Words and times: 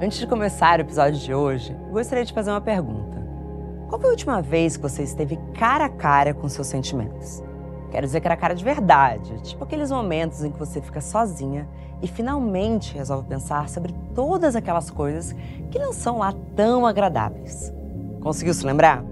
Antes 0.00 0.18
de 0.18 0.28
começar 0.28 0.78
o 0.78 0.82
episódio 0.82 1.18
de 1.18 1.34
hoje, 1.34 1.76
gostaria 1.90 2.24
de 2.24 2.32
fazer 2.32 2.50
uma 2.50 2.60
pergunta. 2.60 3.18
Qual 3.88 4.00
foi 4.00 4.10
a 4.10 4.12
última 4.12 4.40
vez 4.40 4.76
que 4.76 4.82
você 4.84 5.02
esteve 5.02 5.36
cara 5.54 5.86
a 5.86 5.88
cara 5.88 6.32
com 6.32 6.48
seus 6.48 6.68
sentimentos? 6.68 7.42
Quero 7.90 8.06
dizer 8.06 8.20
cara 8.20 8.34
a 8.34 8.38
cara 8.38 8.54
de 8.54 8.62
verdade, 8.62 9.42
tipo 9.42 9.64
aqueles 9.64 9.90
momentos 9.90 10.44
em 10.44 10.52
que 10.52 10.58
você 10.58 10.80
fica 10.80 11.00
sozinha 11.00 11.68
e 12.00 12.06
finalmente 12.06 12.94
resolve 12.94 13.26
pensar 13.26 13.68
sobre 13.68 13.92
todas 14.14 14.54
aquelas 14.54 14.88
coisas 14.88 15.34
que 15.68 15.80
não 15.80 15.92
são 15.92 16.18
lá 16.18 16.32
tão 16.54 16.86
agradáveis. 16.86 17.74
Conseguiu 18.20 18.54
se 18.54 18.64
lembrar? 18.64 19.04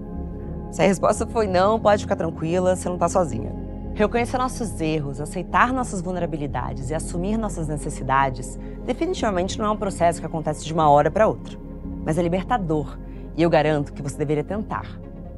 Se 0.71 0.81
a 0.81 0.85
resposta 0.85 1.27
foi 1.27 1.47
não, 1.47 1.77
pode 1.81 2.03
ficar 2.03 2.15
tranquila, 2.15 2.77
você 2.77 2.87
não 2.87 2.95
está 2.95 3.09
sozinha. 3.09 3.66
Reconhecer 3.97 4.37
nossos 4.37 4.79
erros, 4.79 5.19
aceitar 5.19 5.73
nossas 5.73 6.03
vulnerabilidades 6.03 6.91
e 6.91 6.93
assumir 6.93 7.35
nossas 7.35 7.67
necessidades 7.67 8.55
definitivamente 8.85 9.57
não 9.57 9.65
é 9.65 9.71
um 9.71 9.75
processo 9.75 10.19
que 10.19 10.25
acontece 10.27 10.63
de 10.63 10.71
uma 10.71 10.87
hora 10.87 11.09
para 11.09 11.27
outra, 11.27 11.57
mas 12.05 12.15
é 12.15 12.21
libertador 12.21 12.95
e 13.35 13.41
eu 13.41 13.49
garanto 13.49 13.91
que 13.91 14.03
você 14.03 14.15
deveria 14.15 14.43
tentar. 14.43 14.85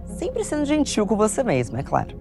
Sempre 0.04 0.44
sendo 0.44 0.66
gentil 0.66 1.08
com 1.08 1.16
você 1.16 1.42
mesmo, 1.42 1.78
é 1.78 1.84
claro. 1.84 2.20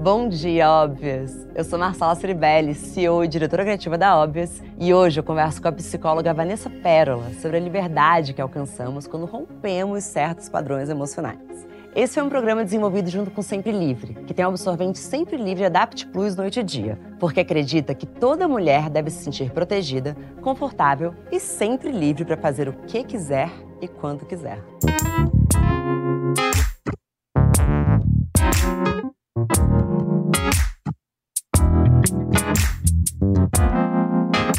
Bom 0.00 0.30
dia, 0.30 0.66
Óbvias! 0.66 1.46
Eu 1.54 1.62
sou 1.62 1.78
Marcela 1.78 2.14
Ceribelli, 2.14 2.74
CEO 2.74 3.22
e 3.22 3.28
diretora 3.28 3.62
criativa 3.62 3.98
da 3.98 4.16
Óbvias, 4.16 4.62
e 4.78 4.94
hoje 4.94 5.20
eu 5.20 5.24
converso 5.24 5.60
com 5.60 5.68
a 5.68 5.72
psicóloga 5.72 6.32
Vanessa 6.32 6.70
Pérola 6.70 7.34
sobre 7.34 7.58
a 7.58 7.60
liberdade 7.60 8.32
que 8.32 8.40
alcançamos 8.40 9.06
quando 9.06 9.26
rompemos 9.26 10.04
certos 10.04 10.48
padrões 10.48 10.88
emocionais. 10.88 11.66
Esse 11.96 12.12
foi 12.12 12.22
um 12.22 12.28
programa 12.28 12.62
desenvolvido 12.62 13.08
junto 13.08 13.30
com 13.30 13.40
Sempre 13.40 13.72
Livre, 13.72 14.18
que 14.26 14.34
tem 14.34 14.44
o 14.44 14.48
absorvente 14.48 14.98
Sempre 14.98 15.38
Livre 15.38 15.64
Adapt 15.64 16.06
Plus 16.08 16.36
noite 16.36 16.60
e 16.60 16.62
dia, 16.62 16.98
porque 17.18 17.40
acredita 17.40 17.94
que 17.94 18.04
toda 18.04 18.46
mulher 18.46 18.90
deve 18.90 19.08
se 19.08 19.24
sentir 19.24 19.50
protegida, 19.50 20.14
confortável 20.42 21.14
e 21.32 21.40
sempre 21.40 21.90
livre 21.90 22.26
para 22.26 22.36
fazer 22.36 22.68
o 22.68 22.74
que 22.86 23.02
quiser 23.02 23.50
e 23.80 23.88
quando 23.88 24.26
quiser. 24.26 24.62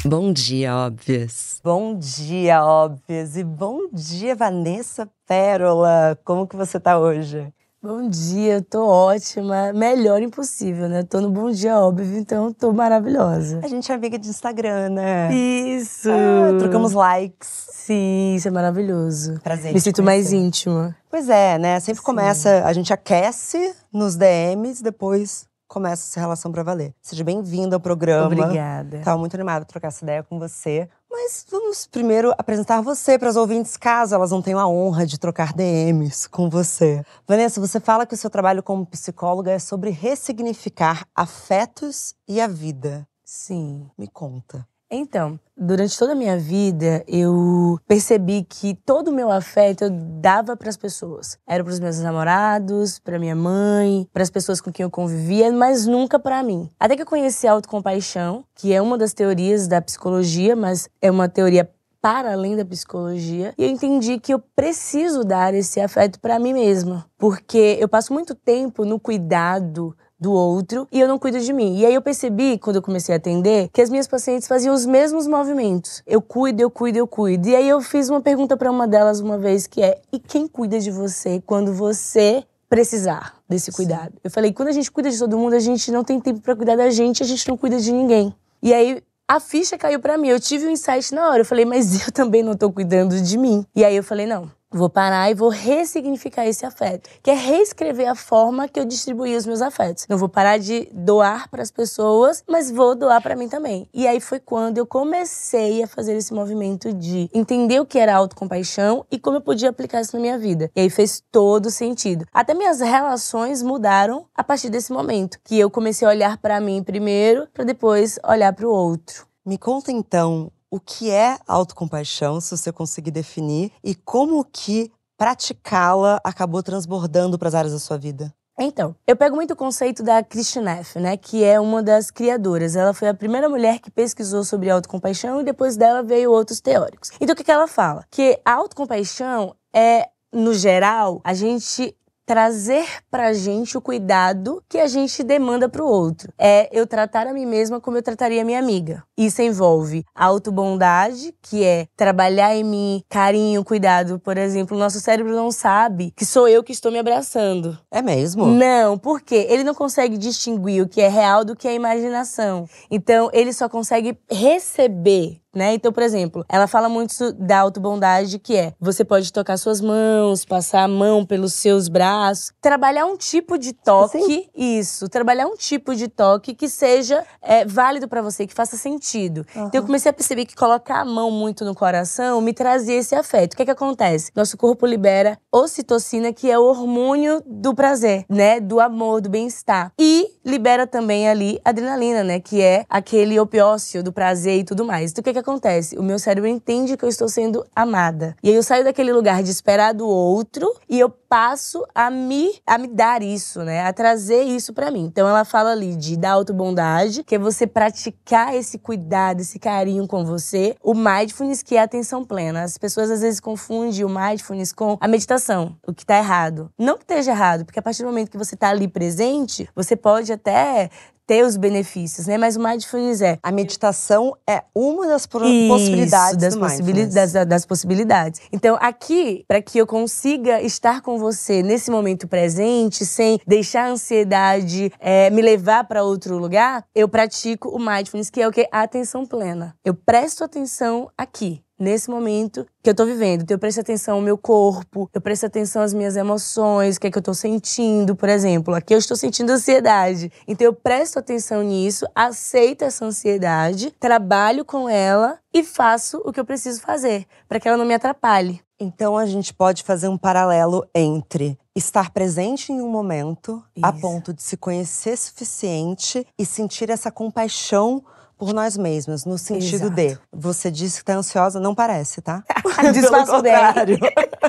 Bom 0.08 0.32
dia, 0.32 0.74
óbvias. 0.74 1.60
Bom 1.62 1.94
dia, 1.94 2.64
óbvias. 2.64 3.36
E 3.36 3.44
bom 3.44 3.90
dia, 3.92 4.38
Vanessa 4.38 5.06
Pérola. 5.28 6.18
Como 6.24 6.48
que 6.48 6.56
você 6.56 6.80
tá 6.80 6.98
hoje? 6.98 7.52
Bom 7.84 8.08
dia, 8.08 8.54
eu 8.54 8.62
tô 8.62 8.88
ótima. 8.88 9.74
Melhor 9.74 10.22
impossível, 10.22 10.88
né? 10.88 11.04
tô 11.04 11.20
no 11.20 11.30
Bom 11.30 11.52
Dia 11.52 11.78
Óbvio, 11.78 12.18
então 12.18 12.54
tô 12.54 12.72
maravilhosa. 12.72 13.60
A 13.62 13.68
gente 13.68 13.92
é 13.92 13.96
amiga 13.96 14.18
de 14.18 14.30
Instagram, 14.30 14.92
né? 14.92 15.34
Isso! 15.34 16.10
Ah, 16.10 16.58
trocamos 16.58 16.94
likes. 16.94 17.68
Sim, 17.74 18.36
isso 18.36 18.48
é 18.48 18.52
maravilhoso. 18.52 19.42
Prazer. 19.44 19.74
Me 19.74 19.82
sinto 19.82 20.02
mais 20.02 20.32
íntima. 20.32 20.96
Pois 21.10 21.28
é, 21.28 21.58
né? 21.58 21.82
Sempre 21.82 22.00
Sim. 22.00 22.06
começa, 22.06 22.64
a 22.64 22.72
gente 22.72 22.94
aquece 22.94 23.76
nos 23.92 24.16
DMs, 24.16 24.82
depois 24.82 25.47
começa 25.68 26.10
essa 26.10 26.20
relação 26.20 26.52
para 26.52 26.64
valer. 26.64 26.94
Seja 27.02 27.24
bem-vinda 27.24 27.76
ao 27.76 27.80
programa. 27.80 28.28
Obrigada. 28.28 28.98
Estava 28.98 29.18
muito 29.18 29.36
animada 29.36 29.66
para 29.66 29.72
trocar 29.72 29.90
essa 29.90 30.04
ideia 30.04 30.24
com 30.24 30.40
você. 30.40 30.90
Mas 31.10 31.46
vamos 31.50 31.88
primeiro 31.88 32.34
apresentar 32.38 32.82
você 32.82 33.18
para 33.18 33.30
as 33.30 33.36
ouvintes, 33.36 33.76
caso 33.76 34.14
elas 34.16 34.32
não 34.32 34.42
tenham 34.42 34.60
a 34.60 34.68
honra 34.68 35.06
de 35.06 35.20
trocar 35.20 35.54
DMs 35.54 36.30
com 36.30 36.50
você. 36.50 37.04
Vanessa, 37.28 37.60
você 37.60 37.80
fala 37.80 38.06
que 38.06 38.14
o 38.14 38.18
seu 38.18 38.30
trabalho 38.30 38.62
como 38.62 38.86
psicóloga 38.86 39.52
é 39.52 39.60
sobre 39.60 39.90
ressignificar 39.90 41.06
afetos 41.16 42.14
e 42.28 42.40
a 42.40 42.48
vida. 42.48 43.08
Sim. 43.26 43.90
Me 43.98 44.08
conta. 44.08 44.66
Então, 44.90 45.38
durante 45.56 46.00
toda 46.00 46.14
a 46.14 46.16
minha 46.16 46.38
vida, 46.38 47.04
eu 47.08 47.78
percebi 47.86 48.46
que 48.48 48.74
todo 48.86 49.10
o 49.10 49.14
meu 49.14 49.30
afeto 49.30 49.84
eu 49.84 49.90
dava 49.90 50.56
para 50.56 50.70
as 50.70 50.78
pessoas. 50.78 51.38
Era 51.46 51.62
para 51.62 51.74
os 51.74 51.80
meus 51.80 52.00
namorados, 52.00 52.98
para 52.98 53.20
minha 53.20 53.36
mãe, 53.36 54.08
para 54.14 54.24
as 54.24 54.30
pessoas 54.30 54.62
com 54.62 54.72
quem 54.72 54.86
eu 54.86 54.90
convivia, 54.90 55.52
mas 55.52 55.86
nunca 55.86 56.18
para 56.18 56.42
mim. 56.42 56.70
Até 56.80 56.96
que 56.96 57.02
eu 57.02 57.06
conheci 57.06 57.46
a 57.46 57.52
autocompaixão, 57.52 58.46
que 58.56 58.74
é 58.74 58.82
uma 58.82 58.98
das 58.98 59.14
teorias 59.14 59.68
da 59.68 59.82
psicologia, 59.82 60.56
mas 60.56 60.90
é 61.02 61.12
uma 61.12 61.28
teoria 61.28 61.70
para 62.02 62.32
além 62.32 62.56
da 62.56 62.64
psicologia, 62.64 63.54
e 63.58 63.64
eu 63.64 63.70
entendi 63.70 64.20
que 64.20 64.34
eu 64.34 64.40
preciso 64.40 65.26
dar 65.26 65.54
esse 65.54 65.82
afeto 65.82 66.20
para 66.22 66.40
mim 66.40 66.54
mesma, 66.54 67.06
porque 67.18 67.76
eu 67.82 67.90
passo 67.90 68.14
muito 68.14 68.34
tempo 68.34 68.86
no 68.86 69.00
cuidado 69.00 69.94
do 70.20 70.32
outro 70.32 70.88
e 70.92 71.00
eu 71.00 71.08
não 71.08 71.20
cuido 71.20 71.40
de 71.40 71.54
mim. 71.54 71.78
E 71.78 71.86
aí 71.86 71.94
eu 71.94 72.02
percebi, 72.02 72.58
quando 72.58 72.78
eu 72.78 72.82
comecei 72.82 73.14
a 73.14 73.18
atender, 73.18 73.70
que 73.72 73.82
as 73.82 73.90
minhas 73.90 74.08
pacientes 74.08 74.48
faziam 74.48 74.74
os 74.74 74.86
mesmos 74.86 75.28
movimentos. 75.28 76.02
Eu 76.06 76.22
cuido, 76.22 76.62
eu 76.62 76.70
cuido, 76.70 76.98
eu 76.98 77.08
cuido. 77.08 77.48
E 77.48 77.56
aí 77.56 77.70
eu 77.70 77.82
fiz 77.82 78.10
uma 78.10 78.22
pergunta 78.22 78.58
para 78.58 78.72
uma 78.72 78.88
delas 78.88 79.20
uma 79.20 79.38
vez 79.38 79.68
que 79.68 79.82
é: 79.82 80.00
e 80.12 80.20
quem 80.20 80.48
cuida 80.48 80.80
de 80.80 80.92
você 80.92 81.42
quando 81.46 81.74
você 81.74 82.44
precisar 82.70 83.36
desse 83.48 83.72
cuidado? 83.72 84.12
Sim. 84.14 84.20
Eu 84.24 84.32
falei: 84.32 84.52
quando 84.52 84.70
a 84.70 84.74
gente 84.74 84.92
cuida 84.92 85.10
de 85.10 85.20
todo 85.20 85.38
mundo, 85.38 85.54
a 85.54 85.60
gente 85.60 85.92
não 85.92 86.04
tem 86.04 86.20
tempo 86.20 86.42
para 86.42 86.56
cuidar 86.56 86.76
da 86.76 86.90
gente, 86.90 87.22
a 87.22 87.26
gente 87.26 87.48
não 87.48 87.58
cuida 87.58 87.80
de 87.80 87.92
ninguém. 87.92 88.34
E 88.62 88.74
aí 88.74 89.02
a 89.28 89.40
ficha 89.40 89.78
caiu 89.78 90.00
para 90.00 90.18
mim. 90.18 90.30
Eu 90.30 90.40
tive 90.40 90.66
um 90.66 90.70
insight 90.70 91.14
na 91.14 91.30
hora. 91.30 91.42
Eu 91.42 91.46
falei, 91.46 91.66
mas 91.66 92.06
eu 92.08 92.12
também 92.12 92.42
não 92.42 92.56
tô 92.56 92.72
cuidando 92.72 93.20
de 93.22 93.38
mim. 93.38 93.66
E 93.76 93.84
aí 93.84 93.96
eu 93.96 94.04
falei, 94.04 94.26
não, 94.26 94.50
Vou 94.70 94.90
parar 94.90 95.32
e 95.32 95.34
vou 95.34 95.48
ressignificar 95.48 96.46
esse 96.46 96.66
afeto, 96.66 97.10
que 97.24 97.32
é 97.32 97.34
reescrever 97.34 98.10
a 98.10 98.16
forma 98.16 98.68
que 98.68 98.78
eu 98.78 98.84
distribuí 98.84 99.34
os 99.34 99.46
meus 99.46 99.62
afetos. 99.62 100.06
Não 100.10 100.18
vou 100.18 100.28
parar 100.28 100.58
de 100.58 100.90
doar 100.92 101.50
para 101.50 101.64
as 101.64 101.72
pessoas, 101.72 102.44
mas 102.46 102.70
vou 102.70 102.94
doar 102.94 103.22
para 103.22 103.34
mim 103.34 103.48
também. 103.48 103.88
E 103.94 104.06
aí 104.06 104.20
foi 104.20 104.42
quando 104.42 104.78
eu 104.78 104.86
comecei 104.86 105.82
a 105.82 105.88
fazer 105.88 106.18
esse 106.18 106.34
movimento 106.34 106.92
de 106.92 107.30
entender 107.34 107.80
o 107.80 107.86
que 107.86 107.98
era 107.98 108.14
autocompaixão 108.14 109.06
e 109.10 109.18
como 109.18 109.38
eu 109.38 109.42
podia 109.42 109.70
aplicar 109.70 110.02
isso 110.02 110.18
na 110.18 110.22
minha 110.22 110.38
vida. 110.38 110.70
E 110.76 110.82
aí 110.82 110.90
fez 110.90 111.24
todo 111.32 111.72
sentido. 111.72 112.26
Até 112.34 112.54
minhas 112.54 112.82
relações 112.82 113.64
mudaram 113.64 114.26
a 114.36 114.44
partir 114.44 114.70
desse 114.70 114.92
momento, 114.92 115.40
que 115.46 115.58
eu 115.58 115.72
comecei 115.72 116.06
a 116.06 116.12
olhar 116.12 116.38
para 116.40 116.60
mim 116.60 116.84
primeiro, 116.84 117.48
para 117.54 117.64
depois 117.64 118.20
olhar 118.22 118.52
para 118.52 118.68
o 118.68 118.72
outro. 118.72 119.26
Me 119.46 119.58
conta 119.58 119.94
então 119.94 120.52
o 120.70 120.80
que 120.80 121.10
é 121.10 121.38
autocompaixão, 121.48 122.42
se 122.42 122.56
você 122.56 122.72
conseguir 122.72 123.12
definir, 123.12 123.72
e 123.84 123.96
como 123.96 124.44
que 124.44 124.92
praticá-la 125.18 126.20
acabou 126.24 126.62
transbordando 126.62 127.38
para 127.40 127.48
as 127.48 127.56
áreas 127.56 127.74
da 127.74 127.80
sua 127.80 127.98
vida. 127.98 128.34
Então, 128.60 128.96
eu 129.06 129.16
pego 129.16 129.36
muito 129.36 129.52
o 129.52 129.56
conceito 129.56 130.02
da 130.02 130.24
Christine 130.24 130.66
Neff, 130.66 131.00
né, 131.00 131.16
que 131.16 131.44
é 131.44 131.60
uma 131.60 131.84
das 131.84 132.10
criadoras. 132.10 132.76
Ela 132.76 132.92
foi 132.92 133.08
a 133.08 133.14
primeira 133.14 133.48
mulher 133.48 133.80
que 133.80 133.92
pesquisou 133.92 134.44
sobre 134.44 134.70
autocompaixão 134.70 135.40
e 135.40 135.44
depois 135.44 135.78
dela 135.78 136.02
veio 136.02 136.32
outros 136.32 136.60
teóricos. 136.60 137.12
Então, 137.22 137.34
o 137.34 137.36
que, 137.36 137.44
que 137.44 137.52
ela 137.52 137.68
fala? 137.68 138.04
Que 138.10 138.40
a 138.44 138.54
autocompaixão 138.54 139.56
é, 139.72 140.10
no 140.34 140.56
geral, 140.56 141.22
a 141.24 141.36
gente 141.36 141.96
trazer 142.28 142.86
pra 143.10 143.32
gente 143.32 143.78
o 143.78 143.82
cuidado 143.82 144.62
que 144.68 144.78
a 144.78 144.86
gente 144.86 145.24
demanda 145.24 145.70
pro 145.70 145.88
outro. 145.88 146.34
É 146.38 146.70
eu 146.78 146.86
tratar 146.86 147.26
a 147.26 147.34
mim 147.34 147.46
mesma 147.46 147.80
como 147.80 147.98
eu 147.98 148.04
trataria 148.04 148.42
a 148.42 148.46
minha 148.46 148.60
amiga. 148.60 149.02
Isso 149.18 149.42
envolve 149.42 150.04
autobondade, 150.14 151.34
que 151.42 151.64
é 151.64 151.88
trabalhar 151.96 152.54
em 152.54 152.66
mim 152.66 153.04
carinho, 153.08 153.64
cuidado. 153.64 154.20
Por 154.20 154.38
exemplo, 154.38 154.76
o 154.76 154.80
nosso 154.80 155.00
cérebro 155.00 155.34
não 155.34 155.52
sabe 155.52 156.12
que 156.18 156.26
sou 156.26 156.50
eu 156.50 156.62
que 156.62 156.74
estou 156.74 156.92
me 156.92 157.00
abraçando. 157.00 157.80
É 157.90 158.02
mesmo? 158.02 158.46
Não, 158.46 158.98
por 158.98 159.22
quê? 159.22 159.48
Ele 159.50 159.64
não 159.64 159.74
consegue 159.74 160.18
distinguir 160.18 160.84
o 160.84 160.90
que 160.90 161.00
é 161.00 161.08
real 161.08 161.46
do 161.46 161.56
que 161.56 161.68
é 161.68 161.74
imaginação. 161.74 162.68
Então, 162.92 163.30
ele 163.32 163.54
só 163.54 163.70
consegue 163.70 164.20
receber 164.30 165.40
né? 165.56 165.74
Então, 165.74 165.92
por 165.92 166.04
exemplo, 166.04 166.46
ela 166.50 166.68
fala 166.68 166.88
muito 166.90 167.34
da 167.34 167.60
autobondade, 167.60 168.40
que 168.40 168.56
é 168.56 168.74
você 168.80 169.04
pode 169.04 169.32
tocar 169.32 169.58
suas 169.58 169.82
mãos, 169.82 170.46
passar 170.46 170.84
a 170.84 170.88
mão 170.88 171.26
pelos 171.26 171.54
seus 171.54 171.88
braços, 171.88 172.52
trabalhar 172.62 173.06
um 173.06 173.18
tipo 173.18 173.58
de 173.58 173.74
toque, 173.74 174.22
Sim. 174.22 174.48
isso, 174.56 175.08
trabalhar 175.10 175.48
um 175.48 175.56
tipo 175.56 175.96
de 175.96 176.08
toque 176.08 176.54
que 176.54 176.70
seja 176.70 177.26
é, 177.42 177.66
válido 177.66 178.08
para 178.08 178.22
você, 178.22 178.46
que 178.46 178.54
faça 178.54 178.78
sentido. 178.78 179.46
Uhum. 179.56 179.68
Então, 179.68 179.82
eu 179.82 179.86
comecei 179.86 180.10
a 180.10 180.14
perceber 180.14 180.46
que 180.46 180.56
colocar 180.56 181.02
a 181.02 181.06
mão 181.06 181.32
muito 181.32 181.66
no 181.66 181.74
coração 181.74 182.42
me 182.42 182.54
trazia 182.54 182.96
esse 182.96 183.16
afeto. 183.16 183.54
O 183.54 183.58
que 183.58 183.64
é 183.64 183.66
que 183.66 183.72
acontece? 183.72 184.32
Nosso 184.36 184.58
corpo 184.58 184.86
libera 184.86 185.38
ocitocina, 185.52 186.32
que 186.32 186.50
é 186.50 186.58
o 186.58 186.64
hormônio 186.64 187.42
do 187.46 187.74
prazer, 187.74 188.26
né? 188.30 188.60
Do 188.60 188.80
amor, 188.80 189.22
do 189.22 189.30
bem-estar. 189.30 189.92
E 190.00 190.37
libera 190.48 190.88
também 190.88 191.28
ali 191.28 191.60
adrenalina, 191.64 192.24
né? 192.24 192.40
Que 192.40 192.62
é 192.62 192.86
aquele 192.90 193.38
opiócio 193.40 194.02
do 194.02 194.14
prazer 194.14 194.60
e 194.60 194.64
tudo 194.64 194.86
mais. 194.86 195.12
Então, 195.12 195.22
o 195.22 195.24
que 195.26 195.34
que 195.34 195.40
acontece? 195.40 195.98
O 195.98 196.04
meu 196.04 196.18
cérebro 196.18 196.50
entende 196.50 196.96
que 196.96 197.04
eu 197.04 197.10
estou 197.10 197.28
sendo 197.28 197.66
amada. 197.76 198.36
E 198.42 198.50
aí 198.50 198.56
eu 198.56 198.64
saio 198.64 198.84
daquele 198.84 199.12
lugar 199.12 199.44
de 199.44 199.52
esperar 199.52 199.94
do 199.94 200.08
outro 200.08 200.74
e 200.90 201.00
eu 201.00 201.10
passo 201.30 201.86
a 201.94 202.10
me, 202.10 202.60
a 202.66 202.78
me 202.78 202.88
dar 202.88 203.22
isso, 203.22 203.64
né? 203.64 203.86
A 203.86 203.94
trazer 203.94 204.44
isso 204.44 204.74
para 204.74 204.92
mim. 204.92 205.06
Então 205.06 205.28
ela 205.28 205.46
fala 205.46 205.72
ali 205.72 205.96
de 205.96 206.18
da 206.18 206.32
autobondade, 206.32 207.24
que 207.24 207.36
é 207.36 207.40
você 207.40 207.68
praticar 207.68 208.56
esse 208.56 208.78
cuidado, 208.78 209.42
esse 209.42 209.60
carinho 209.60 210.08
com 210.08 210.26
você. 210.26 210.76
O 210.84 210.94
mindfulness, 210.94 211.62
que 211.62 211.76
é 211.76 211.82
a 211.82 211.84
atenção 211.84 212.24
plena. 212.24 212.64
As 212.64 212.78
pessoas 212.78 213.12
às 213.12 213.22
vezes 213.22 213.40
confundem 213.40 214.04
o 214.04 214.10
mindfulness 214.10 214.72
com 214.72 214.98
a 215.00 215.08
meditação, 215.08 215.76
o 215.86 215.94
que 215.94 216.06
tá 216.06 216.18
errado. 216.18 216.70
Não 216.78 216.98
que 216.98 217.04
esteja 217.04 217.32
errado, 217.32 217.66
porque 217.66 217.80
a 217.80 217.82
partir 217.82 218.04
do 218.04 218.10
momento 218.10 218.32
que 218.32 218.38
você 218.38 218.56
tá 218.56 218.70
ali 218.70 218.88
presente, 218.88 219.70
você 219.76 219.96
pode 219.96 220.32
até 220.32 220.90
ter 221.28 221.44
os 221.44 221.58
benefícios, 221.58 222.26
né? 222.26 222.38
Mas 222.38 222.56
o 222.56 222.64
mindfulness 222.64 223.22
é 223.22 223.38
a 223.44 223.52
meditação 223.52 224.34
é 224.50 224.64
uma 224.74 225.06
das 225.06 225.24
Isso, 225.24 225.68
possibilidades 225.68 226.38
das, 226.38 226.56
possibilidades 226.56 227.34
das, 227.34 227.46
das, 227.46 227.66
possibilidades. 227.66 228.42
Então, 228.52 228.78
aqui, 228.80 229.44
para 229.46 229.62
que 229.62 229.78
eu 229.78 229.86
consiga 229.86 230.62
estar 230.62 231.02
com 231.02 231.20
você 231.20 231.62
nesse 231.62 231.92
momento 231.92 232.28
presente, 232.28 233.06
sem 233.06 233.40
deixar 233.46 233.88
a 233.88 233.92
ansiedade 233.92 234.92
é, 235.00 235.30
me 235.30 235.42
levar 235.42 235.84
para 235.84 236.02
outro 236.02 236.38
lugar, 236.38 236.86
eu 236.96 237.10
pratico 237.10 237.68
o 237.70 237.78
mindfulness, 237.78 238.30
que 238.30 238.42
é 238.42 238.48
o 238.48 238.52
que? 238.52 238.68
A 238.72 238.84
atenção 238.84 239.26
plena. 239.26 239.76
Eu 239.84 239.94
presto 239.94 240.44
atenção 240.44 241.10
aqui 241.18 241.62
nesse 241.80 242.10
momento 242.10 242.66
que 242.82 242.90
eu 242.90 242.96
tô 242.96 243.06
vivendo. 243.06 243.42
Então, 243.44 243.56
eu 243.56 243.60
presto 243.60 243.82
atenção 243.82 244.16
ao 244.16 244.22
meu 244.22 244.38
corpo, 244.38 245.10
eu 245.14 245.22
presto 245.22 245.46
atenção 245.46 245.82
às 245.82 245.94
minhas 245.94 246.16
emoções, 246.16 246.96
o 246.96 247.00
que 247.00 247.08
é 247.08 247.12
que 247.12 247.18
eu 247.18 247.22
tô 247.22 247.34
sentindo, 247.34 248.16
por 248.16 248.30
exemplo. 248.30 248.74
Aqui 248.74 248.94
eu 248.94 248.98
estou 248.98 249.16
sentindo 249.16 249.52
ansiedade. 249.52 250.32
Então, 250.48 250.66
eu 250.66 250.74
presto 250.74 251.20
atenção 251.20 251.64
nisso, 251.64 252.06
aceito 252.16 252.84
essa 252.84 253.06
ansiedade, 253.06 253.92
trabalho 254.00 254.66
com 254.66 254.90
ela 254.90 255.38
e 255.54 255.64
faço 255.64 256.22
o 256.26 256.32
que 256.32 256.40
eu 256.40 256.46
preciso 256.46 256.82
fazer 256.82 257.26
para 257.48 257.60
que 257.60 257.68
ela 257.68 257.78
não 257.78 257.86
me 257.86 257.94
atrapalhe. 257.94 258.62
Então, 258.80 259.18
a 259.18 259.26
gente 259.26 259.54
pode 259.54 259.82
fazer 259.82 260.08
um 260.08 260.18
paralelo 260.18 260.88
entre 260.94 261.58
estar 261.76 262.12
presente 262.12 262.72
em 262.72 262.82
um 262.82 262.90
momento 262.90 263.64
Isso. 263.76 263.86
a 263.86 263.92
ponto 263.92 264.34
de 264.34 264.44
se 264.44 264.56
conhecer 264.56 265.18
suficiente 265.18 266.26
e 266.38 266.46
sentir 266.46 266.90
essa 266.90 267.12
compaixão 267.12 268.04
por 268.38 268.54
nós 268.54 268.78
mesmas, 268.78 269.26
no 269.26 269.38
sentido 269.38 269.88
Exato. 269.88 269.96
de 269.96 270.20
você 270.32 270.70
disse 270.70 271.00
que 271.00 271.06
tá 271.06 271.16
ansiosa, 271.16 271.60
não 271.60 271.74
parece, 271.74 272.22
tá? 272.22 272.44
Disfarço 272.94 273.42
dele. 273.42 274.00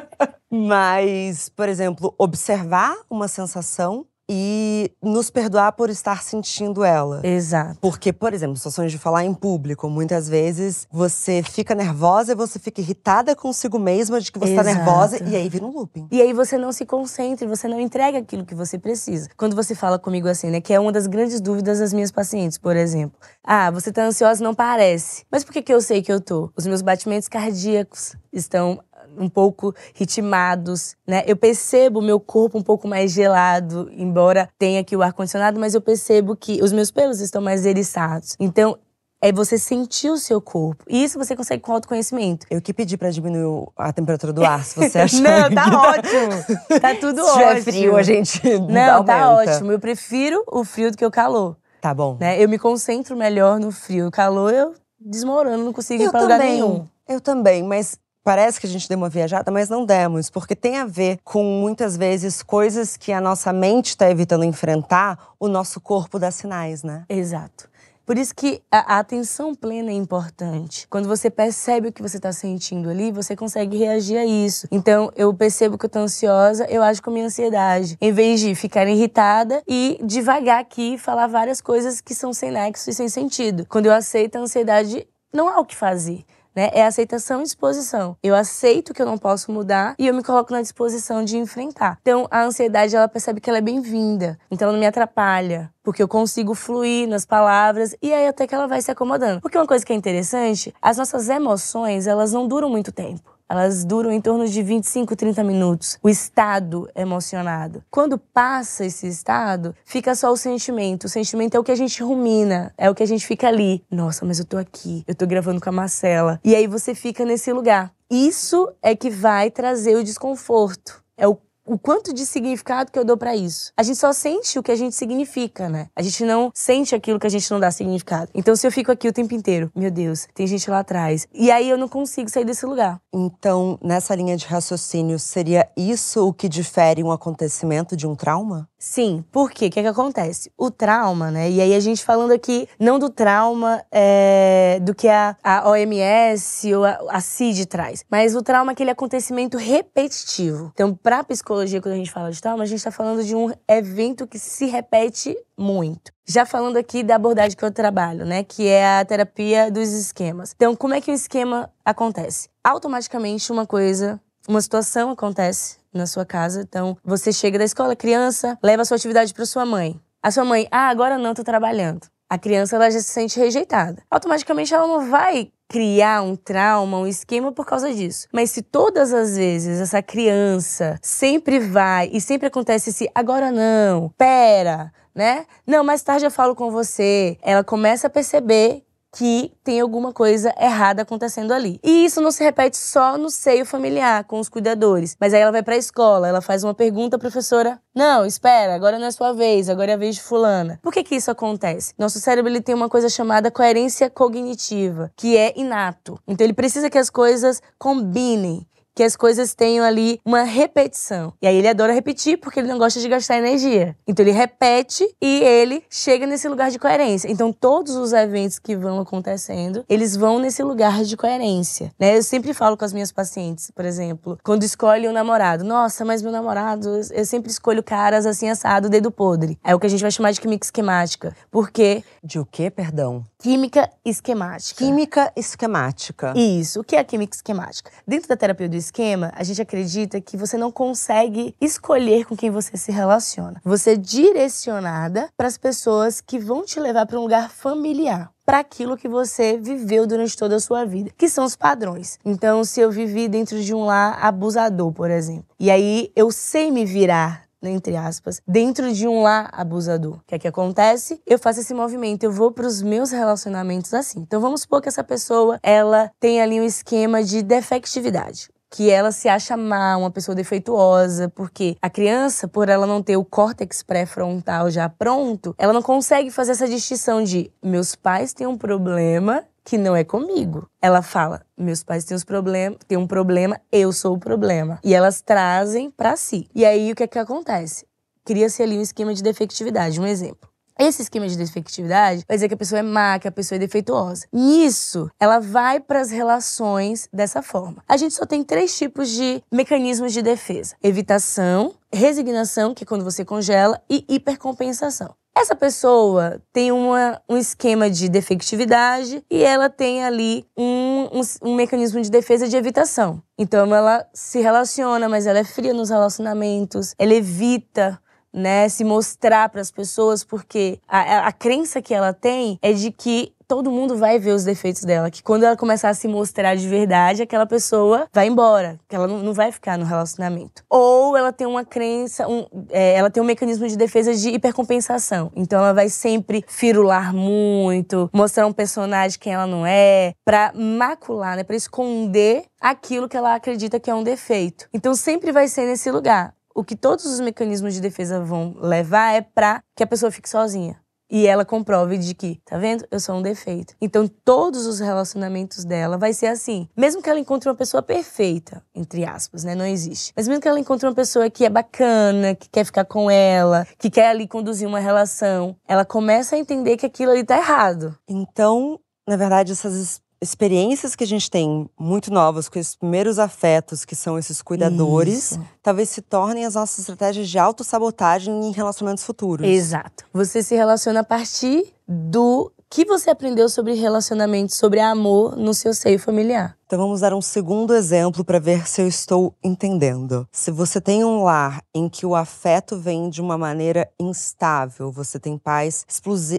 Mas, 0.50 1.48
por 1.48 1.68
exemplo, 1.68 2.14
observar 2.18 2.96
uma 3.10 3.28
sensação 3.28 4.06
e 4.28 4.92
nos 5.02 5.30
perdoar 5.30 5.72
por 5.72 5.88
estar 5.88 6.22
sentindo 6.22 6.84
ela. 6.84 7.20
Exato. 7.24 7.78
Porque, 7.80 8.12
por 8.12 8.34
exemplo, 8.34 8.56
situações 8.56 8.92
de 8.92 8.98
falar 8.98 9.24
em 9.24 9.32
público, 9.32 9.88
muitas 9.88 10.28
vezes 10.28 10.86
você 10.90 11.42
fica 11.42 11.74
nervosa 11.74 12.32
e 12.32 12.34
você 12.34 12.58
fica 12.58 12.80
irritada 12.80 13.34
consigo 13.34 13.78
mesma 13.78 14.20
de 14.20 14.30
que 14.30 14.38
você 14.38 14.52
Exato. 14.52 14.68
tá 14.68 14.74
nervosa 14.74 15.24
e 15.24 15.34
aí 15.34 15.48
vira 15.48 15.64
um 15.64 15.70
looping. 15.70 16.08
E 16.10 16.20
aí 16.20 16.32
você 16.32 16.58
não 16.58 16.72
se 16.72 16.84
concentra, 16.84 17.48
você 17.48 17.66
não 17.66 17.80
entrega 17.80 18.18
aquilo 18.18 18.44
que 18.44 18.54
você 18.54 18.78
precisa. 18.78 19.28
Quando 19.36 19.56
você 19.56 19.74
fala 19.74 19.98
comigo 19.98 20.28
assim, 20.28 20.50
né, 20.50 20.60
que 20.60 20.74
é 20.74 20.80
uma 20.80 20.92
das 20.92 21.06
grandes 21.06 21.40
dúvidas 21.40 21.78
das 21.78 21.92
minhas 21.92 22.10
pacientes, 22.10 22.58
por 22.58 22.76
exemplo. 22.76 23.18
Ah, 23.42 23.70
você 23.70 23.90
tá 23.90 24.04
ansiosa, 24.04 24.44
não 24.44 24.54
parece. 24.54 25.24
Mas 25.30 25.42
por 25.42 25.52
que 25.52 25.62
que 25.62 25.72
eu 25.72 25.80
sei 25.80 26.02
que 26.02 26.12
eu 26.12 26.20
tô? 26.20 26.50
Os 26.56 26.66
meus 26.66 26.82
batimentos 26.82 27.28
cardíacos 27.28 28.14
estão 28.32 28.80
um 29.18 29.28
pouco 29.28 29.74
ritmados, 29.94 30.96
né? 31.06 31.22
Eu 31.26 31.36
percebo 31.36 32.00
o 32.00 32.02
meu 32.02 32.18
corpo 32.20 32.58
um 32.58 32.62
pouco 32.62 32.86
mais 32.86 33.12
gelado, 33.12 33.90
embora 33.92 34.48
tenha 34.58 34.80
aqui 34.80 34.96
o 34.96 35.02
ar 35.02 35.12
condicionado, 35.12 35.58
mas 35.58 35.74
eu 35.74 35.80
percebo 35.80 36.36
que 36.36 36.62
os 36.62 36.72
meus 36.72 36.90
pelos 36.90 37.20
estão 37.20 37.42
mais 37.42 37.64
eriçados. 37.66 38.36
Então, 38.38 38.78
é 39.20 39.32
você 39.32 39.58
sentir 39.58 40.10
o 40.10 40.16
seu 40.16 40.40
corpo. 40.40 40.84
E 40.88 41.02
isso 41.02 41.18
você 41.18 41.34
consegue 41.34 41.60
com 41.62 41.72
autoconhecimento. 41.72 42.46
Eu 42.48 42.62
que 42.62 42.72
pedi 42.72 42.96
para 42.96 43.10
diminuir 43.10 43.66
a 43.76 43.92
temperatura 43.92 44.32
do 44.32 44.44
ar, 44.44 44.64
se 44.64 44.76
você 44.76 44.98
achar. 45.00 45.20
Não, 45.20 45.50
tá 45.50 45.90
ótimo. 45.90 46.80
Tá 46.80 46.94
tudo 46.94 47.24
se 47.26 47.30
ótimo. 47.30 47.62
Se 47.62 47.72
frio, 47.72 47.96
a 47.96 48.02
gente 48.02 48.40
Não, 48.60 49.04
tá 49.04 49.30
ótimo. 49.32 49.72
Eu 49.72 49.80
prefiro 49.80 50.44
o 50.46 50.64
frio 50.64 50.90
do 50.90 50.96
que 50.96 51.04
o 51.04 51.10
calor. 51.10 51.56
Tá 51.80 51.92
bom. 51.92 52.16
Né? 52.20 52.42
Eu 52.42 52.48
me 52.48 52.58
concentro 52.58 53.16
melhor 53.16 53.58
no 53.58 53.72
frio. 53.72 54.06
O 54.06 54.10
calor 54.10 54.52
eu 54.52 54.74
desmorono, 55.00 55.64
não 55.64 55.72
consigo 55.72 56.02
eu 56.02 56.08
ir 56.08 56.10
pra 56.10 56.20
também. 56.20 56.36
lugar 56.36 56.48
nenhum. 56.48 56.86
Eu 57.08 57.20
também, 57.20 57.62
mas 57.62 57.98
Parece 58.24 58.60
que 58.60 58.66
a 58.66 58.70
gente 58.70 58.88
deu 58.88 58.98
uma 58.98 59.08
viajada, 59.08 59.50
mas 59.50 59.68
não 59.68 59.86
demos, 59.86 60.28
porque 60.28 60.54
tem 60.54 60.76
a 60.76 60.84
ver 60.84 61.18
com 61.24 61.42
muitas 61.42 61.96
vezes 61.96 62.42
coisas 62.42 62.96
que 62.96 63.12
a 63.12 63.20
nossa 63.20 63.52
mente 63.52 63.88
está 63.88 64.10
evitando 64.10 64.44
enfrentar, 64.44 65.18
o 65.40 65.48
nosso 65.48 65.80
corpo 65.80 66.18
dá 66.18 66.30
sinais, 66.30 66.82
né? 66.82 67.04
Exato. 67.08 67.68
Por 68.08 68.16
isso 68.16 68.34
que 68.34 68.62
a, 68.72 68.98
atenção 69.00 69.54
plena 69.54 69.90
é 69.90 69.94
importante. 69.94 70.88
Quando 70.88 71.06
você 71.06 71.28
percebe 71.28 71.88
o 71.88 71.92
que 71.92 72.00
você 72.00 72.16
está 72.16 72.32
sentindo 72.32 72.88
ali, 72.88 73.12
você 73.12 73.36
consegue 73.36 73.76
reagir 73.76 74.16
a 74.16 74.24
isso. 74.24 74.66
Então, 74.70 75.12
eu 75.14 75.32
percebo 75.34 75.76
que 75.76 75.84
eu 75.84 75.88
estou 75.88 76.00
ansiosa, 76.00 76.64
eu 76.70 76.82
ajo 76.82 77.02
com 77.02 77.10
a 77.10 77.12
minha 77.12 77.26
ansiedade. 77.26 77.98
Em 78.00 78.10
vez 78.10 78.40
de 78.40 78.54
ficar 78.54 78.88
irritada 78.88 79.62
e 79.68 80.00
devagar 80.02 80.58
aqui 80.58 80.96
falar 80.96 81.26
várias 81.26 81.60
coisas 81.60 82.00
que 82.00 82.14
são 82.14 82.32
sem 82.32 82.50
nexo 82.50 82.88
e 82.88 82.94
sem 82.94 83.10
sentido. 83.10 83.66
Quando 83.68 83.84
eu 83.84 83.92
aceito 83.92 84.36
a 84.36 84.40
ansiedade, 84.40 85.06
não 85.30 85.46
há 85.46 85.60
o 85.60 85.66
que 85.66 85.76
fazer 85.76 86.24
né? 86.58 86.70
É 86.72 86.84
aceitação 86.84 87.40
e 87.40 87.44
disposição. 87.44 88.16
Eu 88.20 88.34
aceito 88.34 88.92
que 88.92 89.00
eu 89.00 89.06
não 89.06 89.16
posso 89.16 89.52
mudar 89.52 89.94
e 89.96 90.08
eu 90.08 90.14
me 90.14 90.24
coloco 90.24 90.52
na 90.52 90.60
disposição 90.60 91.24
de 91.24 91.38
enfrentar. 91.38 91.98
Então, 92.02 92.26
a 92.30 92.42
ansiedade, 92.42 92.96
ela 92.96 93.06
percebe 93.06 93.40
que 93.40 93.48
ela 93.48 93.58
é 93.58 93.62
bem-vinda. 93.62 94.36
Então, 94.50 94.66
ela 94.66 94.72
não 94.72 94.80
me 94.80 94.86
atrapalha, 94.86 95.72
porque 95.84 96.02
eu 96.02 96.08
consigo 96.08 96.54
fluir 96.54 97.08
nas 97.08 97.24
palavras 97.24 97.94
e 98.02 98.12
aí 98.12 98.26
até 98.26 98.44
que 98.44 98.54
ela 98.54 98.66
vai 98.66 98.82
se 98.82 98.90
acomodando. 98.90 99.40
Porque 99.40 99.56
uma 99.56 99.66
coisa 99.68 99.86
que 99.86 99.92
é 99.92 99.96
interessante, 99.96 100.74
as 100.82 100.96
nossas 100.96 101.28
emoções, 101.28 102.08
elas 102.08 102.32
não 102.32 102.48
duram 102.48 102.68
muito 102.68 102.90
tempo. 102.90 103.37
Elas 103.48 103.84
duram 103.84 104.12
em 104.12 104.20
torno 104.20 104.46
de 104.46 104.62
25, 104.62 105.16
30 105.16 105.42
minutos. 105.42 105.98
O 106.02 106.08
estado 106.08 106.88
emocionado. 106.94 107.82
Quando 107.90 108.18
passa 108.18 108.84
esse 108.84 109.06
estado, 109.06 109.74
fica 109.84 110.14
só 110.14 110.30
o 110.30 110.36
sentimento. 110.36 111.04
O 111.04 111.08
sentimento 111.08 111.56
é 111.56 111.58
o 111.58 111.64
que 111.64 111.72
a 111.72 111.76
gente 111.76 112.02
rumina, 112.02 112.74
é 112.76 112.90
o 112.90 112.94
que 112.94 113.02
a 113.02 113.06
gente 113.06 113.26
fica 113.26 113.48
ali. 113.48 113.82
Nossa, 113.90 114.24
mas 114.26 114.38
eu 114.38 114.44
tô 114.44 114.58
aqui, 114.58 115.02
eu 115.06 115.14
tô 115.14 115.26
gravando 115.26 115.60
com 115.60 115.68
a 115.70 115.72
Marcela. 115.72 116.40
E 116.44 116.54
aí 116.54 116.66
você 116.66 116.94
fica 116.94 117.24
nesse 117.24 117.52
lugar. 117.52 117.92
Isso 118.10 118.70
é 118.82 118.94
que 118.94 119.10
vai 119.10 119.50
trazer 119.50 119.96
o 119.96 120.04
desconforto. 120.04 121.02
É 121.16 121.26
o 121.26 121.38
o 121.68 121.78
quanto 121.78 122.12
de 122.12 122.24
significado 122.24 122.90
que 122.90 122.98
eu 122.98 123.04
dou 123.04 123.16
para 123.16 123.36
isso. 123.36 123.72
A 123.76 123.82
gente 123.82 123.98
só 123.98 124.12
sente 124.12 124.58
o 124.58 124.62
que 124.62 124.72
a 124.72 124.76
gente 124.76 124.94
significa, 124.96 125.68
né? 125.68 125.88
A 125.94 126.02
gente 126.02 126.24
não 126.24 126.50
sente 126.54 126.94
aquilo 126.94 127.18
que 127.18 127.26
a 127.26 127.30
gente 127.30 127.50
não 127.50 127.60
dá 127.60 127.70
significado. 127.70 128.30
Então, 128.34 128.56
se 128.56 128.66
eu 128.66 128.72
fico 128.72 128.90
aqui 128.90 129.06
o 129.06 129.12
tempo 129.12 129.34
inteiro, 129.34 129.70
meu 129.76 129.90
Deus, 129.90 130.26
tem 130.34 130.46
gente 130.46 130.70
lá 130.70 130.80
atrás. 130.80 131.28
E 131.32 131.50
aí 131.50 131.68
eu 131.68 131.76
não 131.76 131.88
consigo 131.88 132.30
sair 132.30 132.44
desse 132.44 132.64
lugar. 132.64 133.00
Então, 133.12 133.78
nessa 133.82 134.14
linha 134.14 134.36
de 134.36 134.46
raciocínio, 134.46 135.18
seria 135.18 135.68
isso 135.76 136.26
o 136.26 136.32
que 136.32 136.48
difere 136.48 137.02
um 137.02 137.12
acontecimento 137.12 137.96
de 137.96 138.06
um 138.06 138.16
trauma? 138.16 138.68
Sim, 138.78 139.24
por 139.32 139.50
quê? 139.50 139.66
O 139.66 139.70
que, 139.70 139.80
é 139.80 139.82
que 139.82 139.88
acontece? 139.88 140.52
O 140.56 140.70
trauma, 140.70 141.32
né? 141.32 141.50
E 141.50 141.60
aí 141.60 141.74
a 141.74 141.80
gente 141.80 142.04
falando 142.04 142.30
aqui 142.30 142.68
não 142.78 142.96
do 142.96 143.10
trauma 143.10 143.84
é, 143.90 144.78
do 144.82 144.94
que 144.94 145.08
a, 145.08 145.36
a 145.42 145.68
OMS 145.68 146.74
ou 146.74 146.84
a, 146.84 146.96
a 147.10 147.20
CID 147.20 147.66
traz, 147.66 148.04
mas 148.08 148.36
o 148.36 148.42
trauma 148.42 148.70
é 148.70 148.74
aquele 148.74 148.90
acontecimento 148.90 149.56
repetitivo. 149.56 150.70
Então, 150.72 150.94
pra 150.94 151.24
psicologia, 151.24 151.80
quando 151.80 151.94
a 151.94 151.96
gente 151.98 152.12
fala 152.12 152.30
de 152.30 152.40
trauma, 152.40 152.62
a 152.62 152.66
gente 152.66 152.84
tá 152.84 152.92
falando 152.92 153.24
de 153.24 153.34
um 153.34 153.52
evento 153.66 154.28
que 154.28 154.38
se 154.38 154.66
repete 154.66 155.36
muito. 155.58 156.12
Já 156.24 156.46
falando 156.46 156.76
aqui 156.76 157.02
da 157.02 157.16
abordagem 157.16 157.56
que 157.56 157.64
eu 157.64 157.72
trabalho, 157.72 158.24
né? 158.24 158.44
Que 158.44 158.68
é 158.68 159.00
a 159.00 159.04
terapia 159.04 159.72
dos 159.72 159.88
esquemas. 159.88 160.52
Então, 160.54 160.76
como 160.76 160.94
é 160.94 161.00
que 161.00 161.10
o 161.10 161.14
esquema 161.14 161.68
acontece? 161.84 162.48
Automaticamente 162.62 163.50
uma 163.50 163.66
coisa, 163.66 164.20
uma 164.48 164.62
situação 164.62 165.10
acontece 165.10 165.76
na 165.92 166.06
sua 166.06 166.24
casa. 166.24 166.62
Então, 166.62 166.96
você 167.04 167.32
chega 167.32 167.58
da 167.58 167.64
escola, 167.64 167.94
criança, 167.94 168.58
leva 168.62 168.82
a 168.82 168.84
sua 168.84 168.96
atividade 168.96 169.34
para 169.34 169.44
sua 169.44 169.66
mãe. 169.66 170.00
A 170.22 170.30
sua 170.30 170.44
mãe, 170.44 170.66
ah, 170.70 170.88
agora 170.88 171.18
não, 171.18 171.34
tô 171.34 171.44
trabalhando. 171.44 172.08
A 172.30 172.38
criança 172.38 172.76
ela 172.76 172.90
já 172.90 172.98
se 172.98 173.06
sente 173.06 173.38
rejeitada. 173.38 174.02
Automaticamente 174.10 174.74
ela 174.74 174.86
não 174.86 175.08
vai 175.08 175.50
criar 175.68 176.22
um 176.22 176.34
trauma, 176.34 176.98
um 176.98 177.06
esquema 177.06 177.52
por 177.52 177.66
causa 177.66 177.92
disso. 177.92 178.26
Mas 178.32 178.50
se 178.50 178.62
todas 178.62 179.12
as 179.12 179.36
vezes 179.36 179.80
essa 179.80 180.02
criança 180.02 180.98
sempre 181.02 181.58
vai 181.58 182.10
e 182.12 182.20
sempre 182.20 182.48
acontece 182.48 182.90
esse 182.90 183.08
agora 183.14 183.50
não, 183.50 184.10
pera, 184.16 184.92
né? 185.14 185.46
Não, 185.66 185.84
mais 185.84 186.02
tarde 186.02 186.24
eu 186.24 186.30
falo 186.30 186.54
com 186.54 186.70
você. 186.70 187.38
Ela 187.42 187.62
começa 187.62 188.06
a 188.06 188.10
perceber 188.10 188.82
que 189.14 189.52
tem 189.64 189.80
alguma 189.80 190.12
coisa 190.12 190.54
errada 190.60 191.02
acontecendo 191.02 191.52
ali. 191.52 191.80
E 191.82 192.04
isso 192.04 192.20
não 192.20 192.30
se 192.30 192.42
repete 192.44 192.76
só 192.76 193.16
no 193.16 193.30
seio 193.30 193.64
familiar, 193.64 194.24
com 194.24 194.38
os 194.38 194.48
cuidadores. 194.48 195.16
Mas 195.20 195.32
aí 195.32 195.40
ela 195.40 195.52
vai 195.52 195.62
para 195.62 195.74
a 195.74 195.78
escola, 195.78 196.28
ela 196.28 196.40
faz 196.40 196.62
uma 196.62 196.74
pergunta 196.74 197.16
à 197.16 197.18
professora: 197.18 197.80
"Não, 197.94 198.24
espera, 198.26 198.74
agora 198.74 198.98
não 198.98 199.06
é 199.06 199.10
sua 199.10 199.32
vez, 199.32 199.68
agora 199.68 199.92
é 199.92 199.94
a 199.94 199.98
vez 199.98 200.16
de 200.16 200.22
fulana". 200.22 200.78
Por 200.82 200.92
que 200.92 201.02
que 201.02 201.16
isso 201.16 201.30
acontece? 201.30 201.94
Nosso 201.98 202.20
cérebro 202.20 202.50
ele 202.50 202.60
tem 202.60 202.74
uma 202.74 202.88
coisa 202.88 203.08
chamada 203.08 203.50
coerência 203.50 204.10
cognitiva, 204.10 205.10
que 205.16 205.36
é 205.36 205.54
inato. 205.56 206.18
Então 206.26 206.44
ele 206.44 206.54
precisa 206.54 206.90
que 206.90 206.98
as 206.98 207.10
coisas 207.10 207.62
combinem 207.78 208.66
que 208.98 209.04
as 209.04 209.14
coisas 209.14 209.54
tenham 209.54 209.84
ali 209.84 210.20
uma 210.24 210.42
repetição. 210.42 211.32
E 211.40 211.46
aí 211.46 211.54
ele 211.54 211.68
adora 211.68 211.92
repetir 211.92 212.36
porque 212.36 212.58
ele 212.58 212.66
não 212.66 212.78
gosta 212.78 212.98
de 212.98 213.08
gastar 213.08 213.38
energia. 213.38 213.96
Então 214.08 214.24
ele 214.24 214.32
repete 214.32 215.08
e 215.22 215.40
ele 215.44 215.84
chega 215.88 216.26
nesse 216.26 216.48
lugar 216.48 216.68
de 216.68 216.80
coerência. 216.80 217.30
Então 217.30 217.52
todos 217.52 217.94
os 217.94 218.12
eventos 218.12 218.58
que 218.58 218.74
vão 218.74 218.98
acontecendo, 218.98 219.84
eles 219.88 220.16
vão 220.16 220.40
nesse 220.40 220.64
lugar 220.64 221.04
de 221.04 221.16
coerência, 221.16 221.92
né? 221.96 222.18
Eu 222.18 222.24
sempre 222.24 222.52
falo 222.52 222.76
com 222.76 222.84
as 222.84 222.92
minhas 222.92 223.12
pacientes, 223.12 223.70
por 223.70 223.84
exemplo, 223.84 224.36
quando 224.42 224.64
escolhe 224.64 225.08
um 225.08 225.12
namorado, 225.12 225.62
nossa, 225.62 226.04
mas 226.04 226.20
meu 226.20 226.32
namorado, 226.32 227.00
eu 227.12 227.24
sempre 227.24 227.52
escolho 227.52 227.84
caras 227.84 228.26
assim 228.26 228.50
assado, 228.50 228.88
dedo 228.88 229.12
podre. 229.12 229.60
É 229.62 229.76
o 229.76 229.78
que 229.78 229.86
a 229.86 229.90
gente 229.90 230.02
vai 230.02 230.10
chamar 230.10 230.32
de 230.32 230.40
química 230.40 230.66
esquemática. 230.66 231.36
Porque 231.52 232.02
de 232.20 232.40
o 232.40 232.44
quê, 232.44 232.68
perdão? 232.68 233.24
Química 233.38 233.88
esquemática. 234.04 234.84
Química 234.84 235.32
esquemática. 235.36 236.34
Isso. 236.36 236.80
O 236.80 236.84
que 236.84 236.96
é 236.96 236.98
a 236.98 237.04
química 237.04 237.36
esquemática? 237.36 237.92
Dentro 238.04 238.28
da 238.28 238.36
terapia 238.36 238.68
do 238.68 238.76
esquema, 238.88 239.30
a 239.34 239.44
gente 239.44 239.60
acredita 239.60 240.20
que 240.20 240.36
você 240.36 240.56
não 240.56 240.72
consegue 240.72 241.54
escolher 241.60 242.24
com 242.24 242.36
quem 242.36 242.50
você 242.50 242.76
se 242.76 242.90
relaciona. 242.90 243.60
Você 243.64 243.92
é 243.92 243.96
direcionada 243.96 245.28
para 245.36 245.46
as 245.46 245.58
pessoas 245.58 246.20
que 246.20 246.38
vão 246.38 246.64
te 246.64 246.80
levar 246.80 247.06
para 247.06 247.18
um 247.18 247.22
lugar 247.22 247.50
familiar 247.50 248.30
para 248.44 248.60
aquilo 248.60 248.96
que 248.96 249.06
você 249.06 249.58
viveu 249.58 250.06
durante 250.06 250.34
toda 250.34 250.56
a 250.56 250.60
sua 250.60 250.86
vida, 250.86 251.10
que 251.18 251.28
são 251.28 251.44
os 251.44 251.54
padrões. 251.54 252.18
Então, 252.24 252.64
se 252.64 252.80
eu 252.80 252.90
vivi 252.90 253.28
dentro 253.28 253.62
de 253.62 253.74
um 253.74 253.84
lar 253.84 254.24
abusador, 254.24 254.90
por 254.90 255.10
exemplo, 255.10 255.54
e 255.60 255.70
aí 255.70 256.10
eu 256.16 256.30
sei 256.30 256.70
me 256.70 256.86
virar 256.86 257.46
entre 257.60 257.96
aspas, 257.96 258.40
dentro 258.46 258.92
de 258.92 259.08
um 259.08 259.20
lar 259.22 259.50
abusador. 259.52 260.14
O 260.14 260.22
que 260.26 260.34
é 260.36 260.38
que 260.38 260.48
acontece? 260.48 261.20
Eu 261.26 261.38
faço 261.38 261.60
esse 261.60 261.74
movimento, 261.74 262.22
eu 262.22 262.30
vou 262.30 262.52
para 262.52 262.66
os 262.66 262.80
meus 262.80 263.10
relacionamentos 263.10 263.92
assim. 263.92 264.20
Então 264.20 264.40
vamos 264.40 264.60
supor 264.60 264.80
que 264.80 264.88
essa 264.88 265.02
pessoa, 265.02 265.58
ela 265.60 266.10
tem 266.20 266.40
ali 266.40 266.60
um 266.60 266.64
esquema 266.64 267.22
de 267.22 267.42
defectividade 267.42 268.48
que 268.70 268.90
ela 268.90 269.12
se 269.12 269.28
acha 269.28 269.56
má, 269.56 269.96
uma 269.96 270.10
pessoa 270.10 270.34
defeituosa, 270.34 271.28
porque 271.28 271.76
a 271.80 271.88
criança, 271.88 272.46
por 272.46 272.68
ela 272.68 272.86
não 272.86 273.02
ter 273.02 273.16
o 273.16 273.24
córtex 273.24 273.82
pré-frontal 273.82 274.70
já 274.70 274.88
pronto, 274.88 275.54
ela 275.58 275.72
não 275.72 275.82
consegue 275.82 276.30
fazer 276.30 276.52
essa 276.52 276.68
distinção 276.68 277.22
de 277.22 277.50
meus 277.62 277.94
pais 277.94 278.32
têm 278.32 278.46
um 278.46 278.58
problema 278.58 279.44
que 279.64 279.76
não 279.76 279.94
é 279.94 280.02
comigo. 280.02 280.68
Ela 280.80 281.02
fala: 281.02 281.42
meus 281.56 281.82
pais 281.82 282.04
têm, 282.04 282.16
os 282.16 282.24
problem 282.24 282.76
têm 282.86 282.96
um 282.96 283.06
problema, 283.06 283.60
eu 283.70 283.92
sou 283.92 284.14
o 284.14 284.18
problema. 284.18 284.78
E 284.82 284.94
elas 284.94 285.20
trazem 285.20 285.90
para 285.90 286.16
si. 286.16 286.48
E 286.54 286.64
aí 286.64 286.90
o 286.92 286.94
que 286.94 287.02
é 287.02 287.06
que 287.06 287.18
acontece? 287.18 287.86
Cria-se 288.24 288.62
ali 288.62 288.78
um 288.78 288.82
esquema 288.82 289.14
de 289.14 289.22
defectividade. 289.22 290.00
Um 290.00 290.06
exemplo. 290.06 290.48
Esse 290.78 291.02
esquema 291.02 291.26
de 291.26 291.36
defectividade 291.36 292.24
vai 292.28 292.36
dizer 292.36 292.46
que 292.46 292.54
a 292.54 292.56
pessoa 292.56 292.78
é 292.78 292.82
má, 292.82 293.18
que 293.18 293.26
a 293.26 293.32
pessoa 293.32 293.56
é 293.56 293.58
defeituosa. 293.58 294.26
Nisso, 294.32 295.10
ela 295.18 295.40
vai 295.40 295.80
para 295.80 296.00
as 296.00 296.10
relações 296.10 297.08
dessa 297.12 297.42
forma. 297.42 297.82
A 297.88 297.96
gente 297.96 298.14
só 298.14 298.24
tem 298.24 298.44
três 298.44 298.78
tipos 298.78 299.08
de 299.08 299.42
mecanismos 299.50 300.12
de 300.12 300.22
defesa: 300.22 300.76
evitação, 300.80 301.74
resignação, 301.92 302.74
que 302.74 302.84
é 302.84 302.86
quando 302.86 303.02
você 303.02 303.24
congela, 303.24 303.82
e 303.90 304.04
hipercompensação. 304.08 305.14
Essa 305.36 305.54
pessoa 305.54 306.42
tem 306.52 306.72
uma, 306.72 307.20
um 307.28 307.36
esquema 307.36 307.88
de 307.88 308.08
defectividade 308.08 309.24
e 309.30 309.44
ela 309.44 309.70
tem 309.70 310.04
ali 310.04 310.44
um, 310.56 311.08
um, 311.12 311.50
um, 311.50 311.54
mecanismo 311.54 312.00
de 312.00 312.10
defesa 312.10 312.48
de 312.48 312.56
evitação. 312.56 313.22
Então 313.38 313.72
ela 313.72 314.04
se 314.12 314.40
relaciona, 314.40 315.08
mas 315.08 315.28
ela 315.28 315.38
é 315.38 315.44
fria 315.44 315.72
nos 315.72 315.90
relacionamentos, 315.90 316.92
ela 316.98 317.14
evita 317.14 318.00
né, 318.32 318.68
se 318.68 318.84
mostrar 318.84 319.48
para 319.48 319.60
as 319.60 319.70
pessoas, 319.70 320.24
porque 320.24 320.78
a, 320.88 320.98
a, 320.98 321.26
a 321.28 321.32
crença 321.32 321.82
que 321.82 321.94
ela 321.94 322.12
tem 322.12 322.58
é 322.62 322.72
de 322.72 322.90
que 322.90 323.32
todo 323.48 323.70
mundo 323.70 323.96
vai 323.96 324.18
ver 324.18 324.32
os 324.32 324.44
defeitos 324.44 324.84
dela. 324.84 325.10
Que 325.10 325.22
quando 325.22 325.44
ela 325.44 325.56
começar 325.56 325.88
a 325.88 325.94
se 325.94 326.06
mostrar 326.06 326.54
de 326.54 326.68
verdade, 326.68 327.22
aquela 327.22 327.46
pessoa 327.46 328.06
vai 328.12 328.26
embora. 328.26 328.78
Que 328.86 328.94
ela 328.94 329.08
não, 329.08 329.20
não 329.20 329.32
vai 329.32 329.50
ficar 329.50 329.78
no 329.78 329.86
relacionamento. 329.86 330.62
Ou 330.68 331.16
ela 331.16 331.32
tem 331.32 331.46
uma 331.46 331.64
crença, 331.64 332.28
um, 332.28 332.46
é, 332.70 332.94
ela 332.94 333.10
tem 333.10 333.22
um 333.22 333.26
mecanismo 333.26 333.66
de 333.66 333.76
defesa 333.76 334.14
de 334.14 334.28
hipercompensação. 334.28 335.32
Então 335.34 335.58
ela 335.58 335.72
vai 335.72 335.88
sempre 335.88 336.44
firular 336.46 337.14
muito, 337.14 338.10
mostrar 338.12 338.46
um 338.46 338.52
personagem 338.52 339.18
quem 339.18 339.32
ela 339.32 339.46
não 339.46 339.66
é, 339.66 340.12
pra 340.24 340.52
macular, 340.54 341.36
né? 341.36 341.42
Pra 341.42 341.56
esconder 341.56 342.44
aquilo 342.60 343.08
que 343.08 343.16
ela 343.16 343.34
acredita 343.34 343.80
que 343.80 343.90
é 343.90 343.94
um 343.94 344.02
defeito. 344.02 344.68
Então 344.74 344.94
sempre 344.94 345.32
vai 345.32 345.48
ser 345.48 345.64
nesse 345.66 345.90
lugar. 345.90 346.34
O 346.58 346.64
que 346.64 346.74
todos 346.74 347.04
os 347.04 347.20
mecanismos 347.20 347.72
de 347.72 347.80
defesa 347.80 348.18
vão 348.18 348.52
levar 348.60 349.14
é 349.14 349.20
para 349.20 349.62
que 349.76 349.84
a 349.84 349.86
pessoa 349.86 350.10
fique 350.10 350.28
sozinha 350.28 350.76
e 351.08 351.24
ela 351.24 351.44
comprove 351.44 351.96
de 351.96 352.12
que, 352.16 352.40
tá 352.44 352.58
vendo? 352.58 352.84
Eu 352.90 352.98
sou 352.98 353.14
um 353.14 353.22
defeito. 353.22 353.74
Então, 353.80 354.08
todos 354.08 354.66
os 354.66 354.80
relacionamentos 354.80 355.64
dela 355.64 355.96
vai 355.96 356.12
ser 356.12 356.26
assim. 356.26 356.68
Mesmo 356.76 357.00
que 357.00 357.08
ela 357.08 357.20
encontre 357.20 357.48
uma 357.48 357.54
pessoa 357.54 357.80
perfeita, 357.80 358.60
entre 358.74 359.04
aspas, 359.04 359.44
né? 359.44 359.54
Não 359.54 359.64
existe. 359.64 360.12
Mas 360.16 360.26
mesmo 360.26 360.42
que 360.42 360.48
ela 360.48 360.58
encontre 360.58 360.88
uma 360.88 360.94
pessoa 360.96 361.30
que 361.30 361.44
é 361.44 361.48
bacana, 361.48 362.34
que 362.34 362.48
quer 362.48 362.64
ficar 362.64 362.84
com 362.84 363.08
ela, 363.08 363.64
que 363.78 363.88
quer 363.88 364.08
ali 364.08 364.26
conduzir 364.26 364.66
uma 364.66 364.80
relação, 364.80 365.54
ela 365.64 365.84
começa 365.84 366.34
a 366.34 366.40
entender 366.40 366.76
que 366.76 366.86
aquilo 366.86 367.12
ali 367.12 367.22
tá 367.22 367.38
errado. 367.38 367.96
Então, 368.08 368.80
na 369.08 369.16
verdade, 369.16 369.52
essas 369.52 370.02
experiências 370.20 370.96
que 370.96 371.04
a 371.04 371.06
gente 371.06 371.30
tem 371.30 371.68
muito 371.78 372.12
novas 372.12 372.48
com 372.48 372.58
esses 372.58 372.74
primeiros 372.74 373.18
afetos, 373.18 373.84
que 373.84 373.94
são 373.94 374.18
esses 374.18 374.42
cuidadores, 374.42 375.32
Isso. 375.32 375.40
talvez 375.62 375.88
se 375.88 376.02
tornem 376.02 376.44
as 376.44 376.54
nossas 376.54 376.80
estratégias 376.80 377.28
de 377.28 377.38
autossabotagem 377.38 378.32
em 378.46 378.50
relacionamentos 378.50 379.04
futuros. 379.04 379.46
Exato. 379.46 380.04
Você 380.12 380.42
se 380.42 380.54
relaciona 380.54 381.00
a 381.00 381.04
partir 381.04 381.72
do 381.86 382.52
que 382.70 382.84
você 382.84 383.10
aprendeu 383.10 383.48
sobre 383.48 383.74
relacionamento, 383.74 384.54
sobre 384.54 384.80
amor 384.80 385.36
no 385.36 385.54
seu 385.54 385.72
seio 385.72 385.98
familiar? 385.98 386.56
Então 386.66 386.78
vamos 386.78 387.00
dar 387.00 387.14
um 387.14 387.22
segundo 387.22 387.74
exemplo 387.74 388.22
para 388.22 388.38
ver 388.38 388.68
se 388.68 388.82
eu 388.82 388.86
estou 388.86 389.34
entendendo. 389.42 390.28
Se 390.30 390.50
você 390.50 390.82
tem 390.82 391.02
um 391.02 391.22
lar 391.22 391.62
em 391.74 391.88
que 391.88 392.04
o 392.04 392.14
afeto 392.14 392.78
vem 392.78 393.08
de 393.08 393.22
uma 393.22 393.38
maneira 393.38 393.88
instável, 393.98 394.92
você 394.92 395.18
tem 395.18 395.38
pais 395.38 395.86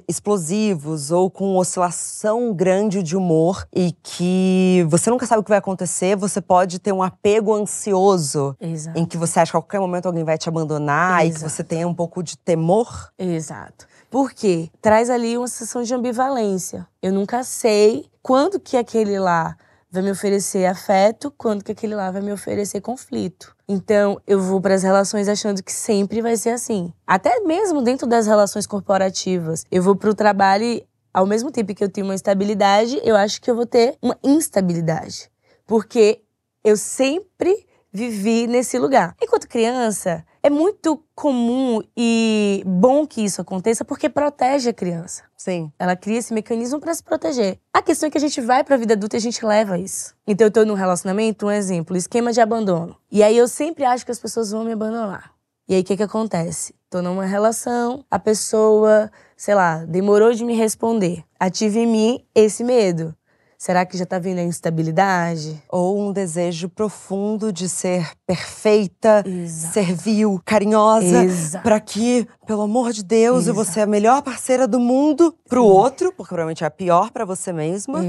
explosivos 0.08 1.10
ou 1.10 1.32
com 1.32 1.58
oscilação 1.58 2.54
grande 2.54 3.02
de 3.02 3.18
humor 3.18 3.68
e 3.74 3.92
que 4.04 4.86
você 4.88 5.10
nunca 5.10 5.26
sabe 5.26 5.40
o 5.42 5.44
que 5.44 5.50
vai 5.50 5.58
acontecer, 5.58 6.16
você 6.16 6.40
pode 6.40 6.78
ter 6.78 6.92
um 6.92 7.02
apego 7.02 7.52
ansioso 7.56 8.56
Exato. 8.62 9.00
em 9.00 9.06
que 9.06 9.18
você 9.18 9.40
acha 9.40 9.52
que 9.52 9.58
a 9.58 9.62
qualquer 9.62 9.80
momento 9.80 10.06
alguém 10.06 10.24
vai 10.24 10.38
te 10.38 10.48
abandonar 10.48 11.26
Exato. 11.26 11.32
e 11.32 11.34
que 11.34 11.50
você 11.50 11.64
tenha 11.64 11.88
um 11.88 11.96
pouco 11.96 12.22
de 12.22 12.38
temor. 12.38 13.10
Exato. 13.18 13.89
Porque 14.10 14.70
traz 14.82 15.10
ali 15.10 15.38
uma 15.38 15.48
sensação 15.48 15.84
de 15.84 15.94
ambivalência. 15.94 16.88
Eu 17.02 17.14
nunca 17.14 17.44
sei 17.44 18.10
quando 18.22 18.60
que 18.60 18.76
aquele 18.76 19.20
lá 19.20 19.56
vai 19.92 20.04
me 20.04 20.12
oferecer 20.12 20.66
afeto, 20.66 21.34
quando 21.38 21.64
que 21.64 21.72
aquele 21.72 21.96
lá 21.96 22.12
vai 22.12 22.22
me 22.22 22.32
oferecer 22.32 22.82
conflito. 22.82 23.56
Então, 23.68 24.22
eu 24.26 24.40
vou 24.40 24.62
para 24.62 24.76
as 24.76 24.84
relações 24.84 25.28
achando 25.28 25.64
que 25.64 25.72
sempre 25.72 26.22
vai 26.22 26.38
ser 26.38 26.52
assim. 26.52 26.94
Até 27.06 27.40
mesmo 27.42 27.82
dentro 27.82 28.08
das 28.08 28.28
relações 28.28 28.68
corporativas. 28.68 29.66
Eu 29.72 29.82
vou 29.82 29.96
para 29.96 30.10
o 30.10 30.16
trabalho 30.16 30.84
ao 31.14 31.26
mesmo 31.26 31.52
tempo 31.52 31.74
que 31.74 31.84
eu 31.84 31.90
tenho 31.90 32.08
uma 32.08 32.16
estabilidade, 32.16 33.00
eu 33.04 33.16
acho 33.16 33.42
que 33.42 33.50
eu 33.50 33.56
vou 33.56 33.66
ter 33.66 33.98
uma 34.02 34.18
instabilidade. 34.24 35.30
Porque 35.66 36.22
eu 36.64 36.78
sempre 36.78 37.68
vivi 37.92 38.48
nesse 38.48 38.78
lugar. 38.78 39.16
Enquanto 39.22 39.48
criança, 39.48 40.24
é 40.42 40.50
muito 40.50 41.04
comum 41.14 41.82
e 41.96 42.64
bom 42.66 43.06
que 43.06 43.22
isso 43.22 43.42
aconteça 43.42 43.84
porque 43.84 44.10
protege 44.10 44.70
a 44.70 44.74
criança. 44.74 45.24
Sim. 45.36 45.72
Ela 45.78 45.96
cria 45.96 46.18
esse 46.18 46.34
mecanismo 46.34 46.80
para 46.80 46.94
se 46.94 47.04
proteger. 47.04 47.60
A 47.74 47.82
questão 47.82 48.08
é 48.08 48.10
que 48.10 48.18
a 48.18 48.22
gente 48.22 48.40
vai 48.42 48.64
para 48.64 48.76
a 48.76 48.78
vida 48.78 48.94
adulta 48.94 49.16
e 49.16 49.20
a 49.20 49.22
gente 49.22 49.46
leva 49.46 49.78
isso. 49.78 50.16
Então 50.26 50.48
eu 50.48 50.52
tô 50.52 50.66
num 50.66 50.74
relacionamento, 50.74 51.48
um 51.48 51.52
exemplo, 51.52 51.96
esquema 51.98 52.32
de 52.32 52.42
abandono. 52.42 52.96
E 53.12 53.24
aí 53.24 53.38
eu 53.38 53.48
sempre 53.48 53.84
acho 53.84 54.06
que 54.06 54.12
as 54.12 54.20
pessoas 54.20 54.52
vão 54.52 54.64
me 54.64 54.72
abandonar. 54.72 55.32
E 55.68 55.76
aí 55.76 55.82
o 55.82 55.84
que 55.84 55.98
que 55.98 56.04
acontece? 56.04 56.74
Tô 56.90 57.02
numa 57.02 57.26
relação, 57.26 58.04
a 58.10 58.18
pessoa, 58.18 59.12
sei 59.38 59.54
lá, 59.54 59.86
demorou 59.86 60.34
de 60.34 60.44
me 60.44 60.56
responder. 60.56 61.24
Ative 61.40 61.82
em 61.82 61.88
mim 61.88 62.26
esse 62.34 62.64
medo. 62.64 63.16
Será 63.62 63.86
que 63.86 63.98
já 63.98 64.06
está 64.06 64.18
vindo 64.18 64.40
a 64.40 64.44
instabilidade? 64.44 65.62
Ou 65.68 66.00
um 66.00 66.14
desejo 66.14 66.70
profundo 66.70 67.52
de 67.52 67.68
ser 67.68 68.10
perfeita, 68.26 69.22
Exato. 69.28 69.74
servil, 69.74 70.42
carinhosa, 70.46 71.60
para 71.62 71.78
que, 71.82 72.26
pelo 72.48 72.62
amor 72.62 72.94
de 72.94 73.04
Deus, 73.04 73.40
Exato. 73.40 73.50
eu 73.50 73.54
vou 73.56 73.66
ser 73.66 73.82
a 73.82 73.86
melhor 73.86 74.22
parceira 74.22 74.66
do 74.66 74.80
mundo 74.80 75.36
pro 75.50 75.62
Sim. 75.62 75.68
outro, 75.72 76.14
porque 76.14 76.30
provavelmente 76.30 76.64
é 76.64 76.68
a 76.68 76.72
pior 76.72 77.12
para 77.12 77.26
você 77.26 77.52
mesma, 77.52 78.02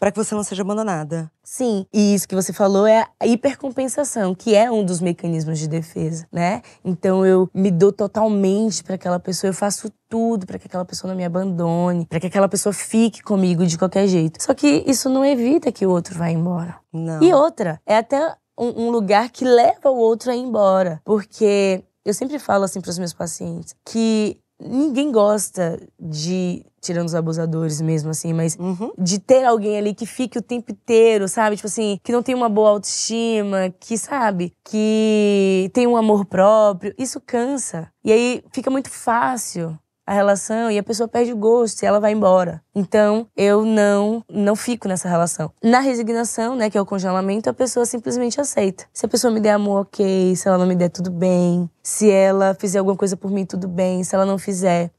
para 0.00 0.10
que 0.10 0.18
você 0.18 0.34
não 0.34 0.42
seja 0.42 0.62
abandonada. 0.62 1.30
Sim, 1.52 1.84
e 1.92 2.14
isso 2.14 2.28
que 2.28 2.34
você 2.36 2.52
falou 2.52 2.86
é 2.86 3.08
a 3.18 3.26
hipercompensação, 3.26 4.36
que 4.36 4.54
é 4.54 4.70
um 4.70 4.84
dos 4.84 5.00
mecanismos 5.00 5.58
de 5.58 5.66
defesa, 5.66 6.24
né? 6.30 6.62
Então 6.84 7.26
eu 7.26 7.50
me 7.52 7.72
dou 7.72 7.90
totalmente 7.90 8.84
para 8.84 8.94
aquela 8.94 9.18
pessoa, 9.18 9.48
eu 9.48 9.52
faço 9.52 9.90
tudo 10.08 10.46
para 10.46 10.60
que 10.60 10.68
aquela 10.68 10.84
pessoa 10.84 11.10
não 11.10 11.16
me 11.16 11.24
abandone, 11.24 12.06
para 12.06 12.20
que 12.20 12.28
aquela 12.28 12.48
pessoa 12.48 12.72
fique 12.72 13.20
comigo 13.20 13.66
de 13.66 13.76
qualquer 13.76 14.06
jeito. 14.06 14.40
Só 14.40 14.54
que 14.54 14.84
isso 14.86 15.08
não 15.08 15.24
evita 15.24 15.72
que 15.72 15.84
o 15.84 15.90
outro 15.90 16.16
vá 16.16 16.30
embora. 16.30 16.76
Não. 16.92 17.20
E 17.20 17.34
outra, 17.34 17.82
é 17.84 17.96
até 17.96 18.32
um, 18.56 18.86
um 18.86 18.90
lugar 18.90 19.28
que 19.30 19.44
leva 19.44 19.90
o 19.90 19.96
outro 19.96 20.30
a 20.30 20.36
ir 20.36 20.42
embora, 20.42 21.02
porque 21.04 21.82
eu 22.04 22.14
sempre 22.14 22.38
falo 22.38 22.62
assim 22.62 22.80
para 22.80 22.90
os 22.90 22.98
meus 22.98 23.12
pacientes 23.12 23.74
que 23.84 24.40
ninguém 24.60 25.10
gosta 25.10 25.80
de 25.98 26.64
tirando 26.80 27.06
os 27.06 27.14
abusadores 27.14 27.80
mesmo, 27.80 28.10
assim, 28.10 28.32
mas 28.32 28.56
uhum. 28.58 28.92
de 28.98 29.18
ter 29.18 29.44
alguém 29.44 29.76
ali 29.76 29.94
que 29.94 30.06
fique 30.06 30.38
o 30.38 30.42
tempo 30.42 30.72
inteiro, 30.72 31.28
sabe? 31.28 31.56
Tipo 31.56 31.68
assim, 31.68 31.98
que 32.02 32.12
não 32.12 32.22
tem 32.22 32.34
uma 32.34 32.48
boa 32.48 32.70
autoestima, 32.70 33.72
que, 33.78 33.98
sabe? 33.98 34.52
Que 34.64 35.70
tem 35.72 35.86
um 35.86 35.96
amor 35.96 36.24
próprio. 36.24 36.94
Isso 36.98 37.20
cansa. 37.20 37.88
E 38.04 38.12
aí 38.12 38.42
fica 38.52 38.70
muito 38.70 38.90
fácil 38.90 39.78
a 40.10 40.12
relação 40.12 40.68
e 40.72 40.76
a 40.76 40.82
pessoa 40.82 41.06
perde 41.06 41.32
o 41.32 41.36
gosto 41.36 41.84
e 41.84 41.86
ela 41.86 42.00
vai 42.00 42.10
embora. 42.10 42.60
Então, 42.74 43.28
eu 43.36 43.64
não 43.64 44.24
não 44.28 44.56
fico 44.56 44.88
nessa 44.88 45.08
relação. 45.08 45.52
Na 45.62 45.78
resignação, 45.78 46.56
né, 46.56 46.68
que 46.68 46.76
é 46.76 46.80
o 46.80 46.86
congelamento, 46.86 47.48
a 47.48 47.54
pessoa 47.54 47.86
simplesmente 47.86 48.40
aceita. 48.40 48.86
Se 48.92 49.06
a 49.06 49.08
pessoa 49.08 49.32
me 49.32 49.38
der 49.38 49.52
amor, 49.52 49.82
OK, 49.82 50.34
se 50.34 50.48
ela 50.48 50.58
não 50.58 50.66
me 50.66 50.74
der 50.74 50.88
tudo 50.88 51.12
bem, 51.12 51.70
se 51.80 52.10
ela 52.10 52.56
fizer 52.58 52.80
alguma 52.80 52.96
coisa 52.96 53.16
por 53.16 53.30
mim, 53.30 53.46
tudo 53.46 53.68
bem, 53.68 54.02
se 54.02 54.12
ela 54.16 54.26
não 54.26 54.36
fizer, 54.36 54.90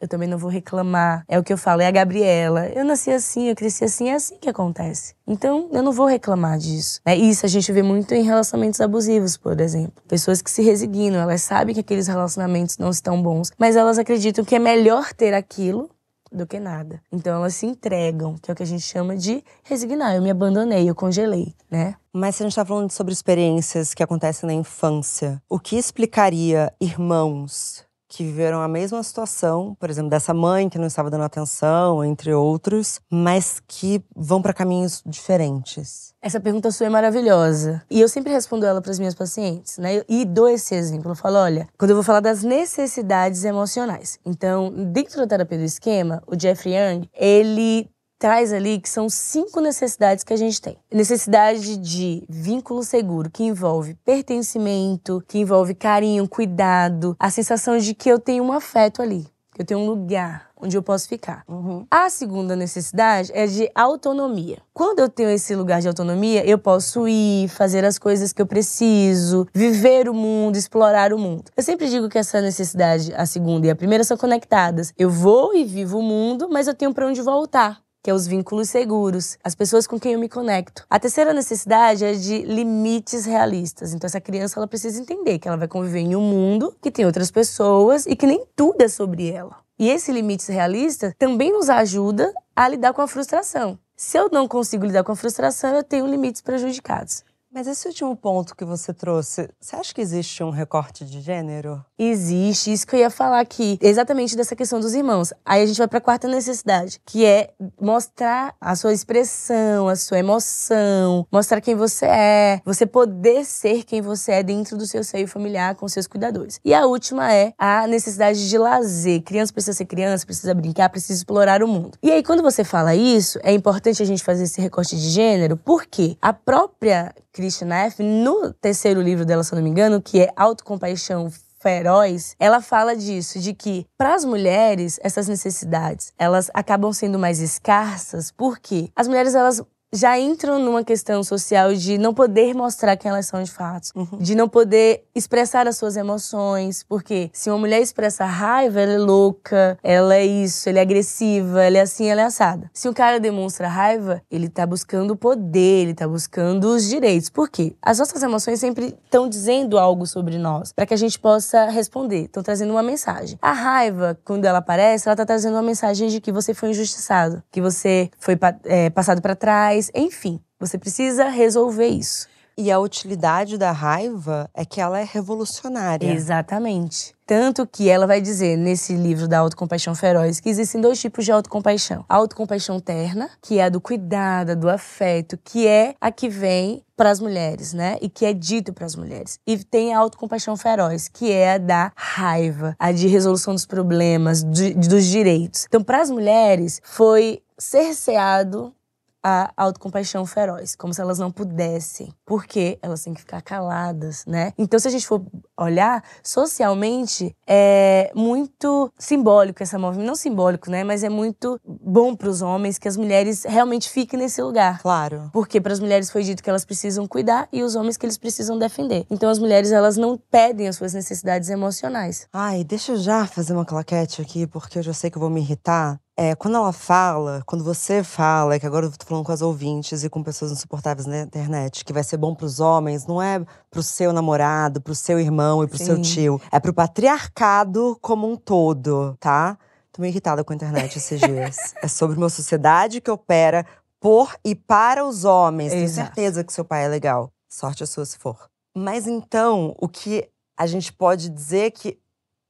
Eu 0.00 0.08
também 0.08 0.28
não 0.28 0.38
vou 0.38 0.50
reclamar. 0.50 1.24
É 1.28 1.38
o 1.38 1.44
que 1.44 1.52
eu 1.52 1.58
falo, 1.58 1.82
é 1.82 1.86
a 1.86 1.90
Gabriela. 1.90 2.66
Eu 2.68 2.84
nasci 2.84 3.10
assim, 3.10 3.48
eu 3.48 3.54
cresci 3.54 3.84
assim, 3.84 4.08
é 4.08 4.14
assim 4.14 4.38
que 4.38 4.48
acontece. 4.48 5.14
Então, 5.26 5.68
eu 5.70 5.82
não 5.82 5.92
vou 5.92 6.06
reclamar 6.06 6.56
disso. 6.56 7.00
É 7.04 7.14
isso 7.14 7.44
a 7.44 7.48
gente 7.48 7.70
vê 7.70 7.82
muito 7.82 8.14
em 8.14 8.22
relacionamentos 8.22 8.80
abusivos, 8.80 9.36
por 9.36 9.60
exemplo. 9.60 10.02
Pessoas 10.08 10.40
que 10.40 10.50
se 10.50 10.62
resignam, 10.62 11.20
elas 11.20 11.42
sabem 11.42 11.74
que 11.74 11.80
aqueles 11.80 12.06
relacionamentos 12.06 12.78
não 12.78 12.88
estão 12.88 13.22
bons, 13.22 13.52
mas 13.58 13.76
elas 13.76 13.98
acreditam 13.98 14.44
que 14.44 14.54
é 14.54 14.58
melhor 14.58 15.12
ter 15.12 15.34
aquilo 15.34 15.90
do 16.32 16.46
que 16.46 16.58
nada. 16.58 17.02
Então 17.12 17.36
elas 17.36 17.54
se 17.54 17.66
entregam, 17.66 18.36
que 18.40 18.50
é 18.50 18.52
o 18.52 18.56
que 18.56 18.62
a 18.62 18.66
gente 18.66 18.82
chama 18.82 19.16
de 19.16 19.44
resignar. 19.64 20.14
Eu 20.14 20.22
me 20.22 20.30
abandonei, 20.30 20.88
eu 20.88 20.94
congelei, 20.94 21.54
né? 21.70 21.96
Mas 22.12 22.36
se 22.36 22.42
a 22.42 22.44
gente 22.44 22.52
está 22.52 22.64
falando 22.64 22.90
sobre 22.90 23.12
experiências 23.12 23.94
que 23.94 24.02
acontecem 24.02 24.46
na 24.46 24.54
infância, 24.54 25.42
o 25.48 25.58
que 25.58 25.76
explicaria 25.76 26.72
irmãos 26.80 27.84
que 28.10 28.24
viveram 28.24 28.60
a 28.60 28.66
mesma 28.66 29.00
situação, 29.04 29.76
por 29.78 29.88
exemplo, 29.88 30.10
dessa 30.10 30.34
mãe 30.34 30.68
que 30.68 30.78
não 30.78 30.88
estava 30.88 31.08
dando 31.08 31.22
atenção, 31.22 32.04
entre 32.04 32.34
outros, 32.34 33.00
mas 33.08 33.62
que 33.66 34.04
vão 34.14 34.42
para 34.42 34.52
caminhos 34.52 35.00
diferentes? 35.06 36.12
Essa 36.20 36.40
pergunta 36.40 36.72
sua 36.72 36.88
é 36.88 36.90
maravilhosa. 36.90 37.82
E 37.88 38.00
eu 38.00 38.08
sempre 38.08 38.32
respondo 38.32 38.66
ela 38.66 38.82
para 38.82 38.90
as 38.90 38.98
minhas 38.98 39.14
pacientes, 39.14 39.78
né? 39.78 40.02
E 40.08 40.24
dou 40.24 40.48
esse 40.48 40.74
exemplo. 40.74 41.12
Eu 41.12 41.14
falo, 41.14 41.36
olha, 41.36 41.68
quando 41.78 41.92
eu 41.92 41.96
vou 41.96 42.02
falar 42.02 42.20
das 42.20 42.42
necessidades 42.42 43.44
emocionais. 43.44 44.18
Então, 44.26 44.70
dentro 44.92 45.18
da 45.18 45.26
terapia 45.26 45.58
do 45.58 45.64
esquema, 45.64 46.20
o 46.26 46.38
Jeffrey 46.38 46.74
Young, 46.74 47.08
ele 47.14 47.88
traz 48.20 48.52
ali 48.52 48.78
que 48.78 48.88
são 48.88 49.08
cinco 49.08 49.60
necessidades 49.60 50.22
que 50.22 50.32
a 50.34 50.36
gente 50.36 50.60
tem. 50.60 50.76
Necessidade 50.92 51.78
de 51.78 52.22
vínculo 52.28 52.84
seguro, 52.84 53.30
que 53.30 53.42
envolve 53.42 53.94
pertencimento, 54.04 55.24
que 55.26 55.38
envolve 55.38 55.74
carinho, 55.74 56.28
cuidado, 56.28 57.16
a 57.18 57.30
sensação 57.30 57.78
de 57.78 57.94
que 57.94 58.10
eu 58.10 58.18
tenho 58.18 58.44
um 58.44 58.52
afeto 58.52 59.00
ali, 59.00 59.26
que 59.54 59.62
eu 59.62 59.64
tenho 59.64 59.80
um 59.80 59.86
lugar 59.86 60.50
onde 60.62 60.76
eu 60.76 60.82
posso 60.82 61.08
ficar. 61.08 61.42
Uhum. 61.48 61.86
A 61.90 62.10
segunda 62.10 62.54
necessidade 62.54 63.30
é 63.34 63.46
de 63.46 63.70
autonomia. 63.74 64.58
Quando 64.74 64.98
eu 64.98 65.08
tenho 65.08 65.30
esse 65.30 65.54
lugar 65.56 65.80
de 65.80 65.88
autonomia, 65.88 66.44
eu 66.44 66.58
posso 66.58 67.08
ir, 67.08 67.48
fazer 67.48 67.86
as 67.86 67.98
coisas 67.98 68.34
que 68.34 68.42
eu 68.42 68.46
preciso, 68.46 69.48
viver 69.54 70.10
o 70.10 70.12
mundo, 70.12 70.56
explorar 70.56 71.14
o 71.14 71.18
mundo. 71.18 71.44
Eu 71.56 71.62
sempre 71.62 71.88
digo 71.88 72.10
que 72.10 72.18
essa 72.18 72.42
necessidade, 72.42 73.14
a 73.14 73.24
segunda 73.24 73.66
e 73.66 73.70
a 73.70 73.76
primeira, 73.76 74.04
são 74.04 74.18
conectadas. 74.18 74.92
Eu 74.98 75.08
vou 75.08 75.54
e 75.54 75.64
vivo 75.64 76.00
o 76.00 76.02
mundo, 76.02 76.50
mas 76.50 76.66
eu 76.66 76.74
tenho 76.74 76.92
para 76.92 77.06
onde 77.06 77.22
voltar 77.22 77.80
que 78.02 78.10
é 78.10 78.14
os 78.14 78.26
vínculos 78.26 78.70
seguros, 78.70 79.36
as 79.44 79.54
pessoas 79.54 79.86
com 79.86 79.98
quem 79.98 80.14
eu 80.14 80.18
me 80.18 80.28
conecto. 80.28 80.84
A 80.88 80.98
terceira 80.98 81.32
necessidade 81.32 82.04
é 82.04 82.12
de 82.12 82.42
limites 82.42 83.24
realistas. 83.24 83.92
Então 83.92 84.06
essa 84.06 84.20
criança 84.20 84.58
ela 84.58 84.66
precisa 84.66 85.00
entender 85.00 85.38
que 85.38 85.48
ela 85.48 85.56
vai 85.56 85.68
conviver 85.68 86.00
em 86.00 86.16
um 86.16 86.20
mundo 86.20 86.74
que 86.80 86.90
tem 86.90 87.04
outras 87.04 87.30
pessoas 87.30 88.06
e 88.06 88.16
que 88.16 88.26
nem 88.26 88.44
tudo 88.56 88.82
é 88.82 88.88
sobre 88.88 89.30
ela. 89.30 89.56
E 89.78 89.88
esse 89.88 90.12
limites 90.12 90.46
realista 90.48 91.14
também 91.18 91.52
nos 91.52 91.70
ajuda 91.70 92.32
a 92.54 92.68
lidar 92.68 92.92
com 92.92 93.02
a 93.02 93.08
frustração. 93.08 93.78
Se 93.96 94.18
eu 94.18 94.28
não 94.30 94.48
consigo 94.48 94.84
lidar 94.84 95.04
com 95.04 95.12
a 95.12 95.16
frustração, 95.16 95.74
eu 95.74 95.82
tenho 95.82 96.06
limites 96.06 96.40
prejudicados. 96.40 97.24
Mas 97.52 97.66
esse 97.66 97.88
último 97.88 98.14
ponto 98.14 98.54
que 98.54 98.64
você 98.64 98.94
trouxe, 98.94 99.48
você 99.60 99.74
acha 99.74 99.92
que 99.92 100.00
existe 100.00 100.40
um 100.40 100.50
recorte 100.50 101.04
de 101.04 101.20
gênero? 101.20 101.84
Existe, 101.98 102.72
isso 102.72 102.86
que 102.86 102.94
eu 102.94 103.00
ia 103.00 103.10
falar 103.10 103.40
aqui, 103.40 103.76
exatamente 103.82 104.36
dessa 104.36 104.54
questão 104.54 104.78
dos 104.78 104.94
irmãos. 104.94 105.32
Aí 105.44 105.60
a 105.60 105.66
gente 105.66 105.76
vai 105.76 105.88
para 105.88 105.98
a 105.98 106.00
quarta 106.00 106.28
necessidade, 106.28 107.00
que 107.04 107.26
é 107.26 107.52
mostrar 107.80 108.54
a 108.60 108.76
sua 108.76 108.92
expressão, 108.92 109.88
a 109.88 109.96
sua 109.96 110.20
emoção, 110.20 111.26
mostrar 111.30 111.60
quem 111.60 111.74
você 111.74 112.06
é, 112.06 112.62
você 112.64 112.86
poder 112.86 113.44
ser 113.44 113.82
quem 113.82 114.00
você 114.00 114.30
é 114.30 114.42
dentro 114.44 114.78
do 114.78 114.86
seu 114.86 115.02
seio 115.02 115.26
familiar 115.26 115.74
com 115.74 115.88
seus 115.88 116.06
cuidadores. 116.06 116.60
E 116.64 116.72
a 116.72 116.86
última 116.86 117.34
é 117.34 117.52
a 117.58 117.84
necessidade 117.88 118.48
de 118.48 118.58
lazer. 118.58 119.22
Criança 119.22 119.52
precisa 119.52 119.76
ser 119.76 119.86
criança, 119.86 120.24
precisa 120.24 120.54
brincar, 120.54 120.88
precisa 120.88 121.14
explorar 121.14 121.64
o 121.64 121.68
mundo. 121.68 121.98
E 122.00 122.12
aí 122.12 122.22
quando 122.22 122.44
você 122.44 122.62
fala 122.62 122.94
isso, 122.94 123.40
é 123.42 123.52
importante 123.52 124.00
a 124.00 124.06
gente 124.06 124.22
fazer 124.22 124.44
esse 124.44 124.60
recorte 124.60 124.94
de 124.94 125.10
gênero, 125.10 125.56
porque 125.56 126.16
a 126.22 126.32
própria 126.32 127.12
Christian 127.32 127.72
F., 127.72 128.02
no 128.02 128.52
terceiro 128.52 129.00
livro 129.00 129.24
dela, 129.24 129.44
se 129.44 129.52
eu 129.52 129.56
não 129.56 129.62
me 129.62 129.70
engano, 129.70 130.02
que 130.02 130.20
é 130.20 130.32
Autocompaixão 130.36 131.30
feroz, 131.60 132.34
ela 132.38 132.60
fala 132.60 132.96
disso, 132.96 133.38
de 133.38 133.52
que 133.52 133.86
para 133.96 134.14
as 134.14 134.24
mulheres 134.24 134.98
essas 135.02 135.28
necessidades, 135.28 136.12
elas 136.18 136.50
acabam 136.54 136.92
sendo 136.92 137.18
mais 137.18 137.38
escassas, 137.38 138.30
porque 138.30 138.90
as 138.96 139.06
mulheres 139.06 139.34
elas 139.34 139.62
já 139.92 140.18
entram 140.18 140.58
numa 140.58 140.84
questão 140.84 141.22
social 141.24 141.74
de 141.74 141.98
não 141.98 142.14
poder 142.14 142.54
mostrar 142.54 142.96
quem 142.96 143.10
elas 143.10 143.26
são 143.26 143.42
de 143.42 143.50
fato, 143.50 143.88
uhum. 143.94 144.18
de 144.18 144.34
não 144.34 144.48
poder 144.48 145.04
expressar 145.14 145.66
as 145.66 145.76
suas 145.76 145.96
emoções, 145.96 146.84
porque 146.84 147.30
se 147.32 147.50
uma 147.50 147.58
mulher 147.58 147.82
expressa 147.82 148.24
raiva, 148.24 148.80
ela 148.80 148.92
é 148.92 148.98
louca, 148.98 149.78
ela 149.82 150.14
é 150.14 150.24
isso, 150.24 150.68
ela 150.68 150.78
é 150.78 150.82
agressiva, 150.82 151.64
ela 151.64 151.78
é 151.78 151.80
assim, 151.80 152.06
ela 152.06 152.20
é 152.20 152.24
assada. 152.24 152.70
Se 152.72 152.88
um 152.88 152.92
cara 152.92 153.18
demonstra 153.18 153.66
raiva, 153.66 154.22
ele 154.30 154.48
tá 154.48 154.64
buscando 154.64 155.12
o 155.12 155.16
poder, 155.16 155.82
ele 155.82 155.94
tá 155.94 156.06
buscando 156.06 156.68
os 156.68 156.88
direitos. 156.88 157.28
Por 157.28 157.48
quê? 157.48 157.74
As 157.82 157.98
nossas 157.98 158.22
emoções 158.22 158.60
sempre 158.60 158.96
estão 159.04 159.28
dizendo 159.28 159.76
algo 159.76 160.06
sobre 160.06 160.38
nós, 160.38 160.72
para 160.72 160.86
que 160.86 160.94
a 160.94 160.96
gente 160.96 161.18
possa 161.18 161.68
responder, 161.68 162.24
estão 162.24 162.42
trazendo 162.42 162.70
uma 162.70 162.82
mensagem. 162.82 163.36
A 163.42 163.52
raiva, 163.52 164.16
quando 164.24 164.44
ela 164.44 164.58
aparece, 164.58 165.08
ela 165.08 165.16
tá 165.16 165.26
trazendo 165.26 165.54
uma 165.54 165.62
mensagem 165.62 166.08
de 166.08 166.20
que 166.20 166.30
você 166.30 166.54
foi 166.54 166.70
injustiçado, 166.70 167.42
que 167.50 167.60
você 167.60 168.08
foi 168.18 168.38
é, 168.64 168.88
passado 168.90 169.20
para 169.20 169.34
trás 169.34 169.79
enfim, 169.94 170.40
você 170.58 170.76
precisa 170.76 171.28
resolver 171.28 171.86
isso. 171.86 172.28
E 172.62 172.70
a 172.70 172.78
utilidade 172.78 173.56
da 173.56 173.72
raiva 173.72 174.50
é 174.52 174.66
que 174.66 174.82
ela 174.82 175.00
é 175.00 175.04
revolucionária. 175.10 176.12
Exatamente. 176.12 177.14
Tanto 177.26 177.66
que 177.66 177.88
ela 177.88 178.06
vai 178.06 178.20
dizer 178.20 178.56
nesse 178.58 178.92
livro 178.92 179.26
da 179.26 179.38
Autocompaixão 179.38 179.94
Feroz 179.94 180.40
que 180.40 180.50
existem 180.50 180.78
dois 180.78 181.00
tipos 181.00 181.24
de 181.24 181.32
autocompaixão. 181.32 182.04
A 182.06 182.16
autocompaixão 182.16 182.78
terna, 182.78 183.30
que 183.40 183.58
é 183.58 183.64
a 183.64 183.68
do 183.70 183.80
cuidado, 183.80 184.54
do 184.54 184.68
afeto, 184.68 185.38
que 185.42 185.66
é 185.66 185.94
a 185.98 186.12
que 186.12 186.28
vem 186.28 186.84
para 186.94 187.10
as 187.10 187.18
mulheres, 187.18 187.72
né? 187.72 187.96
E 188.02 188.10
que 188.10 188.26
é 188.26 188.34
dito 188.34 188.74
para 188.74 188.84
as 188.84 188.94
mulheres. 188.94 189.38
E 189.46 189.56
tem 189.56 189.94
a 189.94 189.98
autocompaixão 189.98 190.54
feroz, 190.54 191.08
que 191.08 191.32
é 191.32 191.54
a 191.54 191.58
da 191.58 191.92
raiva, 191.96 192.76
a 192.78 192.92
de 192.92 193.06
resolução 193.06 193.54
dos 193.54 193.64
problemas, 193.64 194.44
de, 194.44 194.74
dos 194.74 195.06
direitos. 195.06 195.64
Então, 195.66 195.82
para 195.82 196.02
as 196.02 196.10
mulheres, 196.10 196.78
foi 196.84 197.40
cerceado 197.56 198.74
a 199.22 199.52
autocompaixão 199.56 200.24
feroz, 200.24 200.74
como 200.74 200.94
se 200.94 201.00
elas 201.00 201.18
não 201.18 201.30
pudessem, 201.30 202.12
porque 202.24 202.78
elas 202.82 203.02
têm 203.02 203.14
que 203.14 203.20
ficar 203.20 203.42
caladas, 203.42 204.24
né? 204.26 204.52
Então, 204.56 204.78
se 204.78 204.88
a 204.88 204.90
gente 204.90 205.06
for 205.06 205.22
olhar, 205.58 206.02
socialmente 206.22 207.36
é 207.46 208.10
muito 208.14 208.92
simbólico 208.98 209.62
essa 209.62 209.78
movimento, 209.78 210.06
não 210.06 210.14
simbólico, 210.14 210.70
né? 210.70 210.84
Mas 210.84 211.04
é 211.04 211.08
muito 211.08 211.60
bom 211.64 212.16
para 212.16 212.28
os 212.28 212.42
homens 212.42 212.78
que 212.78 212.88
as 212.88 212.96
mulheres 212.96 213.44
realmente 213.44 213.88
fiquem 213.90 214.18
nesse 214.18 214.42
lugar. 214.42 214.80
Claro. 214.80 215.30
Porque 215.32 215.60
para 215.60 215.72
as 215.72 215.80
mulheres 215.80 216.10
foi 216.10 216.22
dito 216.22 216.42
que 216.42 216.50
elas 216.50 216.64
precisam 216.64 217.06
cuidar 217.06 217.48
e 217.52 217.62
os 217.62 217.76
homens 217.76 217.96
que 217.96 218.06
eles 218.06 218.18
precisam 218.18 218.58
defender. 218.58 219.06
Então, 219.10 219.28
as 219.28 219.38
mulheres 219.38 219.72
elas 219.72 219.96
não 219.96 220.16
pedem 220.16 220.68
as 220.68 220.76
suas 220.76 220.94
necessidades 220.94 221.50
emocionais. 221.50 222.26
Ai, 222.32 222.64
deixa 222.64 222.92
eu 222.92 222.96
já 222.96 223.26
fazer 223.26 223.52
uma 223.52 223.64
claquete 223.64 224.22
aqui, 224.22 224.46
porque 224.46 224.78
eu 224.78 224.82
já 224.82 224.92
sei 224.92 225.10
que 225.10 225.16
eu 225.16 225.20
vou 225.20 225.30
me 225.30 225.40
irritar. 225.40 226.00
É, 226.22 226.34
quando 226.34 226.58
ela 226.58 226.70
fala, 226.70 227.42
quando 227.46 227.64
você 227.64 228.04
fala, 228.04 228.60
que 228.60 228.66
agora 228.66 228.84
eu 228.84 228.92
tô 228.92 229.06
falando 229.06 229.24
com 229.24 229.32
as 229.32 229.40
ouvintes 229.40 230.04
e 230.04 230.10
com 230.10 230.22
pessoas 230.22 230.52
insuportáveis 230.52 231.06
na 231.06 231.22
internet, 231.22 231.82
que 231.82 231.94
vai 231.94 232.04
ser 232.04 232.18
bom 232.18 232.34
pros 232.34 232.60
homens, 232.60 233.06
não 233.06 233.22
é 233.22 233.42
pro 233.70 233.82
seu 233.82 234.12
namorado, 234.12 234.82
pro 234.82 234.94
seu 234.94 235.18
irmão 235.18 235.64
e 235.64 235.66
pro 235.66 235.78
Sim. 235.78 235.84
seu 235.86 236.02
tio. 236.02 236.40
É 236.52 236.60
pro 236.60 236.74
patriarcado 236.74 237.96
como 238.02 238.30
um 238.30 238.36
todo, 238.36 239.16
tá? 239.18 239.56
Tô 239.90 240.02
meio 240.02 240.12
irritada 240.12 240.44
com 240.44 240.52
a 240.52 240.56
internet 240.56 240.98
esses 240.98 241.18
dias. 241.18 241.56
é 241.82 241.88
sobre 241.88 242.18
uma 242.18 242.28
sociedade 242.28 243.00
que 243.00 243.10
opera 243.10 243.64
por 243.98 244.36
e 244.44 244.54
para 244.54 245.06
os 245.06 245.24
homens. 245.24 245.72
Tenho 245.72 245.88
certeza 245.88 246.44
que 246.44 246.52
seu 246.52 246.66
pai 246.66 246.84
é 246.84 246.88
legal. 246.88 247.32
Sorte 247.48 247.82
a 247.82 247.86
sua 247.86 248.04
se 248.04 248.18
for. 248.18 248.36
Mas 248.76 249.06
então, 249.06 249.74
o 249.78 249.88
que 249.88 250.28
a 250.54 250.66
gente 250.66 250.92
pode 250.92 251.30
dizer 251.30 251.60
é 251.60 251.70
que 251.70 251.98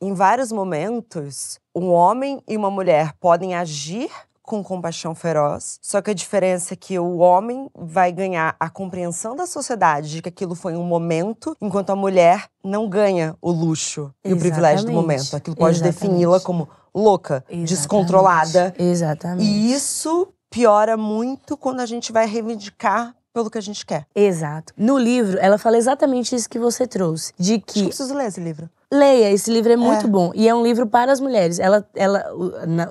em 0.01 0.15
vários 0.15 0.51
momentos, 0.51 1.61
um 1.75 1.91
homem 1.91 2.43
e 2.49 2.57
uma 2.57 2.71
mulher 2.71 3.13
podem 3.21 3.55
agir 3.55 4.11
com 4.43 4.65
compaixão 4.65 5.15
feroz, 5.15 5.79
só 5.81 6.03
que 6.03 6.11
a 6.11 6.15
diferença 6.15 6.75
é 6.75 6.77
que 6.77 6.99
o 6.99 7.19
homem 7.19 7.71
vai 7.73 8.11
ganhar 8.11 8.57
a 8.59 8.69
compreensão 8.69 9.37
da 9.37 9.47
sociedade 9.47 10.11
de 10.11 10.21
que 10.23 10.29
aquilo 10.29 10.57
foi 10.57 10.75
um 10.75 10.83
momento, 10.83 11.57
enquanto 11.61 11.91
a 11.91 11.97
mulher 11.97 12.49
não 12.65 12.89
ganha 12.89 13.37
o 13.41 13.53
luxo 13.53 14.13
Exatamente. 14.25 14.25
e 14.25 14.33
o 14.33 14.39
privilégio 14.39 14.87
do 14.87 14.93
momento. 14.93 15.37
Aquilo 15.37 15.55
pode 15.55 15.81
defini-la 15.81 16.41
como 16.41 16.69
louca, 16.93 17.45
Exatamente. 17.49 17.69
descontrolada. 17.69 18.75
Exatamente. 18.77 19.49
E 19.49 19.73
isso 19.73 20.33
piora 20.51 20.97
muito 20.97 21.57
quando 21.57 21.79
a 21.79 21.87
gente 21.87 22.11
vai 22.11 22.27
reivindicar 22.27 23.15
pelo 23.33 23.49
que 23.49 23.59
a 23.59 23.63
gente 23.63 23.87
quer. 23.87 24.05
Exato. 24.13 24.73
No 24.77 24.99
livro, 24.99 25.39
ela 25.39 25.59
fala 25.59 25.79
exatamente 25.79 26.35
isso 26.35 26.51
que 26.51 26.59
você 26.59 26.89
trouxe, 26.89 27.33
de 27.39 27.61
que 27.61 27.71
Acho 27.71 27.73
que 27.73 27.81
eu 27.81 27.87
preciso 27.87 28.15
ler 28.15 28.27
esse 28.27 28.41
livro. 28.41 28.69
Leia, 28.92 29.31
esse 29.31 29.53
livro 29.53 29.72
é 29.72 29.76
muito 29.76 30.07
é. 30.07 30.09
bom. 30.09 30.33
E 30.35 30.48
é 30.48 30.55
um 30.55 30.64
livro 30.64 30.85
para 30.85 31.12
as 31.12 31.20
mulheres. 31.20 31.61
Ela, 31.61 31.87
ela, 31.94 32.24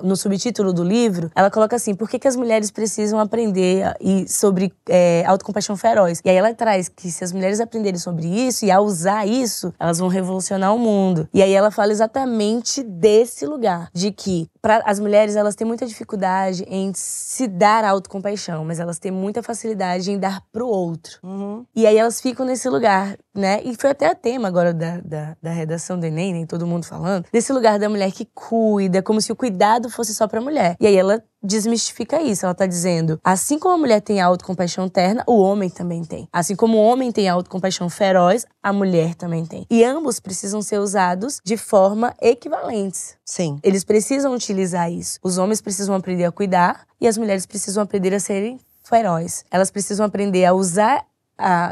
no 0.02 0.16
subtítulo 0.16 0.72
do 0.72 0.82
livro, 0.82 1.30
ela 1.34 1.50
coloca 1.50 1.76
assim: 1.76 1.94
por 1.94 2.08
que, 2.08 2.18
que 2.18 2.26
as 2.26 2.36
mulheres 2.36 2.70
precisam 2.70 3.20
aprender 3.20 3.94
e 4.00 4.26
sobre 4.26 4.72
é, 4.88 5.22
autocompaixão 5.26 5.76
feroz? 5.76 6.22
E 6.24 6.30
aí 6.30 6.36
ela 6.36 6.54
traz 6.54 6.88
que 6.88 7.10
se 7.10 7.22
as 7.22 7.32
mulheres 7.32 7.60
aprenderem 7.60 7.98
sobre 7.98 8.26
isso 8.26 8.64
e 8.64 8.70
a 8.70 8.80
usar 8.80 9.26
isso, 9.26 9.74
elas 9.78 9.98
vão 9.98 10.08
revolucionar 10.08 10.74
o 10.74 10.78
mundo. 10.78 11.28
E 11.34 11.42
aí 11.42 11.52
ela 11.52 11.70
fala 11.70 11.92
exatamente 11.92 12.82
desse 12.82 13.44
lugar, 13.44 13.90
de 13.92 14.10
que 14.10 14.48
para 14.60 14.82
as 14.84 14.98
mulheres 14.98 15.36
elas 15.36 15.54
têm 15.54 15.66
muita 15.66 15.86
dificuldade 15.86 16.64
em 16.68 16.92
se 16.94 17.46
dar 17.46 17.84
autocompaixão, 17.84 18.64
mas 18.64 18.78
elas 18.78 18.98
têm 18.98 19.10
muita 19.10 19.42
facilidade 19.42 20.10
em 20.10 20.18
dar 20.18 20.42
pro 20.52 20.66
outro. 20.66 21.18
Uhum. 21.22 21.64
E 21.74 21.86
aí 21.86 21.96
elas 21.96 22.20
ficam 22.20 22.44
nesse 22.44 22.68
lugar, 22.68 23.16
né? 23.34 23.60
E 23.64 23.74
foi 23.74 23.90
até 23.90 24.10
o 24.10 24.14
tema 24.14 24.48
agora 24.48 24.72
da, 24.72 24.98
da, 24.98 25.36
da 25.42 25.50
redação 25.50 25.98
do 25.98 26.06
Enem, 26.06 26.32
nem 26.32 26.46
todo 26.46 26.66
mundo 26.66 26.84
falando, 26.86 27.24
desse 27.32 27.52
lugar 27.52 27.78
da 27.78 27.88
mulher 27.88 28.12
que 28.12 28.26
cuida, 28.34 29.02
como 29.02 29.20
se 29.20 29.32
o 29.32 29.36
cuidado 29.36 29.88
fosse 29.88 30.14
só 30.14 30.28
pra 30.28 30.40
mulher. 30.40 30.76
E 30.80 30.86
aí 30.86 30.96
ela 30.96 31.22
desmistifica 31.42 32.20
isso. 32.20 32.44
Ela 32.44 32.54
tá 32.54 32.66
dizendo, 32.66 33.20
assim 33.24 33.58
como 33.58 33.74
a 33.74 33.78
mulher 33.78 34.00
tem 34.00 34.20
autocompaixão 34.20 34.88
terna, 34.88 35.24
o 35.26 35.38
homem 35.40 35.70
também 35.70 36.04
tem. 36.04 36.28
Assim 36.32 36.54
como 36.54 36.78
o 36.78 36.82
homem 36.82 37.10
tem 37.10 37.28
autocompaixão 37.28 37.88
feroz, 37.88 38.46
a 38.62 38.72
mulher 38.72 39.14
também 39.14 39.44
tem. 39.46 39.66
E 39.70 39.84
ambos 39.84 40.20
precisam 40.20 40.62
ser 40.62 40.78
usados 40.78 41.40
de 41.44 41.56
forma 41.56 42.14
equivalentes. 42.20 43.16
Sim. 43.24 43.58
Eles 43.62 43.84
precisam 43.84 44.34
utilizar 44.34 44.90
isso. 44.90 45.18
Os 45.22 45.38
homens 45.38 45.60
precisam 45.60 45.94
aprender 45.94 46.24
a 46.24 46.32
cuidar 46.32 46.86
e 47.00 47.08
as 47.08 47.16
mulheres 47.16 47.46
precisam 47.46 47.82
aprender 47.82 48.14
a 48.14 48.20
serem 48.20 48.60
feroz. 48.82 49.44
Elas 49.50 49.70
precisam 49.70 50.04
aprender 50.04 50.44
a 50.44 50.52
usar 50.52 51.04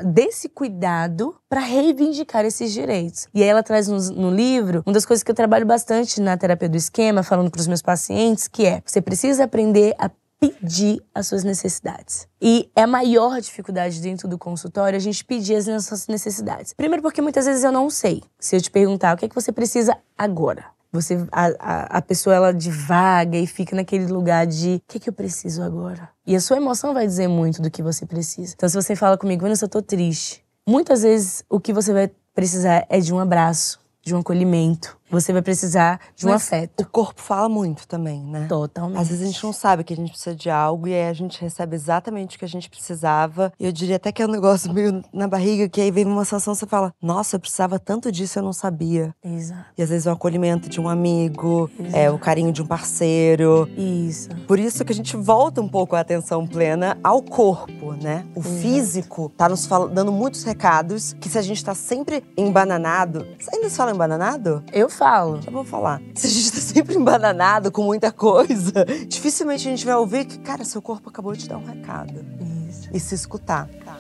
desse 0.04 0.48
cuidado 0.48 1.34
para 1.48 1.60
reivindicar 1.60 2.44
esses 2.44 2.72
direitos. 2.72 3.28
E 3.34 3.42
aí 3.42 3.48
ela 3.48 3.62
traz 3.62 3.88
no, 3.88 3.98
no, 4.12 4.30
livro 4.30 4.82
uma 4.86 4.92
das 4.92 5.04
coisas 5.04 5.22
que 5.22 5.30
eu 5.30 5.34
trabalho 5.34 5.66
bastante 5.66 6.20
na 6.20 6.36
terapia 6.36 6.68
do 6.68 6.76
esquema, 6.76 7.22
falando 7.22 7.50
para 7.50 7.60
os 7.60 7.66
meus 7.66 7.82
pacientes, 7.82 8.48
que 8.48 8.66
é 8.66 8.82
você 8.84 9.00
precisa 9.00 9.44
aprender 9.44 9.94
a 9.98 10.10
pedir 10.40 11.02
as 11.14 11.26
suas 11.26 11.42
necessidades. 11.42 12.28
E 12.40 12.70
é 12.74 12.82
a 12.82 12.86
maior 12.86 13.40
dificuldade 13.40 14.00
dentro 14.00 14.28
do 14.28 14.38
consultório 14.38 14.96
a 14.96 15.00
gente 15.00 15.24
pedir 15.24 15.56
as 15.56 15.66
nossas 15.66 16.06
necessidades. 16.06 16.72
Primeiro 16.72 17.02
porque 17.02 17.20
muitas 17.20 17.46
vezes 17.46 17.64
eu 17.64 17.72
não 17.72 17.90
sei. 17.90 18.22
Se 18.38 18.56
eu 18.56 18.62
te 18.62 18.70
perguntar 18.70 19.14
o 19.14 19.18
que 19.18 19.24
é 19.24 19.28
que 19.28 19.34
você 19.34 19.50
precisa 19.50 19.96
agora, 20.16 20.64
você 20.92 21.26
a, 21.30 21.46
a, 21.58 21.98
a, 21.98 22.02
pessoa 22.02 22.34
ela 22.34 22.52
divaga 22.52 23.36
e 23.36 23.46
fica 23.46 23.76
naquele 23.76 24.06
lugar 24.06 24.46
de 24.46 24.76
o 24.76 24.82
que, 24.88 24.98
que 24.98 25.08
eu 25.08 25.12
preciso 25.12 25.62
agora? 25.62 26.08
E 26.26 26.34
a 26.34 26.40
sua 26.40 26.56
emoção 26.56 26.94
vai 26.94 27.06
dizer 27.06 27.28
muito 27.28 27.60
do 27.62 27.70
que 27.70 27.82
você 27.82 28.06
precisa. 28.06 28.54
Então, 28.56 28.68
se 28.68 28.74
você 28.74 28.96
fala 28.96 29.16
comigo, 29.18 29.42
Vanessa, 29.42 29.66
eu 29.66 29.68
tô 29.68 29.82
triste. 29.82 30.44
Muitas 30.66 31.02
vezes 31.02 31.44
o 31.48 31.60
que 31.60 31.72
você 31.72 31.92
vai 31.92 32.10
precisar 32.34 32.86
é 32.88 33.00
de 33.00 33.12
um 33.12 33.18
abraço, 33.18 33.80
de 34.02 34.14
um 34.14 34.18
acolhimento, 34.18 34.97
você 35.10 35.32
vai 35.32 35.42
precisar 35.42 36.00
de 36.14 36.26
um 36.26 36.30
Mas 36.30 36.46
afeto. 36.46 36.82
O 36.82 36.86
corpo 36.86 37.20
fala 37.20 37.48
muito 37.48 37.86
também, 37.86 38.22
né? 38.22 38.46
Totalmente. 38.48 38.98
Às 38.98 39.08
vezes 39.08 39.22
a 39.22 39.26
gente 39.26 39.44
não 39.44 39.52
sabe 39.52 39.84
que 39.84 39.92
a 39.92 39.96
gente 39.96 40.10
precisa 40.10 40.34
de 40.34 40.50
algo 40.50 40.86
e 40.86 40.94
aí 40.94 41.08
a 41.08 41.12
gente 41.12 41.40
recebe 41.40 41.74
exatamente 41.74 42.36
o 42.36 42.38
que 42.38 42.44
a 42.44 42.48
gente 42.48 42.68
precisava. 42.68 43.52
E 43.58 43.64
eu 43.64 43.72
diria 43.72 43.96
até 43.96 44.12
que 44.12 44.22
é 44.22 44.26
um 44.26 44.30
negócio 44.30 44.70
meio 44.74 45.02
na 45.12 45.26
barriga, 45.26 45.68
que 45.68 45.80
aí 45.80 45.90
vem 45.90 46.04
uma 46.04 46.24
sensação 46.24 46.54
você 46.54 46.66
fala: 46.66 46.92
Nossa, 47.00 47.36
eu 47.36 47.40
precisava 47.40 47.78
tanto 47.78 48.10
disso, 48.12 48.38
eu 48.38 48.42
não 48.42 48.52
sabia. 48.52 49.14
Exato. 49.22 49.64
E 49.76 49.82
às 49.82 49.88
vezes 49.88 50.06
é 50.06 50.10
um 50.10 50.14
acolhimento 50.14 50.68
de 50.68 50.80
um 50.80 50.88
amigo, 50.88 51.70
Exato. 51.78 51.96
é 51.96 52.10
o 52.10 52.18
carinho 52.18 52.52
de 52.52 52.62
um 52.62 52.66
parceiro. 52.66 53.68
Isso. 53.76 54.28
Por 54.46 54.58
isso 54.58 54.84
que 54.84 54.92
a 54.92 54.94
gente 54.94 55.16
volta 55.16 55.60
um 55.60 55.68
pouco 55.68 55.96
a 55.96 56.00
atenção 56.00 56.46
plena 56.46 56.98
ao 57.02 57.22
corpo, 57.22 57.92
né? 57.92 58.26
O 58.34 58.40
Exato. 58.40 58.56
físico 58.56 59.32
tá 59.36 59.48
nos 59.48 59.66
dando 59.92 60.12
muitos 60.12 60.42
recados 60.42 61.12
que 61.14 61.28
se 61.28 61.38
a 61.38 61.42
gente 61.42 61.64
tá 61.64 61.74
sempre 61.74 62.22
embananado. 62.36 63.26
Ainda 63.52 63.68
se 63.68 63.76
fala 63.76 63.92
embananado? 63.92 64.62
Eu 64.72 64.88
falo. 64.98 65.40
Eu 65.46 65.52
vou 65.52 65.64
falar. 65.64 66.02
Se 66.14 66.26
a 66.26 66.30
gente 66.30 66.52
tá 66.52 66.58
sempre 66.58 66.96
embananado 66.96 67.70
com 67.70 67.84
muita 67.84 68.10
coisa, 68.10 68.84
dificilmente 69.06 69.66
a 69.68 69.70
gente 69.70 69.86
vai 69.86 69.94
ouvir 69.94 70.24
que, 70.24 70.38
cara, 70.40 70.64
seu 70.64 70.82
corpo 70.82 71.08
acabou 71.08 71.34
de 71.34 71.48
dar 71.48 71.56
um 71.56 71.64
recado. 71.64 72.24
Isso. 72.68 72.88
E 72.92 72.98
se 72.98 73.14
escutar. 73.14 73.68
Tá. 73.84 73.96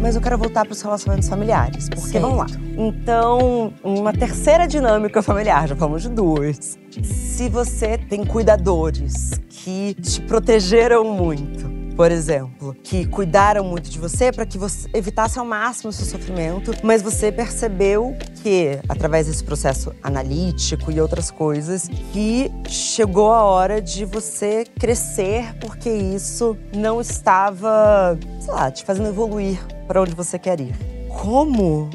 mas 0.00 0.14
eu 0.14 0.22
quero 0.22 0.38
voltar 0.38 0.64
para 0.64 0.72
os 0.72 0.80
relacionamentos 0.80 1.28
familiares. 1.28 1.88
Porque 1.88 2.12
certo. 2.12 2.22
vamos 2.22 2.38
lá. 2.38 2.46
Então, 2.78 3.74
uma 3.82 4.12
terceira 4.12 4.64
dinâmica 4.68 5.20
familiar, 5.20 5.66
já 5.66 5.74
falamos 5.74 6.02
de 6.02 6.08
duas. 6.10 6.78
Se 7.02 7.48
você 7.48 7.98
tem 7.98 8.24
cuidadores 8.24 9.32
que 9.48 9.94
te 9.94 10.20
protegeram 10.20 11.02
muito, 11.02 11.75
por 11.96 12.12
exemplo, 12.12 12.76
que 12.84 13.06
cuidaram 13.06 13.64
muito 13.64 13.88
de 13.88 13.98
você 13.98 14.30
para 14.30 14.44
que 14.44 14.58
você 14.58 14.88
evitasse 14.92 15.38
ao 15.38 15.46
máximo 15.46 15.88
o 15.88 15.92
seu 15.92 16.04
sofrimento, 16.04 16.72
mas 16.82 17.00
você 17.00 17.32
percebeu 17.32 18.14
que, 18.42 18.78
através 18.86 19.26
desse 19.26 19.42
processo 19.42 19.92
analítico 20.02 20.92
e 20.92 21.00
outras 21.00 21.30
coisas, 21.30 21.88
que 22.12 22.52
chegou 22.68 23.32
a 23.32 23.42
hora 23.42 23.80
de 23.80 24.04
você 24.04 24.64
crescer 24.78 25.54
porque 25.58 25.88
isso 25.88 26.56
não 26.76 27.00
estava, 27.00 28.18
sei 28.40 28.52
lá, 28.52 28.70
te 28.70 28.84
fazendo 28.84 29.08
evoluir 29.08 29.58
para 29.88 30.02
onde 30.02 30.14
você 30.14 30.38
quer 30.38 30.60
ir. 30.60 30.74
Como 31.08 31.88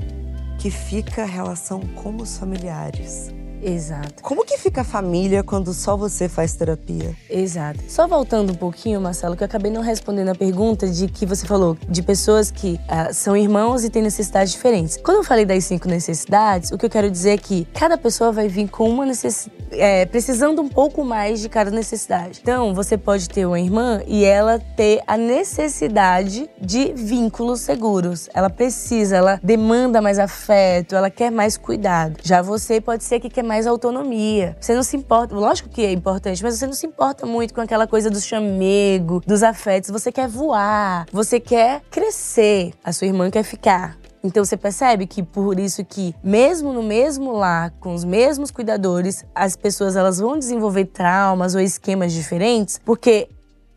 que 0.57 0.71
fica 0.71 1.21
a 1.21 1.25
relação 1.25 1.79
com 1.79 2.15
os 2.15 2.37
familiares? 2.37 3.29
Exato. 3.61 4.23
Como 4.23 4.45
que 4.45 4.57
fica 4.57 4.81
a 4.81 4.83
família 4.83 5.43
quando 5.43 5.73
só 5.73 5.95
você 5.95 6.27
faz 6.27 6.53
terapia? 6.53 7.15
Exato. 7.29 7.79
Só 7.87 8.07
voltando 8.07 8.51
um 8.51 8.55
pouquinho, 8.55 8.99
Marcelo, 8.99 9.35
que 9.35 9.43
eu 9.43 9.45
acabei 9.45 9.71
não 9.71 9.81
respondendo 9.81 10.29
a 10.29 10.35
pergunta 10.35 10.87
de 10.87 11.07
que 11.07 11.25
você 11.25 11.45
falou 11.45 11.77
de 11.87 12.01
pessoas 12.01 12.49
que 12.49 12.73
uh, 12.73 13.13
são 13.13 13.35
irmãos 13.35 13.83
e 13.83 13.89
têm 13.89 14.01
necessidades 14.01 14.53
diferentes. 14.53 14.97
Quando 14.97 15.17
eu 15.17 15.23
falei 15.23 15.45
das 15.45 15.63
cinco 15.63 15.87
necessidades, 15.87 16.71
o 16.71 16.77
que 16.77 16.85
eu 16.85 16.89
quero 16.89 17.09
dizer 17.09 17.31
é 17.31 17.37
que 17.37 17.65
cada 17.73 17.97
pessoa 17.97 18.31
vai 18.31 18.47
vir 18.47 18.69
com 18.69 18.89
uma 18.89 19.05
necessidade, 19.05 19.61
é, 19.71 20.05
precisando 20.05 20.61
um 20.61 20.67
pouco 20.67 21.03
mais 21.03 21.39
de 21.39 21.49
cada 21.49 21.71
necessidade. 21.71 22.39
Então, 22.41 22.73
você 22.73 22.97
pode 22.97 23.29
ter 23.29 23.45
uma 23.45 23.59
irmã 23.59 24.01
e 24.07 24.25
ela 24.25 24.59
ter 24.75 25.01
a 25.07 25.17
necessidade 25.17 26.49
de 26.59 26.93
vínculos 26.93 27.61
seguros. 27.61 28.29
Ela 28.33 28.49
precisa, 28.49 29.17
ela 29.17 29.39
demanda 29.43 30.01
mais 30.01 30.19
afeto, 30.19 30.95
ela 30.95 31.09
quer 31.09 31.31
mais 31.31 31.57
cuidado. 31.57 32.17
Já 32.23 32.41
você 32.41 32.81
pode 32.81 33.03
ser 33.03 33.19
que 33.19 33.29
quer 33.29 33.43
mais 33.51 33.67
autonomia. 33.67 34.55
Você 34.61 34.73
não 34.73 34.81
se 34.81 34.95
importa, 34.95 35.35
lógico 35.35 35.67
que 35.67 35.85
é 35.85 35.91
importante, 35.91 36.41
mas 36.41 36.57
você 36.57 36.65
não 36.65 36.73
se 36.73 36.87
importa 36.87 37.25
muito 37.25 37.53
com 37.53 37.59
aquela 37.59 37.85
coisa 37.85 38.09
do 38.09 38.21
chamego, 38.21 39.21
dos 39.27 39.43
afetos. 39.43 39.89
Você 39.89 40.09
quer 40.09 40.25
voar, 40.25 41.05
você 41.11 41.37
quer 41.37 41.81
crescer. 41.91 42.71
A 42.81 42.93
sua 42.93 43.07
irmã 43.07 43.29
quer 43.29 43.43
ficar. 43.43 43.97
Então 44.23 44.45
você 44.45 44.55
percebe 44.55 45.05
que 45.05 45.21
por 45.21 45.59
isso 45.59 45.83
que 45.83 46.15
mesmo 46.23 46.71
no 46.71 46.81
mesmo 46.81 47.33
lar, 47.33 47.71
com 47.71 47.93
os 47.93 48.05
mesmos 48.05 48.51
cuidadores, 48.51 49.25
as 49.35 49.57
pessoas 49.57 49.97
elas 49.97 50.19
vão 50.19 50.39
desenvolver 50.39 50.85
traumas 50.85 51.53
ou 51.53 51.59
esquemas 51.59 52.13
diferentes, 52.13 52.79
porque 52.85 53.27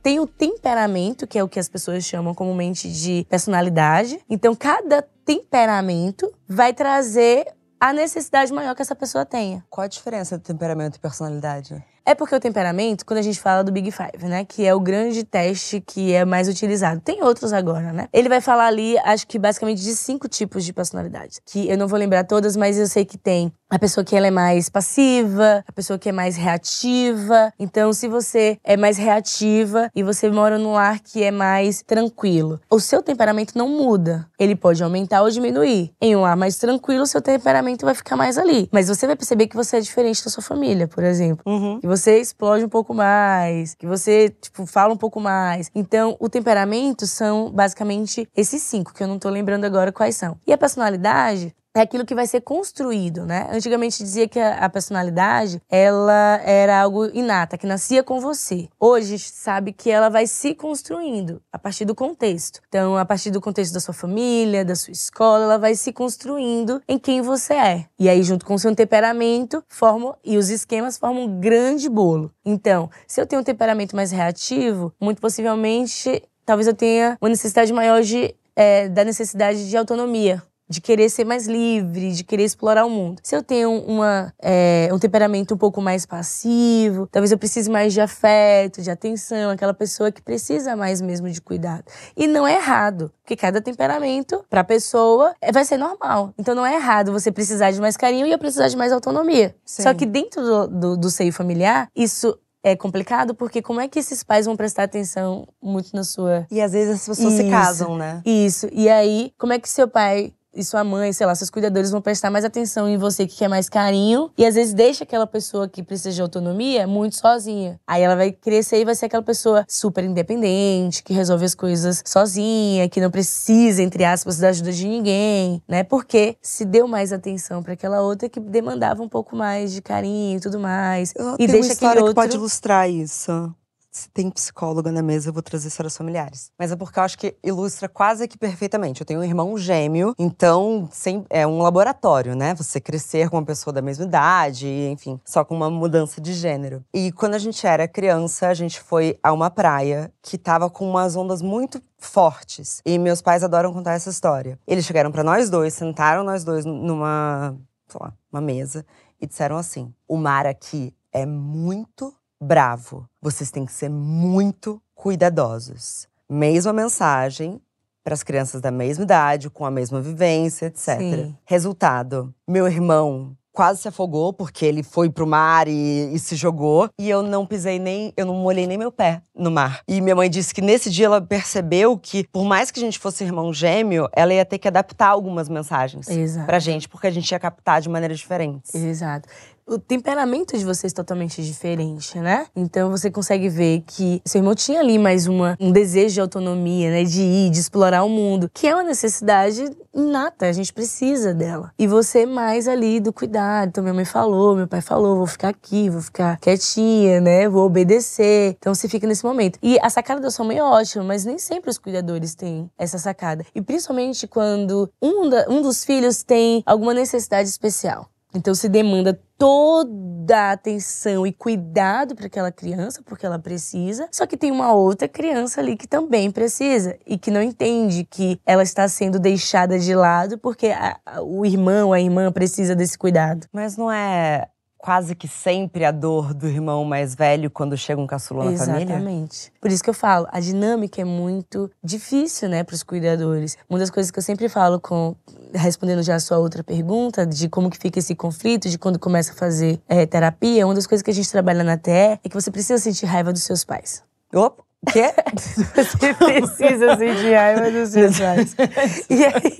tem 0.04 0.20
o 0.20 0.26
temperamento, 0.26 1.26
que 1.26 1.36
é 1.36 1.42
o 1.42 1.48
que 1.48 1.58
as 1.58 1.68
pessoas 1.68 2.04
chamam 2.04 2.32
comumente 2.32 2.88
de 2.88 3.26
personalidade. 3.28 4.20
Então 4.30 4.54
cada 4.54 5.02
temperamento 5.24 6.32
vai 6.46 6.72
trazer 6.72 7.46
a 7.84 7.92
necessidade 7.92 8.50
maior 8.50 8.74
que 8.74 8.80
essa 8.80 8.96
pessoa 8.96 9.26
tenha. 9.26 9.62
Qual 9.68 9.84
a 9.84 9.88
diferença 9.88 10.38
de 10.38 10.44
temperamento 10.44 10.96
e 10.96 10.98
personalidade? 10.98 11.84
É 12.06 12.14
porque 12.14 12.34
o 12.34 12.40
temperamento, 12.40 13.06
quando 13.06 13.18
a 13.18 13.22
gente 13.22 13.40
fala 13.40 13.64
do 13.64 13.72
Big 13.72 13.90
Five, 13.90 14.26
né? 14.26 14.44
Que 14.44 14.66
é 14.66 14.74
o 14.74 14.80
grande 14.80 15.24
teste 15.24 15.80
que 15.80 16.12
é 16.12 16.22
mais 16.22 16.48
utilizado. 16.48 17.00
Tem 17.00 17.22
outros 17.22 17.50
agora, 17.50 17.94
né? 17.94 18.08
Ele 18.12 18.28
vai 18.28 18.42
falar 18.42 18.66
ali, 18.66 18.98
acho 18.98 19.26
que 19.26 19.38
basicamente 19.38 19.80
de 19.80 19.96
cinco 19.96 20.28
tipos 20.28 20.66
de 20.66 20.72
personalidade. 20.74 21.38
Que 21.46 21.66
eu 21.66 21.78
não 21.78 21.88
vou 21.88 21.98
lembrar 21.98 22.24
todas, 22.24 22.56
mas 22.56 22.78
eu 22.78 22.86
sei 22.86 23.06
que 23.06 23.16
tem 23.16 23.50
a 23.70 23.78
pessoa 23.78 24.04
que 24.04 24.14
ela 24.14 24.26
é 24.26 24.30
mais 24.30 24.68
passiva, 24.68 25.64
a 25.66 25.72
pessoa 25.72 25.98
que 25.98 26.10
é 26.10 26.12
mais 26.12 26.36
reativa. 26.36 27.52
Então, 27.58 27.90
se 27.92 28.06
você 28.06 28.58
é 28.62 28.76
mais 28.76 28.98
reativa 28.98 29.90
e 29.94 30.02
você 30.02 30.30
mora 30.30 30.58
num 30.58 30.74
lar 30.74 31.00
que 31.00 31.22
é 31.22 31.30
mais 31.30 31.82
tranquilo, 31.82 32.60
o 32.68 32.78
seu 32.78 33.02
temperamento 33.02 33.56
não 33.56 33.68
muda. 33.68 34.28
Ele 34.38 34.54
pode 34.54 34.82
aumentar 34.82 35.22
ou 35.22 35.30
diminuir. 35.30 35.90
Em 36.00 36.14
um 36.14 36.20
lar 36.20 36.36
mais 36.36 36.58
tranquilo, 36.58 37.04
o 37.04 37.06
seu 37.06 37.22
temperamento 37.22 37.86
vai 37.86 37.94
ficar 37.94 38.14
mais 38.14 38.36
ali. 38.36 38.68
Mas 38.70 38.88
você 38.88 39.06
vai 39.06 39.16
perceber 39.16 39.46
que 39.46 39.56
você 39.56 39.78
é 39.78 39.80
diferente 39.80 40.22
da 40.22 40.30
sua 40.30 40.42
família, 40.42 40.86
por 40.86 41.02
exemplo. 41.02 41.42
Uhum 41.46 41.80
você 41.96 42.18
explode 42.18 42.64
um 42.64 42.68
pouco 42.68 42.92
mais, 42.92 43.74
que 43.74 43.86
você, 43.86 44.28
tipo, 44.28 44.66
fala 44.66 44.92
um 44.92 44.96
pouco 44.96 45.20
mais. 45.20 45.70
Então, 45.74 46.16
o 46.18 46.28
temperamento 46.28 47.06
são 47.06 47.50
basicamente 47.52 48.28
esses 48.36 48.62
cinco, 48.62 48.92
que 48.92 49.02
eu 49.02 49.06
não 49.06 49.18
tô 49.18 49.28
lembrando 49.30 49.64
agora 49.64 49.92
quais 49.92 50.16
são. 50.16 50.36
E 50.44 50.52
a 50.52 50.58
personalidade 50.58 51.54
é 51.74 51.80
aquilo 51.80 52.06
que 52.06 52.14
vai 52.14 52.26
ser 52.26 52.40
construído, 52.40 53.26
né? 53.26 53.48
Antigamente 53.50 54.02
dizia 54.02 54.28
que 54.28 54.38
a, 54.38 54.68
personalidade, 54.68 55.60
ela 55.68 56.40
era 56.44 56.80
algo 56.80 57.06
inata, 57.06 57.58
que 57.58 57.66
nascia 57.66 58.02
com 58.02 58.20
você. 58.20 58.68
Hoje 58.78 59.06
a 59.06 59.16
gente 59.16 59.30
sabe 59.30 59.72
que 59.72 59.90
ela 59.90 60.08
vai 60.08 60.26
se 60.26 60.54
construindo 60.54 61.42
a 61.52 61.58
partir 61.58 61.84
do 61.84 61.94
contexto. 61.94 62.60
Então, 62.68 62.96
a 62.96 63.04
partir 63.04 63.30
do 63.30 63.40
contexto 63.40 63.74
da 63.74 63.80
sua 63.80 63.92
família, 63.92 64.64
da 64.64 64.76
sua 64.76 64.92
escola, 64.92 65.44
ela 65.44 65.58
vai 65.58 65.74
se 65.74 65.92
construindo 65.92 66.80
em 66.88 66.98
quem 66.98 67.20
você 67.20 67.54
é. 67.54 67.86
E 67.98 68.08
aí, 68.08 68.22
junto 68.22 68.46
com 68.46 68.54
o 68.54 68.58
seu 68.58 68.74
temperamento, 68.74 69.64
formam 69.68 70.16
e 70.24 70.36
os 70.36 70.50
esquemas 70.50 70.96
formam 70.96 71.24
um 71.24 71.40
grande 71.40 71.88
bolo. 71.88 72.32
Então, 72.44 72.88
se 73.06 73.20
eu 73.20 73.26
tenho 73.26 73.42
um 73.42 73.44
temperamento 73.44 73.96
mais 73.96 74.12
reativo, 74.12 74.92
muito 75.00 75.20
possivelmente 75.20 76.22
talvez 76.46 76.66
eu 76.66 76.74
tenha 76.74 77.16
uma 77.20 77.30
necessidade 77.30 77.72
maior 77.72 78.02
de, 78.02 78.34
é, 78.54 78.88
da 78.88 79.02
necessidade 79.02 79.68
de 79.68 79.76
autonomia 79.76 80.42
de 80.68 80.80
querer 80.80 81.08
ser 81.10 81.24
mais 81.24 81.46
livre, 81.46 82.12
de 82.12 82.24
querer 82.24 82.44
explorar 82.44 82.84
o 82.84 82.90
mundo. 82.90 83.20
Se 83.22 83.36
eu 83.36 83.42
tenho 83.42 83.70
uma, 83.70 84.32
é, 84.40 84.88
um 84.92 84.98
temperamento 84.98 85.54
um 85.54 85.58
pouco 85.58 85.80
mais 85.80 86.06
passivo, 86.06 87.06
talvez 87.10 87.32
eu 87.32 87.38
precise 87.38 87.70
mais 87.70 87.92
de 87.92 88.00
afeto, 88.00 88.80
de 88.80 88.90
atenção, 88.90 89.50
aquela 89.50 89.74
pessoa 89.74 90.10
que 90.10 90.22
precisa 90.22 90.74
mais 90.74 91.00
mesmo 91.00 91.28
de 91.28 91.40
cuidado. 91.40 91.84
E 92.16 92.26
não 92.26 92.46
é 92.46 92.54
errado, 92.54 93.12
porque 93.22 93.36
cada 93.36 93.60
temperamento 93.60 94.44
para 94.48 94.62
a 94.62 94.64
pessoa 94.64 95.34
é, 95.40 95.52
vai 95.52 95.64
ser 95.64 95.76
normal. 95.76 96.32
Então 96.38 96.54
não 96.54 96.64
é 96.64 96.74
errado 96.74 97.12
você 97.12 97.30
precisar 97.30 97.70
de 97.70 97.80
mais 97.80 97.96
carinho 97.96 98.26
e 98.26 98.32
eu 98.32 98.38
precisar 98.38 98.68
de 98.68 98.76
mais 98.76 98.92
autonomia. 98.92 99.54
Sim. 99.64 99.82
Só 99.82 99.92
que 99.92 100.06
dentro 100.06 100.42
do, 100.42 100.66
do, 100.68 100.96
do 100.96 101.10
seio 101.10 101.32
familiar, 101.32 101.88
isso 101.94 102.38
é 102.62 102.74
complicado 102.74 103.34
porque 103.34 103.60
como 103.60 103.78
é 103.78 103.86
que 103.86 103.98
esses 103.98 104.22
pais 104.22 104.46
vão 104.46 104.56
prestar 104.56 104.84
atenção 104.84 105.46
muito 105.62 105.94
na 105.94 106.02
sua. 106.02 106.46
E 106.50 106.62
às 106.62 106.72
vezes 106.72 106.94
as 106.94 107.06
pessoas 107.06 107.34
Isso. 107.34 107.42
se 107.42 107.50
casam, 107.50 107.98
né? 107.98 108.22
Isso. 108.24 108.66
E 108.72 108.88
aí, 108.88 109.32
como 109.38 109.52
é 109.52 109.58
que 109.58 109.68
seu 109.68 109.86
pai 109.86 110.32
e 110.54 110.64
sua 110.64 110.84
mãe, 110.84 111.12
sei 111.12 111.26
lá, 111.26 111.34
seus 111.34 111.50
cuidadores 111.50 111.90
vão 111.90 112.00
prestar 112.00 112.30
mais 112.30 112.44
atenção 112.44 112.88
em 112.88 112.96
você 112.96 113.26
que 113.26 113.36
quer 113.36 113.48
mais 113.48 113.68
carinho 113.68 114.30
e 114.36 114.44
às 114.44 114.54
vezes 114.54 114.74
deixa 114.74 115.04
aquela 115.04 115.26
pessoa 115.26 115.68
que 115.68 115.82
precisa 115.82 116.12
de 116.12 116.22
autonomia 116.22 116.86
muito 116.86 117.16
sozinha. 117.16 117.80
Aí 117.86 118.02
ela 118.02 118.16
vai 118.16 118.32
crescer 118.32 118.80
e 118.80 118.84
vai 118.84 118.94
ser 118.94 119.06
aquela 119.06 119.22
pessoa 119.22 119.64
super 119.68 120.04
independente, 120.04 121.02
que 121.02 121.12
resolve 121.12 121.44
as 121.44 121.54
coisas 121.54 122.02
sozinha, 122.04 122.88
que 122.88 123.00
não 123.00 123.10
precisa, 123.10 123.82
entre 123.82 124.04
aspas, 124.04 124.38
da 124.38 124.48
ajuda 124.48 124.72
de 124.72 124.86
ninguém, 124.86 125.62
né? 125.68 125.82
Porque 125.82 126.36
se 126.40 126.64
deu 126.64 126.86
mais 126.86 127.12
atenção 127.12 127.62
para 127.62 127.72
aquela 127.72 128.00
outra 128.00 128.28
que 128.28 128.40
demandava 128.40 129.02
um 129.02 129.08
pouco 129.08 129.36
mais 129.36 129.72
de 129.72 129.82
carinho 129.82 130.38
e 130.38 130.40
tudo 130.40 130.58
mais. 130.58 131.12
Eu 131.16 131.34
e 131.38 131.46
deixa 131.46 131.68
uma 131.68 131.72
história 131.72 132.02
outro... 132.02 132.14
que 132.14 132.20
pode 132.20 132.36
ilustrar 132.36 132.88
isso 132.88 133.54
se 133.94 134.10
tem 134.10 134.28
psicóloga 134.28 134.90
na 134.90 135.02
mesa, 135.02 135.28
eu 135.28 135.32
vou 135.32 135.42
trazer 135.42 135.68
histórias 135.68 135.96
familiares. 135.96 136.50
Mas 136.58 136.72
é 136.72 136.76
porque 136.76 136.98
eu 136.98 137.02
acho 137.04 137.16
que 137.16 137.36
ilustra 137.44 137.88
quase 137.88 138.26
que 138.26 138.36
perfeitamente. 138.36 139.00
Eu 139.00 139.06
tenho 139.06 139.20
um 139.20 139.24
irmão 139.24 139.56
gêmeo, 139.56 140.14
então 140.18 140.88
sem, 140.90 141.24
é 141.30 141.46
um 141.46 141.62
laboratório, 141.62 142.34
né? 142.34 142.54
Você 142.56 142.80
crescer 142.80 143.30
com 143.30 143.36
uma 143.36 143.44
pessoa 143.44 143.72
da 143.72 143.80
mesma 143.80 144.04
idade, 144.04 144.66
enfim, 144.66 145.20
só 145.24 145.44
com 145.44 145.54
uma 145.54 145.70
mudança 145.70 146.20
de 146.20 146.32
gênero. 146.32 146.84
E 146.92 147.12
quando 147.12 147.34
a 147.34 147.38
gente 147.38 147.64
era 147.64 147.86
criança, 147.86 148.48
a 148.48 148.54
gente 148.54 148.80
foi 148.80 149.16
a 149.22 149.32
uma 149.32 149.48
praia 149.48 150.12
que 150.20 150.36
tava 150.36 150.68
com 150.68 150.90
umas 150.90 151.14
ondas 151.14 151.40
muito 151.40 151.80
fortes. 151.96 152.82
E 152.84 152.98
meus 152.98 153.22
pais 153.22 153.44
adoram 153.44 153.72
contar 153.72 153.92
essa 153.92 154.10
história. 154.10 154.58
Eles 154.66 154.84
chegaram 154.84 155.12
para 155.12 155.22
nós 155.22 155.48
dois, 155.48 155.72
sentaram 155.72 156.24
nós 156.24 156.42
dois 156.42 156.64
numa, 156.64 157.54
sei 157.86 158.00
lá, 158.02 158.12
uma 158.32 158.40
mesa 158.40 158.84
e 159.20 159.26
disseram 159.26 159.56
assim: 159.56 159.94
"O 160.08 160.16
mar 160.16 160.46
aqui 160.46 160.92
é 161.12 161.24
muito 161.24 162.12
bravo. 162.44 163.08
Vocês 163.20 163.50
têm 163.50 163.64
que 163.64 163.72
ser 163.72 163.88
muito 163.88 164.80
cuidadosos. 164.94 166.06
Mesma 166.28 166.72
mensagem 166.72 167.60
para 168.02 168.14
as 168.14 168.22
crianças 168.22 168.60
da 168.60 168.70
mesma 168.70 169.04
idade, 169.04 169.48
com 169.48 169.64
a 169.64 169.70
mesma 169.70 170.00
vivência, 170.00 170.66
etc. 170.66 170.98
Sim. 170.98 171.36
Resultado: 171.44 172.34
meu 172.46 172.66
irmão 172.66 173.34
quase 173.54 173.82
se 173.82 173.88
afogou 173.88 174.32
porque 174.32 174.66
ele 174.66 174.82
foi 174.82 175.08
pro 175.08 175.26
mar 175.26 175.68
e, 175.68 176.10
e, 176.12 176.18
se 176.18 176.34
jogou 176.34 176.88
e 176.98 177.08
eu 177.08 177.22
não 177.22 177.46
pisei 177.46 177.78
nem 177.78 178.12
eu 178.16 178.26
não 178.26 178.34
molhei 178.34 178.66
nem 178.66 178.76
meu 178.76 178.90
pé 178.90 179.22
no 179.32 179.48
mar 179.48 179.80
e 179.86 180.00
minha 180.00 180.16
mãe 180.16 180.28
disse 180.28 180.52
que 180.52 180.60
nesse 180.60 180.90
dia 180.90 181.06
ela 181.06 181.20
percebeu 181.20 181.96
que 181.96 182.26
por 182.32 182.44
mais 182.44 182.72
que 182.72 182.80
a 182.80 182.82
gente 182.82 182.98
fosse 182.98 183.22
irmão 183.22 183.54
gêmeo 183.54 184.08
ela 184.12 184.34
ia 184.34 184.44
ter 184.44 184.58
que 184.58 184.66
adaptar 184.66 185.06
algumas 185.06 185.48
mensagens 185.48 186.08
Exato. 186.08 186.46
pra 186.46 186.58
gente 186.58 186.88
porque 186.88 187.06
a 187.06 187.12
gente 187.12 187.30
ia 187.30 187.38
captar 187.38 187.80
de 187.80 187.88
maneiras 187.88 188.18
diferentes 188.18 188.74
Exato 188.74 189.28
o 189.66 189.78
temperamento 189.78 190.56
de 190.56 190.64
vocês 190.64 190.92
totalmente 190.92 191.42
diferente, 191.42 192.18
né? 192.18 192.46
Então 192.54 192.90
você 192.90 193.10
consegue 193.10 193.48
ver 193.48 193.82
que 193.86 194.20
seu 194.24 194.40
irmão 194.40 194.54
tinha 194.54 194.80
ali 194.80 194.98
mais 194.98 195.26
uma, 195.26 195.56
um 195.60 195.72
desejo 195.72 196.14
de 196.14 196.20
autonomia, 196.20 196.90
né? 196.90 197.04
De 197.04 197.22
ir, 197.22 197.50
de 197.50 197.60
explorar 197.60 198.04
o 198.04 198.08
mundo, 198.08 198.50
que 198.52 198.66
é 198.66 198.74
uma 198.74 198.82
necessidade 198.82 199.64
inata, 199.94 200.46
a 200.46 200.52
gente 200.52 200.72
precisa 200.72 201.32
dela. 201.32 201.72
E 201.78 201.86
você 201.86 202.26
mais 202.26 202.68
ali 202.68 203.00
do 203.00 203.12
cuidado. 203.12 203.68
Então 203.68 203.82
minha 203.82 203.94
mãe 203.94 204.04
falou, 204.04 204.54
meu 204.54 204.68
pai 204.68 204.80
falou, 204.80 205.16
vou 205.16 205.26
ficar 205.26 205.48
aqui, 205.48 205.88
vou 205.88 206.02
ficar 206.02 206.38
quietinha, 206.38 207.20
né? 207.20 207.48
Vou 207.48 207.64
obedecer. 207.64 208.56
Então 208.58 208.74
você 208.74 208.88
fica 208.88 209.06
nesse 209.06 209.24
momento. 209.24 209.58
E 209.62 209.78
a 209.80 209.88
sacada 209.88 210.20
da 210.20 210.30
sua 210.30 210.44
mãe 210.44 210.58
é 210.58 210.62
ótima, 210.62 211.04
mas 211.04 211.24
nem 211.24 211.38
sempre 211.38 211.70
os 211.70 211.78
cuidadores 211.78 212.34
têm 212.34 212.70
essa 212.76 212.98
sacada. 212.98 213.44
E 213.54 213.62
principalmente 213.62 214.26
quando 214.26 214.90
um, 215.00 215.28
da, 215.28 215.46
um 215.48 215.62
dos 215.62 215.84
filhos 215.84 216.22
tem 216.22 216.62
alguma 216.66 216.92
necessidade 216.92 217.48
especial. 217.48 218.08
Então 218.34 218.54
se 218.54 218.68
demanda 218.68 219.18
toda 219.38 220.48
a 220.48 220.52
atenção 220.52 221.26
e 221.26 221.32
cuidado 221.32 222.14
para 222.14 222.26
aquela 222.26 222.50
criança, 222.50 223.02
porque 223.04 223.24
ela 223.24 223.38
precisa. 223.38 224.08
Só 224.10 224.26
que 224.26 224.36
tem 224.36 224.50
uma 224.50 224.72
outra 224.72 225.06
criança 225.06 225.60
ali 225.60 225.76
que 225.76 225.86
também 225.86 226.30
precisa 226.30 226.96
e 227.06 227.16
que 227.16 227.30
não 227.30 227.42
entende 227.42 228.04
que 228.04 228.40
ela 228.44 228.62
está 228.62 228.88
sendo 228.88 229.18
deixada 229.18 229.78
de 229.78 229.94
lado 229.94 230.38
porque 230.38 230.68
a, 230.68 230.98
a, 231.04 231.22
o 231.22 231.44
irmão, 231.44 231.92
a 231.92 232.00
irmã 232.00 232.32
precisa 232.32 232.74
desse 232.74 232.98
cuidado. 232.98 233.46
Mas 233.52 233.76
não 233.76 233.90
é 233.90 234.48
quase 234.84 235.14
que 235.14 235.26
sempre 235.26 235.82
a 235.82 235.90
dor 235.90 236.34
do 236.34 236.46
irmão 236.46 236.84
mais 236.84 237.14
velho 237.14 237.50
quando 237.50 237.74
chega 237.74 237.98
um 237.98 238.06
caçula 238.06 238.44
na 238.44 238.52
Exatamente. 238.52 238.80
família? 238.80 238.96
Exatamente. 238.96 239.52
Por 239.58 239.70
isso 239.72 239.82
que 239.82 239.88
eu 239.88 239.94
falo, 239.94 240.26
a 240.30 240.38
dinâmica 240.38 241.00
é 241.00 241.06
muito 241.06 241.70
difícil, 241.82 242.50
né, 242.50 242.62
para 242.62 242.74
os 242.74 242.82
cuidadores. 242.82 243.56
Uma 243.66 243.78
das 243.78 243.88
coisas 243.88 244.10
que 244.10 244.18
eu 244.18 244.22
sempre 244.22 244.46
falo 244.46 244.78
com 244.78 245.16
respondendo 245.54 246.02
já 246.02 246.16
a 246.16 246.20
sua 246.20 246.36
outra 246.36 246.62
pergunta 246.62 247.24
de 247.24 247.48
como 247.48 247.70
que 247.70 247.78
fica 247.78 247.98
esse 247.98 248.14
conflito, 248.14 248.68
de 248.68 248.76
quando 248.76 248.98
começa 248.98 249.32
a 249.32 249.34
fazer 249.34 249.80
é, 249.88 250.04
terapia, 250.04 250.66
uma 250.66 250.74
das 250.74 250.86
coisas 250.86 251.02
que 251.02 251.10
a 251.10 251.14
gente 251.14 251.30
trabalha 251.30 251.64
na 251.64 251.78
TE 251.78 251.90
é 251.90 252.18
que 252.28 252.34
você 252.34 252.50
precisa 252.50 252.76
sentir 252.76 253.06
raiva 253.06 253.32
dos 253.32 253.42
seus 253.42 253.64
pais. 253.64 254.02
Opa! 254.34 254.63
Quê? 254.92 255.12
Você 255.74 256.14
precisa 256.14 256.96
sentir 256.96 257.34
raiva 257.34 257.70
dos 257.70 257.90
seus 257.90 258.18
pais. 258.18 258.56
E 259.10 259.24
aí, 259.24 259.56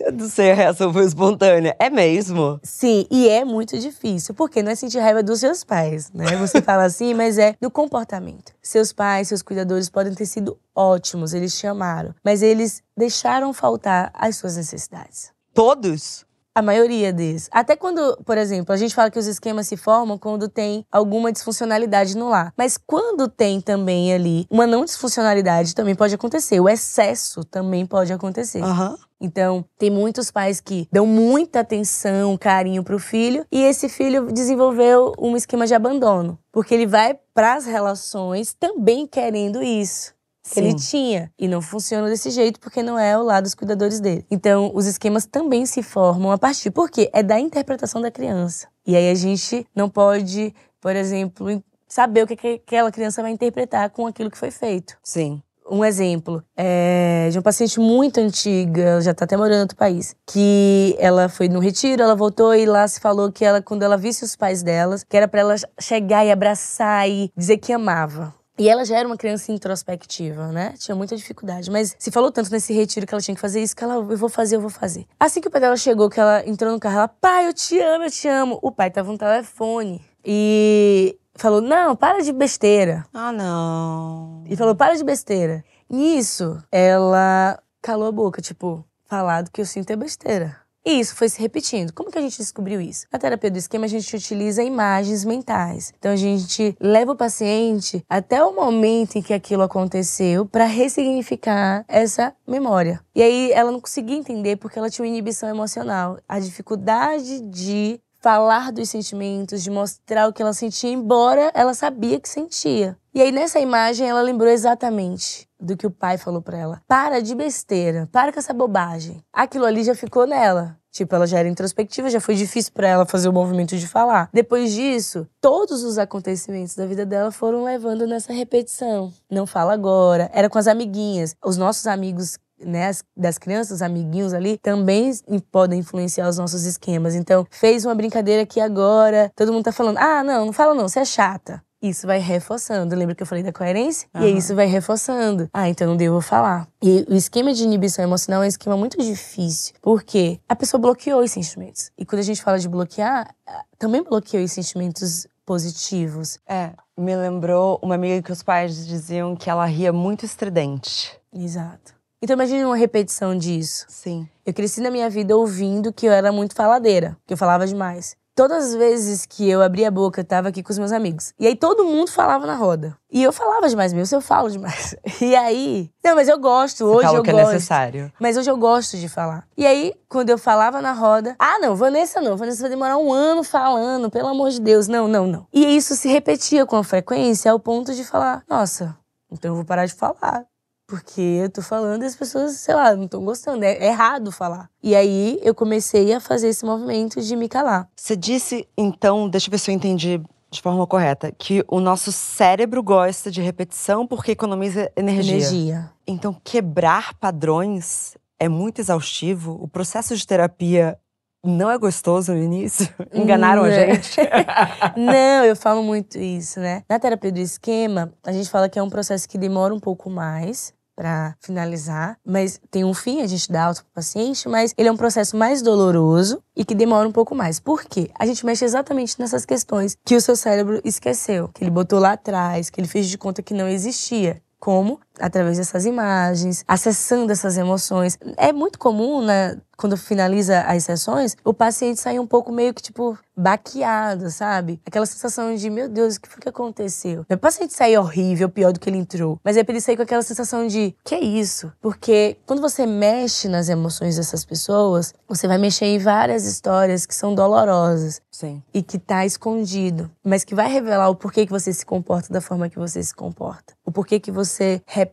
eu 0.00 0.12
não 0.12 0.28
sei, 0.28 0.50
a 0.50 0.54
reação 0.54 0.92
foi 0.92 1.04
espontânea. 1.04 1.76
É 1.78 1.88
mesmo? 1.88 2.58
Sim, 2.62 3.06
e 3.10 3.28
é 3.28 3.44
muito 3.44 3.78
difícil, 3.78 4.34
porque 4.34 4.62
não 4.62 4.72
é 4.72 4.74
sentir 4.74 4.98
raiva 4.98 5.22
dos 5.22 5.40
seus 5.40 5.64
pais, 5.64 6.10
né? 6.12 6.36
Você 6.36 6.60
fala 6.60 6.84
assim, 6.84 7.14
mas 7.14 7.38
é 7.38 7.54
do 7.60 7.70
comportamento. 7.70 8.52
Seus 8.62 8.92
pais, 8.92 9.28
seus 9.28 9.42
cuidadores 9.42 9.88
podem 9.88 10.14
ter 10.14 10.26
sido 10.26 10.58
ótimos, 10.74 11.34
eles 11.34 11.58
te 11.58 11.66
amaram, 11.66 12.14
mas 12.24 12.42
eles 12.42 12.82
deixaram 12.96 13.52
faltar 13.52 14.10
as 14.14 14.36
suas 14.36 14.56
necessidades. 14.56 15.30
Todos? 15.54 16.24
A 16.58 16.62
maioria 16.62 17.12
deles. 17.12 17.48
Até 17.52 17.76
quando, 17.76 18.16
por 18.26 18.36
exemplo, 18.36 18.74
a 18.74 18.76
gente 18.76 18.92
fala 18.92 19.12
que 19.12 19.18
os 19.18 19.28
esquemas 19.28 19.68
se 19.68 19.76
formam 19.76 20.18
quando 20.18 20.48
tem 20.48 20.84
alguma 20.90 21.30
disfuncionalidade 21.30 22.16
no 22.16 22.28
lar. 22.28 22.52
Mas 22.56 22.76
quando 22.76 23.28
tem 23.28 23.60
também 23.60 24.12
ali 24.12 24.44
uma 24.50 24.66
não 24.66 24.84
disfuncionalidade, 24.84 25.72
também 25.72 25.94
pode 25.94 26.16
acontecer. 26.16 26.58
O 26.58 26.68
excesso 26.68 27.44
também 27.44 27.86
pode 27.86 28.12
acontecer. 28.12 28.60
Uhum. 28.60 28.96
Então, 29.20 29.64
tem 29.78 29.88
muitos 29.88 30.32
pais 30.32 30.60
que 30.60 30.88
dão 30.90 31.06
muita 31.06 31.60
atenção, 31.60 32.36
carinho 32.36 32.82
pro 32.82 32.98
filho, 32.98 33.46
e 33.52 33.62
esse 33.62 33.88
filho 33.88 34.32
desenvolveu 34.32 35.12
um 35.16 35.36
esquema 35.36 35.64
de 35.64 35.74
abandono, 35.74 36.40
porque 36.50 36.74
ele 36.74 36.88
vai 36.88 37.16
para 37.32 37.54
as 37.54 37.66
relações 37.66 38.52
também 38.52 39.06
querendo 39.06 39.62
isso 39.62 40.17
que 40.52 40.60
ele 40.60 40.74
tinha. 40.74 41.32
E 41.38 41.48
não 41.48 41.60
funciona 41.60 42.08
desse 42.08 42.30
jeito 42.30 42.60
porque 42.60 42.82
não 42.82 42.98
é 42.98 43.16
o 43.18 43.22
lado 43.22 43.44
dos 43.44 43.54
cuidadores 43.54 44.00
dele. 44.00 44.24
Então, 44.30 44.70
os 44.74 44.86
esquemas 44.86 45.26
também 45.26 45.66
se 45.66 45.82
formam 45.82 46.30
a 46.30 46.38
partir. 46.38 46.70
Porque 46.70 47.10
é 47.12 47.22
da 47.22 47.38
interpretação 47.38 48.00
da 48.00 48.10
criança. 48.10 48.68
E 48.86 48.96
aí 48.96 49.10
a 49.10 49.14
gente 49.14 49.66
não 49.74 49.88
pode, 49.88 50.54
por 50.80 50.96
exemplo, 50.96 51.62
saber 51.86 52.22
o 52.22 52.26
que 52.26 52.34
aquela 52.48 52.90
criança 52.90 53.22
vai 53.22 53.30
interpretar 53.30 53.90
com 53.90 54.06
aquilo 54.06 54.30
que 54.30 54.38
foi 54.38 54.50
feito. 54.50 54.96
Sim. 55.02 55.42
Um 55.70 55.84
exemplo 55.84 56.42
é 56.56 57.28
de 57.30 57.36
uma 57.36 57.42
paciente 57.42 57.78
muito 57.78 58.18
antiga, 58.18 58.82
ela 58.82 59.00
já 59.02 59.10
está 59.10 59.26
até 59.26 59.36
morando 59.36 59.58
em 59.58 59.60
outro 59.60 59.76
país, 59.76 60.16
que 60.26 60.96
ela 60.98 61.28
foi 61.28 61.46
no 61.46 61.60
retiro, 61.60 62.02
ela 62.02 62.14
voltou 62.14 62.54
e 62.54 62.64
lá 62.64 62.88
se 62.88 62.98
falou 62.98 63.30
que 63.30 63.44
ela, 63.44 63.60
quando 63.60 63.82
ela 63.82 63.98
visse 63.98 64.24
os 64.24 64.34
pais 64.34 64.62
delas, 64.62 65.04
que 65.04 65.14
era 65.14 65.28
para 65.28 65.40
ela 65.40 65.54
chegar 65.78 66.24
e 66.24 66.32
abraçar 66.32 67.06
e 67.08 67.30
dizer 67.36 67.58
que 67.58 67.70
amava. 67.70 68.34
E 68.58 68.68
ela 68.68 68.84
já 68.84 68.98
era 68.98 69.06
uma 69.06 69.16
criança 69.16 69.52
introspectiva, 69.52 70.48
né? 70.48 70.74
Tinha 70.78 70.94
muita 70.94 71.16
dificuldade. 71.16 71.70
Mas 71.70 71.94
se 71.98 72.10
falou 72.10 72.32
tanto 72.32 72.50
nesse 72.50 72.72
retiro 72.72 73.06
que 73.06 73.14
ela 73.14 73.22
tinha 73.22 73.34
que 73.34 73.40
fazer 73.40 73.62
isso, 73.62 73.76
que 73.76 73.84
ela, 73.84 73.94
eu 73.94 74.16
vou 74.16 74.28
fazer, 74.28 74.56
eu 74.56 74.60
vou 74.60 74.70
fazer. 74.70 75.06
Assim 75.18 75.40
que 75.40 75.46
o 75.46 75.50
pai 75.50 75.60
dela 75.60 75.76
chegou, 75.76 76.10
que 76.10 76.18
ela 76.18 76.46
entrou 76.46 76.72
no 76.72 76.80
carro, 76.80 76.96
ela, 76.96 77.08
pai, 77.08 77.46
eu 77.46 77.54
te 77.54 77.78
amo, 77.78 78.04
eu 78.04 78.10
te 78.10 78.26
amo. 78.26 78.58
O 78.60 78.72
pai 78.72 78.90
tava 78.90 79.12
no 79.12 79.16
telefone. 79.16 80.04
E 80.24 81.16
falou, 81.36 81.60
não, 81.60 81.94
para 81.94 82.20
de 82.22 82.32
besteira. 82.32 83.06
Ah, 83.14 83.30
não. 83.30 84.42
E 84.46 84.56
falou, 84.56 84.74
para 84.74 84.96
de 84.96 85.04
besteira. 85.04 85.64
Nisso, 85.88 86.58
ela 86.70 87.58
calou 87.80 88.08
a 88.08 88.12
boca, 88.12 88.42
tipo, 88.42 88.84
falado 89.04 89.50
que 89.50 89.60
eu 89.60 89.66
sinto 89.66 89.90
é 89.90 89.96
besteira. 89.96 90.56
E 90.84 91.00
isso 91.00 91.14
foi 91.14 91.28
se 91.28 91.40
repetindo. 91.40 91.92
Como 91.92 92.10
que 92.10 92.18
a 92.18 92.22
gente 92.22 92.38
descobriu 92.38 92.80
isso? 92.80 93.06
Na 93.12 93.18
terapia 93.18 93.50
do 93.50 93.58
esquema, 93.58 93.84
a 93.84 93.88
gente 93.88 94.14
utiliza 94.14 94.62
imagens 94.62 95.24
mentais. 95.24 95.92
Então, 95.98 96.12
a 96.12 96.16
gente 96.16 96.76
leva 96.80 97.12
o 97.12 97.16
paciente 97.16 98.02
até 98.08 98.42
o 98.42 98.54
momento 98.54 99.16
em 99.16 99.22
que 99.22 99.34
aquilo 99.34 99.62
aconteceu 99.62 100.46
para 100.46 100.64
ressignificar 100.64 101.84
essa 101.88 102.34
memória. 102.46 103.00
E 103.14 103.22
aí, 103.22 103.52
ela 103.52 103.70
não 103.70 103.80
conseguia 103.80 104.16
entender 104.16 104.56
porque 104.56 104.78
ela 104.78 104.88
tinha 104.88 105.04
uma 105.04 105.10
inibição 105.10 105.48
emocional. 105.48 106.18
A 106.28 106.38
dificuldade 106.38 107.40
de 107.40 108.00
falar 108.20 108.72
dos 108.72 108.90
sentimentos, 108.90 109.62
de 109.62 109.70
mostrar 109.70 110.28
o 110.28 110.32
que 110.32 110.42
ela 110.42 110.52
sentia, 110.52 110.90
embora 110.90 111.50
ela 111.54 111.74
sabia 111.74 112.20
que 112.20 112.28
sentia. 112.28 112.96
E 113.14 113.20
aí 113.20 113.32
nessa 113.32 113.58
imagem 113.58 114.08
ela 114.08 114.20
lembrou 114.20 114.48
exatamente 114.48 115.48
do 115.60 115.76
que 115.76 115.86
o 115.86 115.90
pai 115.90 116.18
falou 116.18 116.40
para 116.40 116.58
ela. 116.58 116.82
Para 116.86 117.20
de 117.20 117.34
besteira, 117.34 118.08
para 118.12 118.32
com 118.32 118.38
essa 118.38 118.54
bobagem. 118.54 119.22
Aquilo 119.32 119.64
ali 119.64 119.82
já 119.82 119.94
ficou 119.94 120.26
nela. 120.26 120.76
Tipo, 120.90 121.14
ela 121.14 121.26
já 121.26 121.38
era 121.38 121.48
introspectiva, 121.48 122.10
já 122.10 122.20
foi 122.20 122.34
difícil 122.34 122.72
para 122.72 122.88
ela 122.88 123.06
fazer 123.06 123.28
o 123.28 123.32
movimento 123.32 123.76
de 123.76 123.86
falar. 123.86 124.28
Depois 124.32 124.72
disso, 124.72 125.28
todos 125.40 125.84
os 125.84 125.98
acontecimentos 125.98 126.74
da 126.74 126.86
vida 126.86 127.04
dela 127.04 127.30
foram 127.30 127.62
levando 127.62 128.06
nessa 128.06 128.32
repetição. 128.32 129.12
Não 129.30 129.46
fala 129.46 129.74
agora. 129.74 130.30
Era 130.32 130.48
com 130.48 130.58
as 130.58 130.66
amiguinhas. 130.66 131.36
Os 131.44 131.56
nossos 131.56 131.86
amigos 131.86 132.36
né, 132.60 132.90
das 133.16 133.38
crianças, 133.38 133.82
amiguinhos 133.82 134.32
ali, 134.34 134.58
também 134.58 135.12
podem 135.50 135.80
influenciar 135.80 136.28
os 136.28 136.38
nossos 136.38 136.64
esquemas. 136.64 137.14
Então, 137.14 137.46
fez 137.50 137.84
uma 137.84 137.94
brincadeira 137.94 138.42
aqui 138.42 138.60
agora, 138.60 139.30
todo 139.34 139.52
mundo 139.52 139.64
tá 139.64 139.72
falando: 139.72 139.98
ah, 139.98 140.22
não, 140.22 140.46
não 140.46 140.52
fala 140.52 140.74
não, 140.74 140.88
você 140.88 141.00
é 141.00 141.04
chata. 141.04 141.62
Isso 141.80 142.06
vai 142.06 142.18
reforçando. 142.18 142.96
Lembra 142.96 143.14
que 143.14 143.22
eu 143.22 143.26
falei 143.26 143.44
da 143.44 143.52
coerência? 143.52 144.08
Uhum. 144.14 144.22
E 144.22 144.36
isso 144.36 144.54
vai 144.54 144.66
reforçando. 144.66 145.48
Ah, 145.52 145.68
então 145.68 145.86
não 145.86 145.96
devo 145.96 146.20
falar. 146.20 146.66
E 146.82 147.06
o 147.08 147.14
esquema 147.14 147.54
de 147.54 147.62
inibição 147.62 148.04
emocional 148.04 148.42
é 148.42 148.46
um 148.46 148.48
esquema 148.48 148.76
muito 148.76 149.00
difícil, 149.00 149.74
porque 149.80 150.40
a 150.48 150.56
pessoa 150.56 150.80
bloqueou 150.80 151.22
os 151.22 151.30
sentimentos. 151.30 151.92
E 151.96 152.04
quando 152.04 152.20
a 152.20 152.24
gente 152.24 152.42
fala 152.42 152.58
de 152.58 152.68
bloquear, 152.68 153.32
também 153.78 154.02
bloqueou 154.02 154.42
os 154.42 154.52
sentimentos 154.52 155.28
positivos. 155.46 156.38
É, 156.46 156.72
me 156.96 157.16
lembrou 157.16 157.78
uma 157.80 157.94
amiga 157.94 158.22
que 158.22 158.32
os 158.32 158.42
pais 158.42 158.86
diziam 158.86 159.36
que 159.36 159.48
ela 159.48 159.64
ria 159.64 159.92
muito 159.92 160.26
estridente. 160.26 161.16
Exato. 161.32 161.97
Então 162.20 162.34
imagine 162.34 162.64
uma 162.64 162.76
repetição 162.76 163.36
disso. 163.36 163.86
Sim. 163.88 164.28
Eu 164.44 164.52
cresci 164.52 164.80
na 164.80 164.90
minha 164.90 165.08
vida 165.08 165.36
ouvindo 165.36 165.92
que 165.92 166.06
eu 166.06 166.12
era 166.12 166.32
muito 166.32 166.54
faladeira, 166.54 167.16
que 167.26 167.32
eu 167.32 167.36
falava 167.38 167.66
demais. 167.66 168.16
Todas 168.34 168.66
as 168.66 168.74
vezes 168.74 169.26
que 169.26 169.48
eu 169.50 169.60
abria 169.60 169.88
a 169.88 169.90
boca, 169.90 170.20
eu 170.20 170.24
tava 170.24 170.48
aqui 170.48 170.62
com 170.62 170.70
os 170.70 170.78
meus 170.78 170.92
amigos. 170.92 171.32
E 171.40 171.46
aí 171.46 171.56
todo 171.56 171.84
mundo 171.84 172.08
falava 172.08 172.46
na 172.46 172.54
roda. 172.54 172.96
E 173.10 173.20
eu 173.20 173.32
falava 173.32 173.68
demais 173.68 173.92
mesmo, 173.92 174.16
eu 174.16 174.20
falo 174.20 174.48
demais. 174.48 174.94
E 175.20 175.34
aí. 175.34 175.90
Não, 176.04 176.14
mas 176.14 176.28
eu 176.28 176.38
gosto, 176.38 176.86
Você 176.86 177.06
hoje 177.06 177.16
eu 177.16 177.22
que 177.24 177.32
gosto. 177.32 177.48
é 177.48 177.52
necessário. 177.52 178.12
Mas 178.20 178.36
hoje 178.36 178.48
eu 178.48 178.56
gosto 178.56 178.96
de 178.96 179.08
falar. 179.08 179.44
E 179.56 179.66
aí, 179.66 179.92
quando 180.08 180.30
eu 180.30 180.38
falava 180.38 180.80
na 180.80 180.92
roda, 180.92 181.34
ah, 181.36 181.58
não, 181.58 181.74
Vanessa 181.74 182.20
não, 182.20 182.36
Vanessa 182.36 182.60
vai 182.60 182.70
demorar 182.70 182.96
um 182.96 183.12
ano 183.12 183.42
falando, 183.42 184.08
pelo 184.08 184.28
amor 184.28 184.50
de 184.50 184.60
Deus. 184.60 184.86
Não, 184.86 185.08
não, 185.08 185.26
não. 185.26 185.46
E 185.52 185.76
isso 185.76 185.96
se 185.96 186.08
repetia 186.08 186.64
com 186.64 186.76
a 186.76 186.84
frequência 186.84 187.50
ao 187.50 187.58
ponto 187.58 187.92
de 187.92 188.04
falar, 188.04 188.44
nossa, 188.48 188.96
então 189.32 189.50
eu 189.50 189.56
vou 189.56 189.64
parar 189.64 189.86
de 189.86 189.94
falar. 189.94 190.44
Porque 190.88 191.20
eu 191.20 191.50
tô 191.50 191.60
falando 191.60 192.02
e 192.02 192.06
as 192.06 192.16
pessoas, 192.16 192.52
sei 192.52 192.74
lá, 192.74 192.96
não 192.96 193.04
estão 193.04 193.22
gostando. 193.22 193.62
É 193.62 193.88
errado 193.88 194.32
falar. 194.32 194.70
E 194.82 194.96
aí 194.96 195.38
eu 195.42 195.54
comecei 195.54 196.14
a 196.14 196.18
fazer 196.18 196.48
esse 196.48 196.64
movimento 196.64 197.20
de 197.20 197.36
me 197.36 197.46
calar. 197.46 197.86
Você 197.94 198.16
disse, 198.16 198.66
então, 198.76 199.28
deixa 199.28 199.48
eu 199.48 199.50
ver 199.50 199.58
se 199.58 199.70
eu 199.70 199.74
entendi 199.74 200.18
de 200.50 200.62
forma 200.62 200.86
correta, 200.86 201.30
que 201.30 201.62
o 201.68 201.78
nosso 201.78 202.10
cérebro 202.10 202.82
gosta 202.82 203.30
de 203.30 203.42
repetição 203.42 204.06
porque 204.06 204.32
economiza 204.32 204.90
energia. 204.96 205.34
Energia. 205.34 205.92
Então, 206.06 206.34
quebrar 206.42 207.12
padrões 207.18 208.16
é 208.38 208.48
muito 208.48 208.80
exaustivo. 208.80 209.58
O 209.62 209.68
processo 209.68 210.16
de 210.16 210.26
terapia 210.26 210.98
não 211.44 211.70
é 211.70 211.78
gostoso 211.78 212.32
no 212.32 212.42
início? 212.42 212.88
Enganaram 213.12 213.64
a 213.64 213.70
gente? 213.70 214.18
não, 214.96 215.44
eu 215.44 215.54
falo 215.54 215.82
muito 215.82 216.18
isso, 216.18 216.60
né? 216.60 216.82
Na 216.88 216.98
terapia 216.98 217.30
do 217.30 217.40
esquema, 217.40 218.12
a 218.24 218.32
gente 218.32 218.48
fala 218.48 218.68
que 218.68 218.78
é 218.78 218.82
um 218.82 218.90
processo 218.90 219.28
que 219.28 219.36
demora 219.36 219.74
um 219.74 219.80
pouco 219.80 220.08
mais, 220.08 220.72
para 220.98 221.36
finalizar, 221.40 222.18
mas 222.26 222.60
tem 222.72 222.84
um 222.84 222.92
fim, 222.92 223.22
a 223.22 223.26
gente 223.28 223.52
dá 223.52 223.66
alta 223.66 223.82
pro 223.82 223.92
paciente, 223.94 224.48
mas 224.48 224.74
ele 224.76 224.88
é 224.88 224.92
um 224.92 224.96
processo 224.96 225.36
mais 225.36 225.62
doloroso 225.62 226.42
e 226.56 226.64
que 226.64 226.74
demora 226.74 227.08
um 227.08 227.12
pouco 227.12 227.36
mais. 227.36 227.60
Por 227.60 227.84
quê? 227.84 228.10
A 228.18 228.26
gente 228.26 228.44
mexe 228.44 228.64
exatamente 228.64 229.14
nessas 229.16 229.46
questões 229.46 229.96
que 230.04 230.16
o 230.16 230.20
seu 230.20 230.34
cérebro 230.34 230.80
esqueceu, 230.84 231.46
que 231.54 231.62
ele 231.62 231.70
botou 231.70 232.00
lá 232.00 232.14
atrás, 232.14 232.68
que 232.68 232.80
ele 232.80 232.88
fez 232.88 233.06
de 233.06 233.16
conta 233.16 233.44
que 233.44 233.54
não 233.54 233.68
existia. 233.68 234.42
Como? 234.58 234.98
Através 235.20 235.58
dessas 235.58 235.84
imagens, 235.84 236.64
acessando 236.66 237.32
essas 237.32 237.56
emoções. 237.56 238.18
É 238.36 238.52
muito 238.52 238.78
comum, 238.78 239.22
né, 239.22 239.58
quando 239.78 239.96
finaliza 239.96 240.60
as 240.62 240.82
sessões, 240.82 241.36
o 241.44 241.54
paciente 241.54 242.00
sai 242.00 242.18
um 242.18 242.26
pouco 242.26 242.50
meio 242.50 242.74
que, 242.74 242.82
tipo, 242.82 243.16
baqueado, 243.36 244.28
sabe? 244.28 244.80
Aquela 244.84 245.06
sensação 245.06 245.54
de, 245.54 245.70
meu 245.70 245.88
Deus, 245.88 246.16
o 246.16 246.20
que 246.20 246.28
foi 246.28 246.42
que 246.42 246.48
aconteceu? 246.48 247.24
O 247.30 247.36
paciente 247.36 247.72
sair 247.72 247.96
horrível, 247.96 248.48
pior 248.48 248.72
do 248.72 248.80
que 248.80 248.90
ele 248.90 248.98
entrou. 248.98 249.38
Mas 249.44 249.56
é 249.56 249.62
pra 249.62 249.72
ele 249.72 249.80
sair 249.80 249.96
com 249.96 250.02
aquela 250.02 250.22
sensação 250.22 250.66
de, 250.66 250.96
que 251.04 251.14
é 251.14 251.20
isso? 251.20 251.72
Porque 251.80 252.36
quando 252.44 252.60
você 252.60 252.84
mexe 252.84 253.46
nas 253.48 253.68
emoções 253.68 254.16
dessas 254.16 254.44
pessoas, 254.44 255.14
você 255.28 255.46
vai 255.46 255.58
mexer 255.58 255.86
em 255.86 255.98
várias 256.00 256.44
histórias 256.44 257.06
que 257.06 257.14
são 257.14 257.32
dolorosas. 257.32 258.20
Sim. 258.32 258.62
E 258.74 258.82
que 258.82 258.98
tá 258.98 259.24
escondido. 259.24 260.10
Mas 260.24 260.44
que 260.44 260.54
vai 260.54 260.68
revelar 260.68 261.08
o 261.08 261.14
porquê 261.14 261.46
que 261.46 261.52
você 261.52 261.72
se 261.72 261.86
comporta 261.86 262.32
da 262.32 262.40
forma 262.40 262.68
que 262.68 262.78
você 262.78 263.02
se 263.02 263.14
comporta. 263.14 263.74
O 263.84 263.92
porquê 263.92 264.18
que 264.18 264.30
você 264.30 264.82
repete 264.86 265.07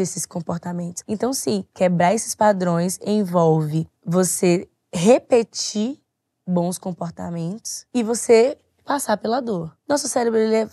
esses 0.00 0.26
comportamentos. 0.26 1.02
Então, 1.06 1.32
sim, 1.32 1.64
quebrar 1.74 2.14
esses 2.14 2.34
padrões 2.34 2.98
envolve 3.02 3.88
você 4.04 4.68
repetir 4.92 6.00
bons 6.46 6.78
comportamentos 6.78 7.86
e 7.92 8.02
você 8.02 8.58
passar 8.84 9.16
pela 9.18 9.40
dor. 9.40 9.76
Nosso 9.86 10.08
cérebro 10.08 10.38
ele 10.38 10.56
é 10.56 10.68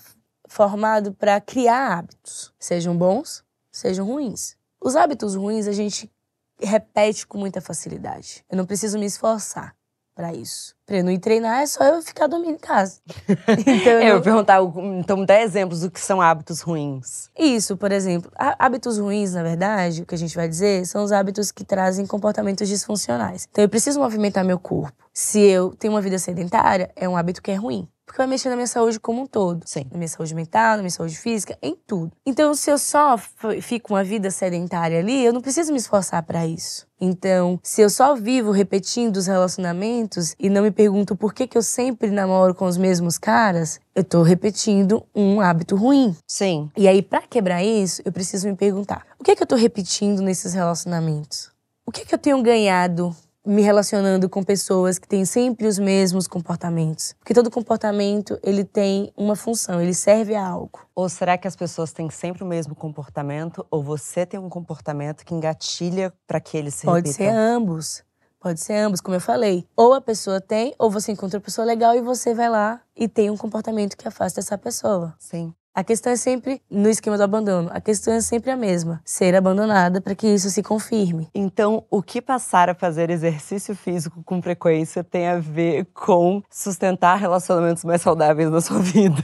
formado 0.48 1.14
para 1.14 1.42
criar 1.42 1.98
hábitos, 1.98 2.54
sejam 2.58 2.98
bons, 2.98 3.44
sejam 3.72 4.06
ruins. 4.06 4.56
Os 4.80 4.96
hábitos 4.96 5.36
ruins 5.36 5.68
a 5.68 5.74
gente 5.74 6.12
repete 6.60 7.28
com 7.28 7.38
muita 7.38 7.60
facilidade. 7.60 8.46
Eu 8.50 8.58
não 8.58 8.66
preciso 8.66 8.98
me 8.98 9.06
esforçar 9.06 9.76
para 10.16 10.34
isso. 10.34 10.74
Pra 10.86 10.98
eu 10.98 11.04
não 11.04 11.12
ir 11.12 11.20
treinar 11.20 11.62
é 11.62 11.66
só 11.66 11.84
eu 11.84 12.02
ficar 12.02 12.28
dormindo 12.28 12.56
em 12.56 12.58
casa. 12.58 13.02
então, 13.68 13.94
eu, 13.94 14.16
eu 14.16 14.22
perguntar, 14.22 14.60
então 14.98 15.26
dá 15.26 15.42
exemplos 15.42 15.82
do 15.82 15.92
que 15.92 16.00
são 16.00 16.22
hábitos 16.22 16.62
ruins. 16.62 17.30
Isso, 17.38 17.76
por 17.76 17.92
exemplo, 17.92 18.32
hábitos 18.36 18.98
ruins, 18.98 19.34
na 19.34 19.44
verdade, 19.44 20.04
o 20.04 20.06
que 20.06 20.16
a 20.16 20.18
gente 20.18 20.36
vai 20.36 20.48
dizer, 20.48 20.86
são 20.86 21.04
os 21.04 21.12
hábitos 21.12 21.52
que 21.52 21.66
trazem 21.66 22.06
comportamentos 22.08 22.68
disfuncionais. 22.70 23.48
Então 23.52 23.64
eu 23.64 23.70
preciso 23.70 24.00
movimentar 24.00 24.46
meu 24.46 24.58
corpo. 24.58 24.96
Se 25.14 25.40
eu 25.40 25.76
tenho 25.76 25.94
uma 25.94 26.02
vida 26.02 26.18
sedentária, 26.18 26.90
é 26.96 27.08
um 27.10 27.18
hábito 27.18 27.42
que 27.42 27.52
é 27.52 27.56
ruim 27.56 27.88
porque 28.06 28.18
vai 28.18 28.28
mexer 28.28 28.50
na 28.50 28.56
minha 28.56 28.68
saúde 28.68 29.00
como 29.00 29.22
um 29.22 29.26
todo. 29.26 29.64
Sim. 29.66 29.88
Na 29.92 29.98
minha 29.98 30.08
saúde 30.08 30.36
mental, 30.36 30.78
na 30.78 30.84
minha 30.84 30.92
saúde 30.92 31.18
física, 31.18 31.58
em 31.62 31.76
tudo. 31.88 32.12
Então, 32.26 32.54
se 32.54 32.70
eu 32.70 32.78
só 32.78 33.18
fico 33.62 33.94
uma 33.94 34.04
vida 34.04 34.30
sedentária 34.30 35.00
ali, 35.00 35.26
eu 35.26 35.34
não 35.34 35.42
preciso 35.42 35.72
me 35.72 35.80
esforçar 35.80 36.22
para 36.24 36.46
isso. 36.46 36.88
Então, 37.00 37.60
se 37.62 37.82
eu 37.82 37.90
só 37.90 38.16
vivo 38.16 38.52
repetindo 38.52 39.18
os 39.18 39.28
relacionamentos 39.28 40.36
e 40.40 40.50
não 40.50 40.62
me 40.64 40.72
pergunto 40.72 41.16
por 41.16 41.34
que, 41.34 41.48
que 41.48 41.58
eu 41.58 41.62
sempre 41.62 42.10
namoro 42.10 42.56
com 42.56 42.66
os 42.66 42.78
mesmos 42.78 43.18
caras, 43.18 43.80
eu 43.94 44.04
tô 44.04 44.22
repetindo 44.22 45.04
um 45.14 45.42
hábito 45.42 45.76
ruim. 45.76 46.16
Sim. 46.28 46.72
E 46.78 46.88
aí, 46.88 47.02
para 47.02 47.24
quebrar 47.24 47.64
isso, 47.64 48.02
eu 48.06 48.12
preciso 48.12 48.48
me 48.48 48.56
perguntar: 48.56 49.06
o 49.20 49.24
que, 49.24 49.36
que 49.36 49.44
eu 49.44 49.48
tô 49.48 49.56
repetindo 49.56 50.22
nesses 50.22 50.54
relacionamentos? 50.54 51.52
O 51.86 51.92
que, 51.92 52.06
que 52.06 52.16
eu 52.16 52.20
tenho 52.20 52.42
ganhado 52.42 53.16
me 53.46 53.62
relacionando 53.62 54.28
com 54.30 54.44
pessoas 54.44 54.98
que 54.98 55.08
têm 55.08 55.24
sempre 55.26 55.68
os 55.68 55.78
mesmos 55.78 56.28
comportamentos. 56.28 57.14
Porque 57.20 57.34
todo 57.34 57.52
comportamento, 57.52 58.40
ele 58.42 58.64
tem 58.64 59.12
uma 59.16 59.36
função, 59.36 59.82
ele 59.82 59.94
serve 59.94 60.36
a 60.36 60.46
algo. 60.46 60.80
Ou 60.96 61.08
será 61.08 61.38
que 61.38 61.48
as 61.48 61.56
pessoas 61.56 61.92
têm 61.92 62.10
sempre 62.10 62.44
o 62.44 62.48
mesmo 62.48 62.74
comportamento 62.74 63.66
ou 63.70 63.84
você 63.84 64.26
tem 64.26 64.40
um 64.40 64.50
comportamento 64.50 65.24
que 65.24 65.34
engatilha 65.34 66.14
para 66.26 66.40
que 66.40 66.58
eles 66.58 66.74
se 66.74 66.86
Pode 66.86 67.10
repitam? 67.10 67.28
ser 67.28 67.38
ambos. 67.38 68.04
Pode 68.40 68.60
ser 68.60 68.76
ambos, 68.76 69.02
como 69.02 69.16
eu 69.16 69.22
falei. 69.22 69.68
Ou 69.76 69.94
a 69.94 70.02
pessoa 70.02 70.40
tem, 70.40 70.76
ou 70.78 70.92
você 70.92 71.12
encontra 71.12 71.40
uma 71.40 71.44
pessoa 71.44 71.66
legal 71.66 71.96
e 71.96 72.02
você 72.02 72.34
vai 72.34 72.50
lá 72.50 72.80
e 72.96 73.08
tem 73.08 73.30
um 73.32 73.38
comportamento 73.38 73.98
que 73.98 74.08
afasta 74.08 74.40
essa 74.40 74.58
pessoa. 74.58 75.16
Sim. 75.18 75.54
A 75.76 75.84
questão 75.84 76.14
é 76.14 76.16
sempre, 76.16 76.62
no 76.72 76.88
esquema 76.88 77.18
do 77.18 77.24
abandono, 77.24 77.70
a 77.74 77.82
questão 77.82 78.14
é 78.14 78.22
sempre 78.22 78.50
a 78.50 78.56
mesma: 78.56 79.02
ser 79.04 79.36
abandonada 79.36 80.00
para 80.00 80.16
que 80.16 80.26
isso 80.26 80.50
se 80.50 80.64
confirme. 80.64 81.30
Então, 81.36 81.84
o 81.92 82.02
que 82.02 82.22
passar 82.22 82.70
a 82.70 82.74
fazer 82.74 83.10
exercício 83.10 83.76
físico 83.76 84.24
com 84.24 84.42
frequência 84.42 85.04
tem 85.04 85.28
a 85.28 85.38
ver 85.38 85.86
com 85.94 86.42
sustentar 86.50 87.18
relacionamentos 87.18 87.84
mais 87.84 88.02
saudáveis 88.02 88.50
na 88.50 88.62
sua 88.62 88.80
vida? 88.80 89.22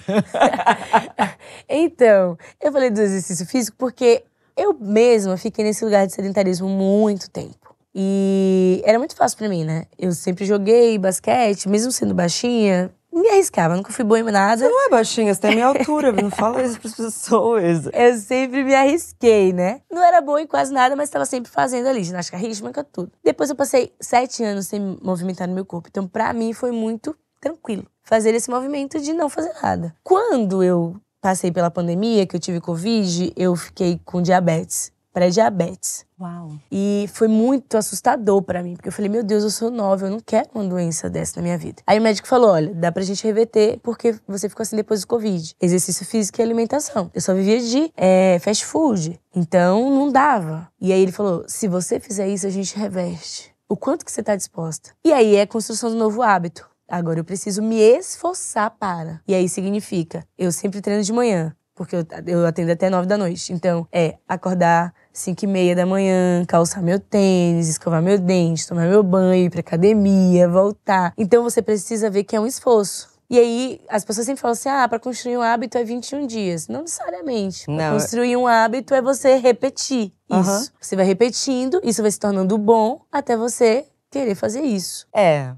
então, 1.69 2.37
eu 2.59 2.69
falei 2.73 2.89
do 2.89 2.99
exercício 2.99 3.45
físico 3.45 3.77
porque 3.79 4.21
eu 4.57 4.73
mesma 4.77 5.37
fiquei 5.37 5.63
nesse 5.63 5.85
lugar 5.85 6.05
de 6.05 6.11
sedentarismo 6.11 6.67
muito 6.67 7.29
tempo. 7.29 7.73
E 7.95 8.81
era 8.85 8.99
muito 8.99 9.15
fácil 9.15 9.37
para 9.37 9.47
mim, 9.47 9.63
né? 9.63 9.85
Eu 9.97 10.11
sempre 10.11 10.43
joguei 10.43 10.97
basquete, 10.97 11.69
mesmo 11.69 11.93
sendo 11.93 12.13
baixinha, 12.13 12.91
me 13.11 13.29
arriscava, 13.29 13.75
nunca 13.75 13.91
fui 13.91 14.05
boa 14.05 14.19
em 14.19 14.23
nada. 14.23 14.57
Você 14.63 14.69
não 14.69 14.87
é 14.87 14.89
baixinha, 14.89 15.33
você 15.33 15.41
tem 15.41 15.51
a 15.51 15.53
minha 15.53 15.67
altura, 15.67 16.11
não 16.11 16.29
fala 16.31 16.63
isso 16.63 16.79
pras 16.79 16.95
pessoas. 16.95 17.87
Eu 17.93 18.17
sempre 18.17 18.63
me 18.63 18.73
arrisquei, 18.73 19.51
né? 19.53 19.81
Não 19.91 20.03
era 20.03 20.21
boa 20.21 20.41
em 20.41 20.47
quase 20.47 20.73
nada, 20.73 20.95
mas 20.95 21.09
estava 21.09 21.25
sempre 21.25 21.51
fazendo 21.51 21.87
ali, 21.87 22.03
ginástica 22.03 22.37
rítmica, 22.37 22.83
tudo. 22.83 23.11
Depois 23.23 23.49
eu 23.49 23.55
passei 23.55 23.93
sete 23.99 24.43
anos 24.43 24.67
sem 24.67 24.97
movimentar 25.01 25.47
no 25.47 25.53
meu 25.53 25.65
corpo, 25.65 25.89
então 25.89 26.07
para 26.07 26.31
mim 26.33 26.53
foi 26.53 26.71
muito 26.71 27.15
tranquilo 27.39 27.85
fazer 28.03 28.33
esse 28.33 28.49
movimento 28.49 28.99
de 28.99 29.13
não 29.13 29.29
fazer 29.29 29.53
nada. 29.61 29.95
Quando 30.03 30.63
eu 30.63 30.95
passei 31.21 31.51
pela 31.51 31.69
pandemia, 31.69 32.25
que 32.25 32.35
eu 32.35 32.39
tive 32.39 32.59
Covid, 32.59 33.33
eu 33.35 33.55
fiquei 33.55 33.99
com 34.03 34.21
diabetes. 34.21 34.91
Pré-diabetes. 35.13 36.05
Uau. 36.19 36.51
E 36.71 37.09
foi 37.13 37.27
muito 37.27 37.77
assustador 37.77 38.41
para 38.41 38.61
mim, 38.61 38.75
porque 38.75 38.89
eu 38.89 38.93
falei, 38.93 39.09
meu 39.09 39.23
Deus, 39.23 39.43
eu 39.43 39.49
sou 39.49 39.71
nova, 39.71 40.05
eu 40.05 40.11
não 40.11 40.19
quero 40.19 40.49
uma 40.53 40.63
doença 40.63 41.09
dessa 41.09 41.33
na 41.37 41.43
minha 41.43 41.57
vida. 41.57 41.81
Aí 41.85 41.99
o 41.99 42.01
médico 42.01 42.27
falou, 42.27 42.51
olha, 42.51 42.73
dá 42.73 42.91
pra 42.91 43.03
gente 43.03 43.23
reverter 43.23 43.79
porque 43.81 44.15
você 44.27 44.47
ficou 44.47 44.61
assim 44.61 44.75
depois 44.75 45.01
do 45.01 45.07
Covid. 45.07 45.55
Exercício 45.59 46.05
físico 46.05 46.39
e 46.39 46.43
alimentação. 46.43 47.09
Eu 47.13 47.21
só 47.21 47.33
vivia 47.33 47.59
de 47.59 47.91
é, 47.97 48.37
fast 48.39 48.65
food, 48.65 49.19
então 49.35 49.89
não 49.89 50.11
dava. 50.11 50.69
E 50.79 50.93
aí 50.93 51.01
ele 51.01 51.11
falou, 51.11 51.43
se 51.47 51.67
você 51.67 51.99
fizer 51.99 52.27
isso, 52.27 52.45
a 52.45 52.51
gente 52.51 52.77
reverte. 52.77 53.51
O 53.67 53.77
quanto 53.77 54.05
que 54.05 54.11
você 54.11 54.21
tá 54.21 54.35
disposta? 54.35 54.91
E 55.03 55.13
aí 55.13 55.35
é 55.35 55.41
a 55.41 55.47
construção 55.47 55.89
do 55.89 55.95
novo 55.95 56.21
hábito. 56.21 56.69
Agora 56.91 57.19
eu 57.19 57.23
preciso 57.23 57.61
me 57.61 57.79
esforçar 57.79 58.69
para. 58.71 59.21
E 59.25 59.33
aí 59.33 59.47
significa, 59.47 60.27
eu 60.37 60.51
sempre 60.51 60.81
treino 60.81 61.01
de 61.01 61.13
manhã, 61.13 61.55
porque 61.85 61.95
eu, 61.95 62.05
eu 62.27 62.45
atendo 62.45 62.71
até 62.71 62.89
nove 62.89 63.07
da 63.07 63.17
noite. 63.17 63.51
Então, 63.51 63.87
é 63.91 64.15
acordar 64.27 64.93
cinco 65.11 65.45
e 65.45 65.47
meia 65.47 65.75
da 65.75 65.85
manhã, 65.85 66.45
calçar 66.47 66.81
meu 66.81 66.99
tênis, 66.99 67.67
escovar 67.67 68.01
meu 68.01 68.17
dente, 68.19 68.67
tomar 68.67 68.87
meu 68.87 69.01
banho, 69.01 69.45
ir 69.45 69.49
pra 69.49 69.61
academia, 69.61 70.47
voltar. 70.47 71.13
Então, 71.17 71.43
você 71.43 71.61
precisa 71.61 72.09
ver 72.09 72.23
que 72.23 72.35
é 72.35 72.39
um 72.39 72.45
esforço. 72.45 73.09
E 73.29 73.39
aí, 73.39 73.81
as 73.89 74.03
pessoas 74.03 74.25
sempre 74.25 74.41
falam 74.41 74.53
assim: 74.53 74.69
ah, 74.69 74.87
para 74.87 74.99
construir 74.99 75.37
um 75.37 75.41
hábito 75.41 75.77
é 75.77 75.83
21 75.83 76.27
dias. 76.27 76.67
Não 76.67 76.81
necessariamente. 76.81 77.65
Pra 77.65 77.75
Não. 77.75 77.93
construir 77.93 78.35
um 78.37 78.45
hábito 78.45 78.93
é 78.93 79.01
você 79.01 79.37
repetir 79.37 80.11
Aham. 80.29 80.41
isso. 80.61 80.73
Você 80.79 80.95
vai 80.95 81.05
repetindo, 81.05 81.79
isso 81.83 82.01
vai 82.01 82.11
se 82.11 82.19
tornando 82.19 82.57
bom 82.57 83.01
até 83.11 83.35
você 83.37 83.85
querer 84.09 84.35
fazer 84.35 84.61
isso. 84.61 85.07
É. 85.15 85.53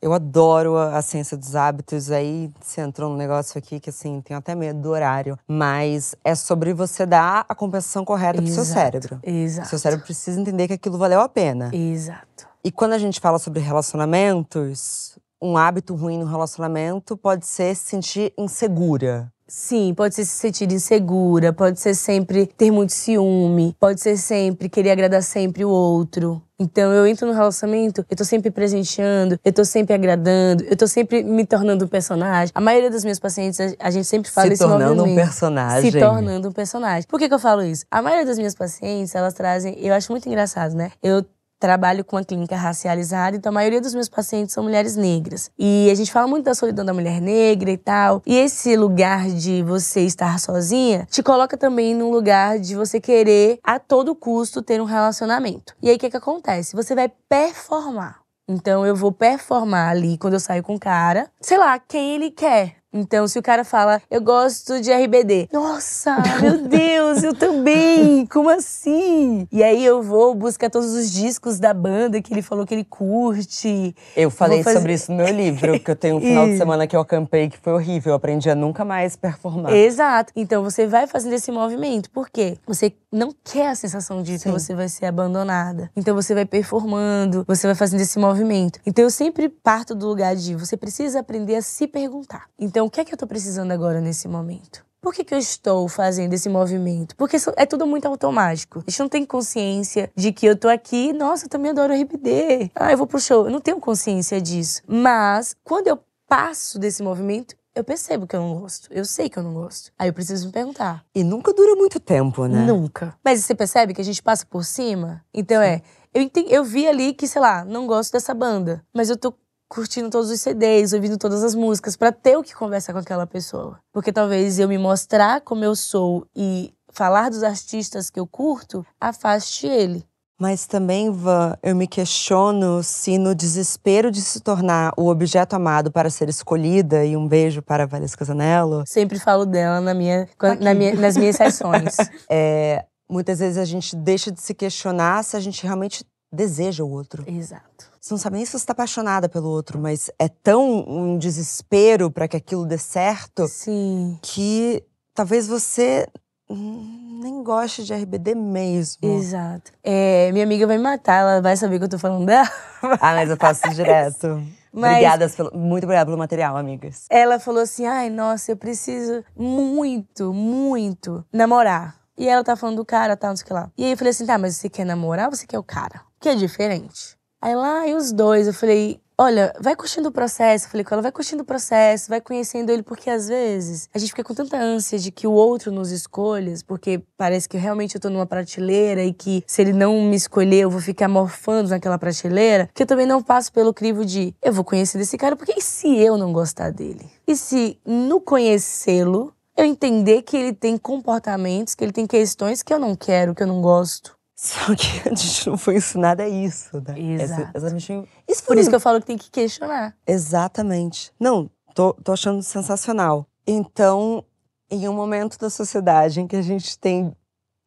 Eu 0.00 0.12
adoro 0.12 0.76
a, 0.76 0.98
a 0.98 1.02
ciência 1.02 1.36
dos 1.36 1.54
hábitos. 1.54 2.10
Aí 2.10 2.50
você 2.60 2.80
entrou 2.80 3.10
num 3.10 3.16
negócio 3.16 3.58
aqui 3.58 3.80
que, 3.80 3.90
assim, 3.90 4.20
tenho 4.20 4.38
até 4.38 4.54
medo 4.54 4.80
do 4.80 4.90
horário. 4.90 5.38
Mas 5.46 6.14
é 6.24 6.34
sobre 6.34 6.72
você 6.72 7.06
dar 7.06 7.44
a 7.48 7.54
compensação 7.54 8.04
correta 8.04 8.40
pro 8.40 8.50
seu 8.50 8.62
Exato, 8.62 8.80
cérebro. 8.80 9.20
Exato. 9.22 9.68
Seu 9.68 9.78
cérebro 9.78 10.04
precisa 10.04 10.40
entender 10.40 10.68
que 10.68 10.74
aquilo 10.74 10.98
valeu 10.98 11.20
a 11.20 11.28
pena. 11.28 11.70
Exato. 11.72 12.46
E 12.64 12.70
quando 12.70 12.92
a 12.92 12.98
gente 12.98 13.20
fala 13.20 13.38
sobre 13.38 13.60
relacionamentos, 13.60 15.18
um 15.40 15.56
hábito 15.56 15.94
ruim 15.94 16.18
no 16.18 16.26
relacionamento 16.26 17.16
pode 17.16 17.46
ser 17.46 17.74
se 17.74 17.84
sentir 17.84 18.34
insegura. 18.36 19.32
Sim, 19.48 19.94
pode 19.94 20.14
ser 20.14 20.24
se 20.24 20.32
sentir 20.32 20.70
insegura, 20.72 21.52
pode 21.52 21.78
ser 21.78 21.94
sempre 21.94 22.46
ter 22.46 22.70
muito 22.72 22.92
ciúme, 22.92 23.76
pode 23.78 24.00
ser 24.00 24.16
sempre 24.16 24.68
querer 24.68 24.90
agradar 24.90 25.22
sempre 25.22 25.64
o 25.64 25.70
outro. 25.70 26.42
Então 26.58 26.90
eu 26.92 27.06
entro 27.06 27.26
no 27.28 27.32
relacionamento, 27.34 28.04
eu 28.10 28.16
tô 28.16 28.24
sempre 28.24 28.50
presenteando, 28.50 29.38
eu 29.44 29.52
tô 29.52 29.64
sempre 29.64 29.94
agradando, 29.94 30.64
eu 30.64 30.76
tô 30.76 30.86
sempre 30.88 31.22
me 31.22 31.44
tornando 31.46 31.84
um 31.84 31.88
personagem. 31.88 32.50
A 32.54 32.60
maioria 32.60 32.90
dos 32.90 33.04
meus 33.04 33.18
pacientes, 33.20 33.60
a- 33.78 33.90
gente 33.90 34.06
sempre 34.06 34.30
fala 34.30 34.46
se 34.48 34.54
esse 34.54 34.62
tornando 34.64 34.94
um 34.94 34.96
movimento. 34.96 35.24
personagem. 35.26 35.90
Se 35.92 35.98
tornando 35.98 36.48
um 36.48 36.52
personagem. 36.52 37.06
Por 37.06 37.18
que, 37.20 37.28
que 37.28 37.34
eu 37.34 37.38
falo 37.38 37.62
isso? 37.62 37.84
A 37.90 38.00
maioria 38.02 38.24
das 38.26 38.38
minhas 38.38 38.54
pacientes, 38.54 39.14
elas 39.14 39.34
trazem. 39.34 39.76
Eu 39.78 39.94
acho 39.94 40.10
muito 40.10 40.26
engraçado, 40.28 40.74
né? 40.74 40.90
Eu 41.02 41.24
trabalho 41.58 42.04
com 42.04 42.16
uma 42.16 42.24
clínica 42.24 42.56
racializada, 42.56 43.36
então 43.36 43.50
a 43.50 43.54
maioria 43.54 43.80
dos 43.80 43.94
meus 43.94 44.08
pacientes 44.08 44.54
são 44.54 44.64
mulheres 44.64 44.96
negras. 44.96 45.50
E 45.58 45.88
a 45.90 45.94
gente 45.94 46.12
fala 46.12 46.26
muito 46.26 46.44
da 46.44 46.54
solidão 46.54 46.84
da 46.84 46.94
mulher 46.94 47.20
negra 47.20 47.70
e 47.70 47.76
tal. 47.76 48.22
E 48.26 48.36
esse 48.36 48.76
lugar 48.76 49.28
de 49.28 49.62
você 49.62 50.02
estar 50.02 50.38
sozinha 50.38 51.06
te 51.10 51.22
coloca 51.22 51.56
também 51.56 51.94
num 51.94 52.10
lugar 52.10 52.58
de 52.58 52.74
você 52.74 53.00
querer 53.00 53.58
a 53.62 53.78
todo 53.78 54.14
custo 54.14 54.62
ter 54.62 54.80
um 54.80 54.84
relacionamento. 54.84 55.74
E 55.82 55.88
aí 55.88 55.96
o 55.96 55.98
que, 55.98 56.10
que 56.10 56.16
acontece? 56.16 56.76
Você 56.76 56.94
vai 56.94 57.10
performar. 57.28 58.20
Então 58.48 58.86
eu 58.86 58.94
vou 58.94 59.10
performar 59.10 59.90
ali 59.90 60.16
quando 60.18 60.34
eu 60.34 60.40
saio 60.40 60.62
com 60.62 60.76
o 60.76 60.80
cara, 60.80 61.28
sei 61.40 61.58
lá, 61.58 61.78
quem 61.78 62.14
ele 62.14 62.30
quer. 62.30 62.76
Então, 62.96 63.28
se 63.28 63.38
o 63.38 63.42
cara 63.42 63.64
fala, 63.64 64.00
eu 64.10 64.20
gosto 64.20 64.80
de 64.80 64.90
RBD. 64.92 65.48
Nossa, 65.52 66.16
meu 66.40 66.66
Deus, 66.66 67.22
eu 67.22 67.34
também! 67.34 68.26
Como 68.26 68.48
assim? 68.48 69.46
E 69.52 69.62
aí 69.62 69.84
eu 69.84 70.02
vou 70.02 70.34
buscar 70.34 70.70
todos 70.70 70.92
os 70.94 71.10
discos 71.12 71.58
da 71.58 71.74
banda 71.74 72.20
que 72.22 72.32
ele 72.32 72.42
falou 72.42 72.66
que 72.66 72.74
ele 72.74 72.84
curte. 72.84 73.94
Eu 74.16 74.30
falei 74.30 74.62
fazer- 74.62 74.78
sobre 74.78 74.92
isso 74.94 75.10
no 75.10 75.18
meu 75.18 75.28
livro, 75.28 75.78
que 75.78 75.90
eu 75.90 75.96
tenho 75.96 76.16
um 76.16 76.20
final 76.20 76.46
de 76.46 76.56
semana 76.58 76.86
que 76.86 76.96
eu 76.96 77.00
acampei 77.00 77.48
que 77.48 77.58
foi 77.58 77.72
horrível. 77.74 78.10
Eu 78.12 78.16
aprendi 78.16 78.48
a 78.50 78.54
nunca 78.54 78.84
mais 78.84 79.16
performar. 79.16 79.72
Exato. 79.74 80.32
Então 80.34 80.62
você 80.62 80.86
vai 80.86 81.06
fazendo 81.06 81.34
esse 81.34 81.50
movimento. 81.52 82.10
Por 82.10 82.28
quê? 82.30 82.56
Você 82.66 82.92
não 83.12 83.30
quer 83.44 83.68
a 83.68 83.74
sensação 83.74 84.22
de 84.22 84.38
que 84.38 84.48
você 84.48 84.74
vai 84.74 84.88
ser 84.88 85.06
abandonada. 85.06 85.90
Então 85.96 86.14
você 86.14 86.34
vai 86.34 86.44
performando, 86.44 87.44
você 87.46 87.66
vai 87.66 87.74
fazendo 87.74 88.00
esse 88.00 88.18
movimento. 88.18 88.78
Então 88.86 89.04
eu 89.04 89.10
sempre 89.10 89.48
parto 89.48 89.94
do 89.94 90.06
lugar 90.06 90.34
de 90.36 90.54
você 90.54 90.76
precisa 90.76 91.20
aprender 91.20 91.56
a 91.56 91.62
se 91.62 91.86
perguntar. 91.86 92.44
Então 92.58 92.85
o 92.86 92.90
que 92.90 93.00
é 93.00 93.04
que 93.04 93.12
eu 93.12 93.18
tô 93.18 93.26
precisando 93.26 93.72
agora 93.72 94.00
nesse 94.00 94.28
momento? 94.28 94.84
Por 95.00 95.14
que, 95.14 95.22
que 95.22 95.34
eu 95.34 95.38
estou 95.38 95.88
fazendo 95.88 96.32
esse 96.32 96.48
movimento? 96.48 97.14
Porque 97.16 97.36
é 97.56 97.66
tudo 97.66 97.86
muito 97.86 98.06
automático. 98.06 98.82
A 98.86 98.90
gente 98.90 99.00
não 99.00 99.08
tem 99.08 99.24
consciência 99.24 100.10
de 100.16 100.32
que 100.32 100.46
eu 100.46 100.56
tô 100.56 100.68
aqui, 100.68 101.12
nossa, 101.12 101.46
eu 101.46 101.48
também 101.48 101.70
adoro 101.70 101.92
RBD. 101.92 102.70
Ah, 102.74 102.90
eu 102.90 102.98
vou 102.98 103.06
pro 103.06 103.20
show. 103.20 103.44
Eu 103.46 103.50
não 103.50 103.60
tenho 103.60 103.78
consciência 103.78 104.40
disso. 104.40 104.82
Mas 104.86 105.54
quando 105.62 105.86
eu 105.86 105.98
passo 106.28 106.78
desse 106.78 107.02
movimento, 107.02 107.54
eu 107.74 107.84
percebo 107.84 108.26
que 108.26 108.34
eu 108.34 108.40
não 108.40 108.60
gosto. 108.60 108.88
Eu 108.90 109.04
sei 109.04 109.28
que 109.28 109.38
eu 109.38 109.42
não 109.42 109.54
gosto. 109.54 109.92
Aí 109.98 110.08
eu 110.08 110.12
preciso 110.12 110.46
me 110.46 110.52
perguntar. 110.52 111.04
E 111.14 111.22
nunca 111.22 111.52
dura 111.52 111.76
muito 111.76 112.00
tempo, 112.00 112.46
né? 112.46 112.64
Nunca. 112.64 113.14
Mas 113.24 113.44
você 113.44 113.54
percebe 113.54 113.94
que 113.94 114.00
a 114.00 114.04
gente 114.04 114.22
passa 114.22 114.44
por 114.46 114.64
cima? 114.64 115.24
Então 115.32 115.62
é, 115.62 115.82
eu, 116.12 116.22
entendi, 116.22 116.52
eu 116.52 116.64
vi 116.64 116.88
ali 116.88 117.12
que, 117.12 117.28
sei 117.28 117.40
lá, 117.40 117.64
não 117.64 117.86
gosto 117.86 118.12
dessa 118.12 118.32
banda, 118.32 118.82
mas 118.92 119.10
eu 119.10 119.16
tô 119.16 119.34
curtindo 119.68 120.10
todos 120.10 120.30
os 120.30 120.40
CDs, 120.40 120.92
ouvindo 120.92 121.18
todas 121.18 121.42
as 121.42 121.54
músicas 121.54 121.96
pra 121.96 122.12
ter 122.12 122.36
o 122.36 122.42
que 122.42 122.54
conversar 122.54 122.92
com 122.92 122.98
aquela 123.00 123.26
pessoa. 123.26 123.78
Porque 123.92 124.12
talvez 124.12 124.58
eu 124.58 124.68
me 124.68 124.78
mostrar 124.78 125.40
como 125.40 125.64
eu 125.64 125.74
sou 125.74 126.26
e 126.34 126.72
falar 126.92 127.30
dos 127.30 127.42
artistas 127.42 128.08
que 128.10 128.18
eu 128.20 128.26
curto 128.26 128.84
afaste 129.00 129.66
ele. 129.66 130.04
Mas 130.38 130.66
também, 130.66 131.10
Van, 131.10 131.56
eu 131.62 131.74
me 131.74 131.86
questiono 131.86 132.82
se 132.82 133.16
no 133.16 133.34
desespero 133.34 134.10
de 134.10 134.20
se 134.20 134.38
tornar 134.40 134.92
o 134.94 135.08
objeto 135.08 135.54
amado 135.56 135.90
para 135.90 136.10
ser 136.10 136.28
escolhida, 136.28 137.06
e 137.06 137.16
um 137.16 137.26
beijo 137.26 137.62
para 137.62 137.84
a 137.84 137.86
Valesca 137.86 138.22
Zanello, 138.22 138.84
Sempre 138.86 139.18
falo 139.18 139.46
dela 139.46 139.80
na 139.80 139.94
minha, 139.94 140.28
na 140.60 140.74
minha- 140.74 140.94
nas 140.94 141.16
minhas 141.16 141.36
sessões. 141.36 141.96
é, 142.30 142.84
muitas 143.08 143.38
vezes 143.38 143.56
a 143.56 143.64
gente 143.64 143.96
deixa 143.96 144.30
de 144.30 144.38
se 144.42 144.52
questionar 144.52 145.24
se 145.24 145.38
a 145.38 145.40
gente 145.40 145.62
realmente 145.64 146.04
deseja 146.30 146.84
o 146.84 146.90
outro. 146.90 147.24
Exato. 147.26 147.95
Você 148.06 148.14
não 148.14 148.18
sabe 148.18 148.36
nem 148.36 148.44
se 148.46 148.52
você 148.52 148.58
está 148.58 148.72
apaixonada 148.72 149.28
pelo 149.28 149.48
outro, 149.48 149.80
mas 149.80 150.08
é 150.16 150.28
tão 150.28 150.84
um 150.88 151.18
desespero 151.18 152.08
para 152.08 152.28
que 152.28 152.36
aquilo 152.36 152.64
dê 152.64 152.78
certo 152.78 153.48
Sim. 153.48 154.16
que 154.22 154.84
talvez 155.12 155.48
você 155.48 156.06
nem 156.48 157.42
goste 157.42 157.82
de 157.82 157.92
RBD 157.92 158.36
mesmo. 158.36 159.08
Exato. 159.08 159.72
É, 159.82 160.30
minha 160.30 160.44
amiga 160.44 160.68
vai 160.68 160.76
me 160.76 160.84
matar, 160.84 161.22
ela 161.22 161.42
vai 161.42 161.56
saber 161.56 161.80
que 161.80 161.84
eu 161.86 161.88
tô 161.88 161.98
falando 161.98 162.26
dela. 162.26 162.48
Ah, 163.00 163.14
mas 163.16 163.28
eu 163.28 163.36
faço 163.36 163.68
direto. 163.70 164.40
Mas- 164.72 164.92
Obrigadas 164.92 165.34
pelo, 165.34 165.50
muito 165.58 165.82
obrigada 165.82 166.06
pelo 166.06 166.16
material, 166.18 166.56
amigas. 166.56 167.06
Ela 167.10 167.40
falou 167.40 167.62
assim: 167.62 167.86
ai, 167.86 168.08
nossa, 168.08 168.52
eu 168.52 168.56
preciso 168.56 169.24
muito, 169.36 170.32
muito 170.32 171.24
namorar. 171.32 171.96
E 172.16 172.28
ela 172.28 172.44
tá 172.44 172.54
falando 172.54 172.76
do 172.76 172.84
cara, 172.84 173.16
tal, 173.16 173.30
não 173.30 173.36
sei 173.36 173.42
o 173.44 173.46
que 173.48 173.52
lá. 173.52 173.72
E 173.76 173.84
aí 173.84 173.90
eu 173.90 173.96
falei 173.96 174.12
assim: 174.12 174.26
tá, 174.26 174.38
mas 174.38 174.54
você 174.54 174.68
quer 174.68 174.84
namorar 174.84 175.26
ou 175.28 175.34
você 175.34 175.44
quer 175.44 175.58
o 175.58 175.64
cara? 175.64 176.02
Que 176.20 176.28
é 176.28 176.34
diferente. 176.36 177.16
Aí 177.46 177.54
lá, 177.54 177.86
e 177.86 177.94
os 177.94 178.10
dois, 178.10 178.48
eu 178.48 178.52
falei. 178.52 179.00
Olha, 179.16 179.54
vai 179.60 179.76
curtindo 179.76 180.08
o 180.08 180.12
processo. 180.12 180.66
Eu 180.66 180.70
falei 180.70 180.84
com 180.84 180.96
ela, 180.96 181.02
vai 181.02 181.12
curtindo 181.12 181.44
o 181.44 181.46
processo, 181.46 182.08
vai 182.08 182.20
conhecendo 182.20 182.70
ele, 182.70 182.82
porque 182.82 183.08
às 183.08 183.28
vezes 183.28 183.88
a 183.94 183.98
gente 184.00 184.10
fica 184.10 184.24
com 184.24 184.34
tanta 184.34 184.58
ânsia 184.58 184.98
de 184.98 185.12
que 185.12 185.28
o 185.28 185.30
outro 185.30 185.70
nos 185.70 185.92
escolha, 185.92 186.52
porque 186.66 187.00
parece 187.16 187.48
que 187.48 187.56
realmente 187.56 187.94
eu 187.94 188.00
tô 188.00 188.10
numa 188.10 188.26
prateleira 188.26 189.04
e 189.04 189.12
que 189.12 189.44
se 189.46 189.62
ele 189.62 189.72
não 189.72 190.02
me 190.02 190.16
escolher, 190.16 190.62
eu 190.62 190.70
vou 190.70 190.80
ficar 190.80 191.06
morfando 191.06 191.70
naquela 191.70 191.96
prateleira, 191.96 192.68
que 192.74 192.82
eu 192.82 192.86
também 192.86 193.06
não 193.06 193.22
passo 193.22 193.52
pelo 193.52 193.72
crivo 193.72 194.04
de 194.04 194.34
eu 194.42 194.52
vou 194.52 194.64
conhecer 194.64 194.98
desse 194.98 195.16
cara, 195.16 195.36
porque 195.36 195.54
e 195.56 195.62
se 195.62 195.96
eu 195.96 196.18
não 196.18 196.32
gostar 196.32 196.72
dele? 196.72 197.08
E 197.28 197.36
se 197.36 197.78
no 197.86 198.20
conhecê-lo 198.20 199.32
eu 199.56 199.64
entender 199.64 200.22
que 200.22 200.36
ele 200.36 200.52
tem 200.52 200.76
comportamentos, 200.76 201.76
que 201.76 201.84
ele 201.84 201.92
tem 201.92 202.08
questões 202.08 202.60
que 202.60 202.74
eu 202.74 202.80
não 202.80 202.96
quero, 202.96 203.36
que 203.36 203.42
eu 203.44 203.46
não 203.46 203.62
gosto? 203.62 204.15
Só 204.38 204.74
que 204.76 205.08
a 205.08 205.14
gente 205.14 205.48
não 205.48 205.56
foi 205.56 205.76
ensinada 205.76 206.22
a 206.24 206.28
isso, 206.28 206.76
né? 206.86 206.98
Exato. 206.98 207.42
Essa- 207.42 207.50
Exatamente. 207.56 208.08
Isso 208.28 208.44
Por 208.44 208.58
isso 208.58 208.68
que 208.68 208.76
eu 208.76 208.80
falo 208.80 209.00
que 209.00 209.06
tem 209.06 209.16
que 209.16 209.30
questionar. 209.30 209.96
Exatamente. 210.06 211.10
Não, 211.18 211.50
tô, 211.74 211.94
tô 211.94 212.12
achando 212.12 212.42
sensacional. 212.42 213.26
Então, 213.46 214.22
em 214.70 214.86
um 214.88 214.92
momento 214.92 215.38
da 215.38 215.48
sociedade 215.48 216.20
em 216.20 216.26
que 216.26 216.36
a 216.36 216.42
gente 216.42 216.78
tem 216.78 217.16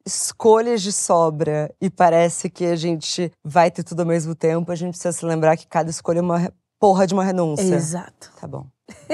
escolhas 0.05 0.81
de 0.81 0.91
sobra 0.91 1.73
e 1.81 1.89
parece 1.89 2.49
que 2.49 2.65
a 2.65 2.75
gente 2.75 3.31
vai 3.43 3.71
ter 3.71 3.83
tudo 3.83 4.01
ao 4.01 4.05
mesmo 4.05 4.35
tempo, 4.35 4.71
a 4.71 4.75
gente 4.75 4.91
precisa 4.91 5.11
se 5.11 5.25
lembrar 5.25 5.57
que 5.57 5.65
cada 5.67 5.89
escolha 5.89 6.19
é 6.19 6.21
uma 6.21 6.53
porra 6.79 7.07
de 7.07 7.13
uma 7.15 7.23
renúncia. 7.23 7.63
Exato. 7.75 8.31
Tá 8.39 8.47
bom. 8.47 8.67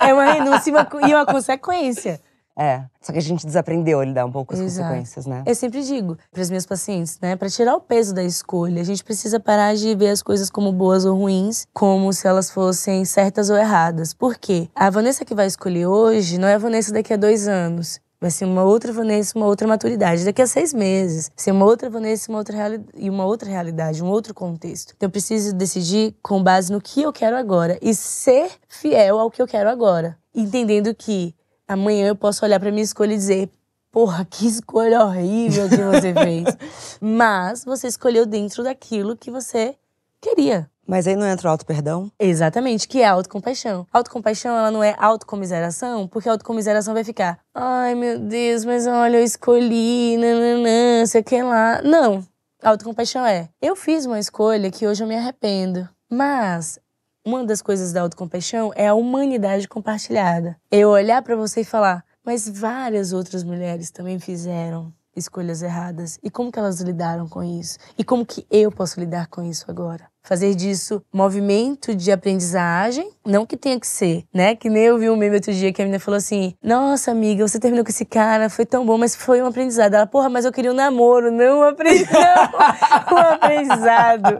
É 0.00 0.12
uma 0.14 0.32
renúncia 0.32 0.70
e 0.70 0.72
uma, 0.72 0.88
e 1.08 1.14
uma 1.14 1.26
consequência. 1.26 2.20
É. 2.60 2.84
Só 3.00 3.10
que 3.10 3.18
a 3.18 3.22
gente 3.22 3.46
desaprendeu 3.46 4.00
a 4.00 4.04
lidar 4.04 4.26
um 4.26 4.30
pouco 4.30 4.48
com 4.48 4.54
as 4.54 4.60
Exato. 4.60 4.86
consequências, 4.86 5.24
né? 5.24 5.42
Eu 5.46 5.54
sempre 5.54 5.82
digo 5.82 6.18
para 6.30 6.42
os 6.42 6.50
meus 6.50 6.66
pacientes, 6.66 7.18
né, 7.18 7.34
para 7.34 7.48
tirar 7.48 7.74
o 7.74 7.80
peso 7.80 8.14
da 8.14 8.22
escolha, 8.22 8.82
a 8.82 8.84
gente 8.84 9.02
precisa 9.02 9.40
parar 9.40 9.74
de 9.74 9.94
ver 9.94 10.10
as 10.10 10.22
coisas 10.22 10.50
como 10.50 10.70
boas 10.70 11.06
ou 11.06 11.16
ruins, 11.16 11.66
como 11.72 12.12
se 12.12 12.28
elas 12.28 12.50
fossem 12.50 13.02
certas 13.06 13.48
ou 13.48 13.56
erradas. 13.56 14.12
Por 14.12 14.36
quê? 14.36 14.68
A 14.74 14.90
Vanessa 14.90 15.24
que 15.24 15.34
vai 15.34 15.46
escolher 15.46 15.86
hoje 15.86 16.36
não 16.36 16.46
é 16.46 16.54
a 16.54 16.58
Vanessa 16.58 16.92
daqui 16.92 17.14
a 17.14 17.16
dois 17.16 17.48
anos. 17.48 17.98
Vai 18.20 18.30
ser 18.30 18.44
uma 18.44 18.62
outra 18.64 18.92
Vanessa, 18.92 19.38
uma 19.38 19.46
outra 19.46 19.66
maturidade. 19.66 20.26
Daqui 20.26 20.42
a 20.42 20.46
seis 20.46 20.74
meses, 20.74 21.32
ser 21.34 21.52
uma 21.52 21.64
outra 21.64 21.88
Vanessa, 21.88 22.30
uma 22.30 22.36
outra 22.36 22.78
e 22.94 23.08
uma 23.08 23.24
outra 23.24 23.48
realidade, 23.48 24.04
um 24.04 24.08
outro 24.08 24.34
contexto. 24.34 24.92
Então 24.94 25.06
eu 25.06 25.10
preciso 25.10 25.54
decidir 25.54 26.14
com 26.22 26.42
base 26.42 26.70
no 26.70 26.82
que 26.82 27.00
eu 27.00 27.14
quero 27.14 27.34
agora 27.34 27.78
e 27.80 27.94
ser 27.94 28.50
fiel 28.68 29.18
ao 29.18 29.30
que 29.30 29.40
eu 29.40 29.46
quero 29.46 29.70
agora, 29.70 30.18
entendendo 30.34 30.94
que 30.94 31.34
amanhã 31.72 32.08
eu 32.08 32.16
posso 32.16 32.44
olhar 32.44 32.58
para 32.58 32.70
minha 32.70 32.82
escolha 32.82 33.14
e 33.14 33.16
dizer 33.16 33.50
porra, 33.92 34.24
que 34.24 34.46
escolha 34.46 35.04
horrível 35.04 35.68
que 35.68 35.76
você 35.76 36.14
fez. 36.14 36.56
Mas 37.00 37.64
você 37.64 37.88
escolheu 37.88 38.26
dentro 38.26 38.62
daquilo 38.62 39.16
que 39.16 39.30
você 39.30 39.74
queria. 40.20 40.70
Mas 40.86 41.06
aí 41.06 41.14
não 41.14 41.26
entra 41.26 41.48
o 41.48 41.50
auto-perdão? 41.52 42.10
Exatamente, 42.18 42.88
que 42.88 43.00
é 43.00 43.06
autocompaixão. 43.06 43.86
Autocompaixão, 43.92 44.56
ela 44.56 44.70
não 44.72 44.82
é 44.82 44.96
autocomiseração, 44.98 46.08
porque 46.08 46.28
a 46.28 46.32
autocomiseração 46.32 46.94
vai 46.94 47.04
ficar, 47.04 47.38
ai 47.54 47.94
meu 47.94 48.18
Deus, 48.18 48.64
mas 48.64 48.88
olha, 48.88 49.18
eu 49.18 49.24
escolhi, 49.24 50.16
nananã, 50.16 51.06
sei 51.06 51.22
que 51.22 51.40
lá. 51.42 51.80
Não. 51.82 52.26
Autocompaixão 52.62 53.24
é, 53.24 53.48
eu 53.62 53.76
fiz 53.76 54.04
uma 54.04 54.18
escolha 54.18 54.70
que 54.70 54.86
hoje 54.86 55.04
eu 55.04 55.08
me 55.08 55.16
arrependo. 55.16 55.88
Mas 56.10 56.80
uma 57.24 57.44
das 57.44 57.60
coisas 57.62 57.92
da 57.92 58.02
autocompaixão 58.02 58.72
é 58.74 58.88
a 58.88 58.94
humanidade 58.94 59.68
compartilhada. 59.68 60.56
Eu 60.70 60.90
olhar 60.90 61.22
para 61.22 61.36
você 61.36 61.60
e 61.60 61.64
falar, 61.64 62.04
mas 62.24 62.48
várias 62.48 63.12
outras 63.12 63.44
mulheres 63.44 63.90
também 63.90 64.18
fizeram 64.18 64.92
escolhas 65.16 65.62
erradas. 65.62 66.18
E 66.22 66.30
como 66.30 66.50
que 66.50 66.58
elas 66.58 66.80
lidaram 66.80 67.28
com 67.28 67.42
isso? 67.42 67.78
E 67.98 68.04
como 68.04 68.24
que 68.24 68.46
eu 68.50 68.70
posso 68.70 68.98
lidar 68.98 69.26
com 69.28 69.42
isso 69.42 69.66
agora? 69.68 70.08
Fazer 70.22 70.54
disso 70.54 71.02
movimento 71.12 71.94
de 71.94 72.12
aprendizagem, 72.12 73.10
não 73.26 73.46
que 73.46 73.56
tenha 73.56 73.80
que 73.80 73.86
ser, 73.86 74.24
né? 74.32 74.54
Que 74.54 74.68
nem 74.68 74.84
eu 74.84 74.98
vi 74.98 75.08
um 75.08 75.16
meme 75.16 75.36
outro 75.36 75.52
dia 75.52 75.72
que 75.72 75.80
a 75.80 75.84
menina 75.84 75.98
falou 75.98 76.18
assim: 76.18 76.54
Nossa, 76.62 77.10
amiga, 77.10 77.46
você 77.46 77.58
terminou 77.58 77.84
com 77.84 77.90
esse 77.90 78.04
cara, 78.04 78.50
foi 78.50 78.66
tão 78.66 78.84
bom, 78.84 78.98
mas 78.98 79.16
foi 79.16 79.40
um 79.40 79.46
aprendizado. 79.46 79.94
Ela, 79.94 80.06
porra, 80.06 80.28
mas 80.28 80.44
eu 80.44 80.52
queria 80.52 80.70
um 80.70 80.74
namoro, 80.74 81.30
não 81.32 81.60
um 81.60 81.62
aprendizado. 81.62 82.54
um 83.10 83.16
aprendizado. 83.16 84.38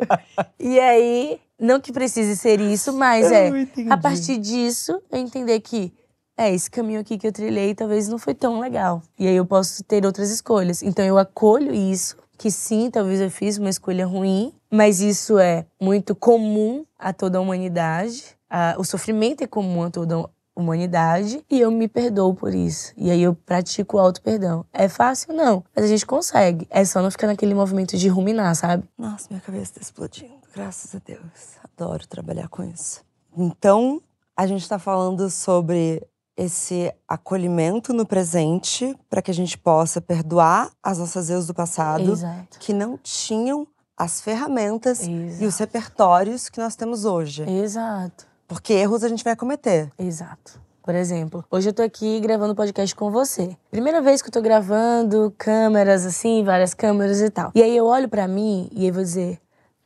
E 0.59 0.79
aí, 0.79 1.41
não 1.61 1.81
que 1.81 1.93
precise 1.93 2.37
ser 2.37 2.61
isso, 2.61 2.93
mas 2.93 3.31
é, 3.31 3.51
a 3.91 3.97
partir 3.97 4.39
disso, 4.39 5.01
eu 5.11 5.19
entender 5.19 5.61
que 5.61 5.93
é, 6.37 6.55
esse 6.55 6.71
caminho 6.71 7.01
aqui 7.01 7.19
que 7.19 7.27
eu 7.27 7.33
trilhei 7.33 7.75
talvez 7.75 8.09
não 8.09 8.19
foi 8.19 8.35
tão 8.35 8.59
legal. 8.61 9.03
E 9.19 9.29
aí 9.29 9.37
eu 9.37 9.45
posso 9.45 9.85
ter 9.85 10.07
outras 10.07 10.31
escolhas. 10.31 10.83
Então 10.83 11.05
eu 11.05 11.19
acolho 11.19 11.75
isso, 11.75 12.17
que 12.39 12.51
sim, 12.51 12.91
talvez 12.91 13.21
eu 13.21 13.31
fiz 13.31 13.59
uma 13.59 13.69
escolha 13.69 14.07
ruim, 14.07 14.51
mas 14.71 15.01
isso 15.01 15.39
é 15.39 15.67
muito 15.79 16.15
comum 16.15 16.85
a 16.99 17.13
toda 17.13 17.37
a 17.37 17.41
humanidade. 17.43 18.25
o 18.79 18.85
sofrimento 18.85 19.43
é 19.43 19.47
comum 19.47 19.83
a 19.83 19.91
toda 19.91 20.17
a 20.17 20.31
humanidade 20.55 21.45
e 21.51 21.61
eu 21.61 21.71
me 21.71 21.87
perdoo 21.87 22.35
por 22.35 22.55
isso. 22.55 22.95
E 22.97 23.11
aí 23.11 23.23
eu 23.23 23.35
pratico 23.35 23.99
o 23.99 24.01
auto-perdão. 24.01 24.65
É 24.73 24.89
fácil? 24.89 25.35
Não. 25.35 25.63
Mas 25.77 25.85
a 25.85 25.89
gente 25.89 26.07
consegue. 26.07 26.67
É 26.71 26.85
só 26.87 27.03
não 27.03 27.11
ficar 27.11 27.27
naquele 27.27 27.55
movimento 27.55 27.99
de 27.99 28.09
ruminar, 28.09 28.55
sabe? 28.55 28.85
Nossa, 28.97 29.27
minha 29.29 29.43
cabeça 29.43 29.75
tá 29.75 29.81
explodindo. 29.83 30.40
Graças 30.55 30.95
a 30.95 30.99
Deus. 31.05 31.57
Adoro 31.65 32.07
trabalhar 32.07 32.49
com 32.49 32.63
isso. 32.63 33.03
Então, 33.37 34.03
a 34.37 34.47
gente 34.47 34.69
tá 34.69 34.79
falando 34.79 35.31
sobre 35.31 36.03
esse 36.37 36.93
acolhimento 37.07 37.93
no 37.93 38.07
presente 38.07 38.97
para 39.09 39.21
que 39.21 39.31
a 39.31 39.35
gente 39.35 39.59
possa 39.59 40.01
perdoar 40.01 40.71
as 40.83 40.99
nossas 40.99 41.29
erros 41.29 41.47
do 41.47 41.55
passado 41.55 42.13
Exato. 42.13 42.59
que 42.59 42.73
não 42.73 42.97
tinham 42.97 43.67
as 43.97 44.21
ferramentas 44.23 45.03
Exato. 45.03 45.43
e 45.43 45.47
os 45.47 45.59
repertórios 45.59 46.49
que 46.49 46.59
nós 46.59 46.75
temos 46.75 47.05
hoje. 47.05 47.43
Exato. 47.43 48.27
Porque 48.49 48.73
erros 48.73 49.05
a 49.05 49.09
gente 49.09 49.23
vai 49.23 49.37
cometer. 49.37 49.93
Exato. 49.99 50.59
Por 50.83 50.95
exemplo, 50.95 51.45
hoje 51.51 51.69
eu 51.69 51.75
tô 51.75 51.83
aqui 51.83 52.19
gravando 52.21 52.55
podcast 52.55 52.97
com 52.97 53.11
você. 53.11 53.55
Primeira 53.71 54.01
vez 54.01 54.23
que 54.23 54.29
eu 54.29 54.33
tô 54.33 54.41
gravando, 54.41 55.33
câmeras 55.37 56.07
assim, 56.07 56.43
várias 56.43 56.73
câmeras 56.73 57.21
e 57.21 57.29
tal. 57.29 57.53
E 57.55 57.63
aí 57.63 57.77
eu 57.77 57.85
olho 57.85 58.09
para 58.09 58.27
mim 58.27 58.71
e 58.73 58.87
eu 58.87 58.95
vou 58.95 59.03
dizer: 59.03 59.39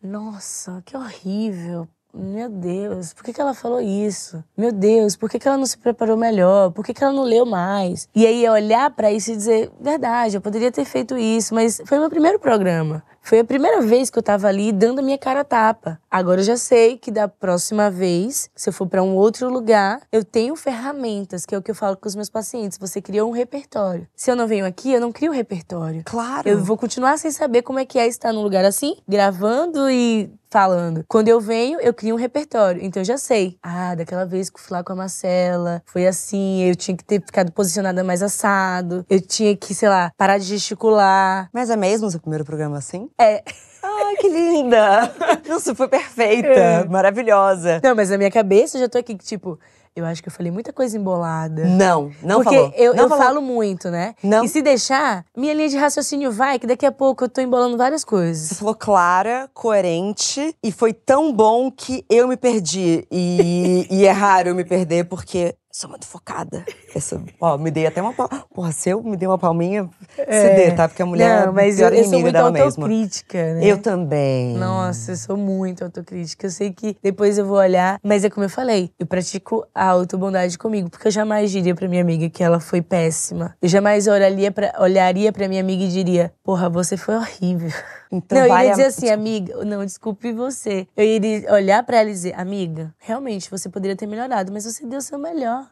"Nossa, 0.04 0.82
que 0.84 0.96
horrível. 0.96 1.88
Meu 2.16 2.48
Deus, 2.48 3.12
por 3.12 3.24
que, 3.24 3.32
que 3.32 3.40
ela 3.40 3.54
falou 3.54 3.80
isso? 3.80 4.44
Meu 4.56 4.70
Deus, 4.70 5.16
por 5.16 5.28
que, 5.28 5.36
que 5.36 5.48
ela 5.48 5.56
não 5.56 5.66
se 5.66 5.76
preparou 5.76 6.16
melhor? 6.16 6.70
Por 6.70 6.84
que, 6.84 6.94
que 6.94 7.02
ela 7.02 7.12
não 7.12 7.24
leu 7.24 7.44
mais? 7.44 8.08
E 8.14 8.24
aí 8.24 8.48
olhar 8.48 8.88
para 8.92 9.10
isso 9.10 9.32
e 9.32 9.36
dizer, 9.36 9.72
verdade, 9.80 10.36
eu 10.36 10.40
poderia 10.40 10.70
ter 10.70 10.84
feito 10.84 11.18
isso, 11.18 11.52
mas 11.52 11.82
foi 11.84 11.98
meu 11.98 12.08
primeiro 12.08 12.38
programa. 12.38 13.02
Foi 13.24 13.38
a 13.38 13.44
primeira 13.44 13.80
vez 13.80 14.10
que 14.10 14.18
eu 14.18 14.22
tava 14.22 14.48
ali 14.48 14.70
dando 14.70 14.98
a 14.98 15.02
minha 15.02 15.16
cara 15.16 15.40
a 15.40 15.44
tapa. 15.44 15.98
Agora 16.10 16.42
eu 16.42 16.44
já 16.44 16.58
sei 16.58 16.98
que 16.98 17.10
da 17.10 17.26
próxima 17.26 17.90
vez, 17.90 18.50
se 18.54 18.68
eu 18.68 18.72
for 18.72 18.86
para 18.86 19.02
um 19.02 19.16
outro 19.16 19.48
lugar, 19.50 20.02
eu 20.12 20.22
tenho 20.22 20.54
ferramentas, 20.54 21.46
que 21.46 21.54
é 21.54 21.58
o 21.58 21.62
que 21.62 21.70
eu 21.70 21.74
falo 21.74 21.96
com 21.96 22.06
os 22.06 22.14
meus 22.14 22.28
pacientes. 22.28 22.76
Você 22.76 23.00
criou 23.00 23.30
um 23.30 23.32
repertório. 23.32 24.06
Se 24.14 24.30
eu 24.30 24.36
não 24.36 24.46
venho 24.46 24.66
aqui, 24.66 24.92
eu 24.92 25.00
não 25.00 25.10
crio 25.10 25.32
repertório. 25.32 26.02
Claro. 26.04 26.46
Eu 26.46 26.62
vou 26.62 26.76
continuar 26.76 27.16
sem 27.16 27.30
saber 27.30 27.62
como 27.62 27.78
é 27.78 27.86
que 27.86 27.98
é 27.98 28.06
estar 28.06 28.30
num 28.30 28.42
lugar 28.42 28.62
assim, 28.62 28.98
gravando 29.08 29.88
e 29.88 30.30
falando. 30.54 31.04
Quando 31.08 31.26
eu 31.26 31.40
venho, 31.40 31.80
eu 31.80 31.92
crio 31.92 32.14
um 32.14 32.18
repertório. 32.18 32.80
Então 32.80 33.00
eu 33.00 33.04
já 33.04 33.18
sei. 33.18 33.58
Ah, 33.60 33.96
daquela 33.96 34.24
vez 34.24 34.48
que 34.48 34.56
eu 34.56 34.62
fui 34.62 34.76
lá 34.76 34.84
com 34.84 34.92
a 34.92 34.96
Marcela, 34.96 35.82
foi 35.84 36.06
assim, 36.06 36.62
eu 36.62 36.76
tinha 36.76 36.96
que 36.96 37.02
ter 37.02 37.20
ficado 37.20 37.50
posicionada 37.50 38.04
mais 38.04 38.22
assado. 38.22 39.04
Eu 39.10 39.20
tinha 39.20 39.56
que, 39.56 39.74
sei 39.74 39.88
lá, 39.88 40.12
parar 40.16 40.38
de 40.38 40.44
gesticular. 40.44 41.48
Mas 41.52 41.70
é 41.70 41.76
mesmo 41.76 42.06
o 42.06 42.10
seu 42.10 42.20
primeiro 42.20 42.44
programa 42.44 42.78
assim? 42.78 43.10
É. 43.18 43.42
Ai, 43.82 44.16
que 44.16 44.28
linda! 44.28 45.12
Nossa, 45.48 45.74
foi 45.74 45.88
perfeita, 45.88 46.48
É. 46.48 46.84
maravilhosa. 46.88 47.80
Não, 47.82 47.94
mas 47.94 48.10
na 48.10 48.18
minha 48.18 48.30
cabeça 48.30 48.76
eu 48.76 48.82
já 48.82 48.88
tô 48.88 48.96
aqui, 48.98 49.14
tipo, 49.16 49.58
eu 49.94 50.04
acho 50.06 50.22
que 50.22 50.28
eu 50.28 50.32
falei 50.32 50.50
muita 50.50 50.72
coisa 50.72 50.96
embolada. 50.96 51.64
Não, 51.66 52.10
não 52.22 52.42
Porque 52.42 52.56
falou. 52.56 52.72
eu, 52.76 52.94
não 52.94 53.02
eu 53.04 53.08
falou. 53.08 53.24
falo 53.24 53.42
muito, 53.42 53.90
né? 53.90 54.14
Não. 54.22 54.42
E 54.44 54.48
se 54.48 54.60
deixar, 54.62 55.24
minha 55.36 55.52
linha 55.54 55.68
de 55.68 55.76
raciocínio 55.76 56.32
vai, 56.32 56.58
que 56.58 56.66
daqui 56.66 56.84
a 56.86 56.90
pouco 56.90 57.24
eu 57.24 57.28
tô 57.28 57.40
embolando 57.40 57.76
várias 57.76 58.00
Você 58.00 58.06
coisas. 58.06 58.58
falou 58.58 58.74
clara, 58.74 59.48
coerente 59.54 60.56
e 60.62 60.72
foi 60.72 60.92
tão 60.92 61.32
bom 61.32 61.70
que 61.70 62.04
eu 62.10 62.26
me 62.26 62.36
perdi. 62.36 63.06
E, 63.10 63.86
e 63.92 64.06
é 64.06 64.10
raro 64.10 64.48
eu 64.48 64.54
me 64.54 64.64
perder 64.64 65.04
porque 65.04 65.54
sou 65.76 65.90
muito 65.90 66.06
focada. 66.06 66.64
Essa, 66.94 67.20
ó, 67.40 67.58
me 67.58 67.68
dei 67.68 67.84
até 67.84 68.00
uma 68.00 68.12
palminha. 68.12 68.44
Porra, 68.54 68.70
se 68.70 68.90
eu 68.90 69.02
me 69.02 69.16
dei 69.16 69.26
uma 69.26 69.36
palminha, 69.36 69.90
você 70.16 70.50
dê, 70.50 70.70
tá? 70.70 70.88
Porque 70.88 71.02
a 71.02 71.06
mulher 71.06 71.42
É. 71.42 71.46
Não, 71.46 71.52
mas 71.52 71.80
é 71.80 71.84
eu, 71.84 71.88
pior 71.90 71.98
eu 71.98 72.04
sou 72.04 72.12
inimiga 72.14 72.22
muito 72.22 72.32
dela 72.32 72.50
mesma. 72.52 72.84
autocrítica, 72.84 73.54
né? 73.54 73.60
Eu 73.66 73.78
também. 73.82 74.54
Nossa, 74.56 75.10
eu 75.10 75.16
sou 75.16 75.36
muito 75.36 75.82
autocrítica. 75.82 76.46
Eu 76.46 76.50
sei 76.52 76.72
que 76.72 76.96
depois 77.02 77.38
eu 77.38 77.44
vou 77.44 77.56
olhar, 77.56 77.98
mas 78.04 78.22
é 78.24 78.30
como 78.30 78.44
eu 78.44 78.48
falei, 78.50 78.92
eu 79.00 79.06
pratico 79.06 79.66
a 79.74 79.86
autobondade 79.86 80.56
comigo, 80.56 80.88
porque 80.88 81.08
eu 81.08 81.12
jamais 81.12 81.50
diria 81.50 81.74
pra 81.74 81.88
minha 81.88 82.02
amiga 82.02 82.30
que 82.30 82.44
ela 82.44 82.60
foi 82.60 82.80
péssima. 82.80 83.56
Eu 83.60 83.68
jamais 83.68 84.06
olharia 84.06 84.52
pra, 84.52 84.74
olharia 84.78 85.32
pra 85.32 85.48
minha 85.48 85.60
amiga 85.60 85.82
e 85.82 85.88
diria, 85.88 86.32
porra, 86.44 86.70
você 86.70 86.96
foi 86.96 87.16
horrível. 87.16 87.70
Então 88.12 88.38
não, 88.38 88.44
eu 88.46 88.52
vai 88.52 88.66
iria 88.68 88.74
a- 88.74 88.76
dizer 88.76 88.86
assim, 88.90 89.10
amiga, 89.10 89.64
não, 89.64 89.84
desculpe 89.84 90.32
você. 90.32 90.86
Eu 90.96 91.04
iria 91.04 91.52
olhar 91.52 91.82
pra 91.82 91.98
ela 91.98 92.10
e 92.10 92.12
dizer, 92.12 92.32
amiga, 92.38 92.94
realmente 92.98 93.50
você 93.50 93.68
poderia 93.68 93.96
ter 93.96 94.06
melhorado, 94.06 94.52
mas 94.52 94.64
você 94.64 94.86
deu 94.86 95.00
o 95.00 95.02
seu 95.02 95.18
melhor. 95.18 95.63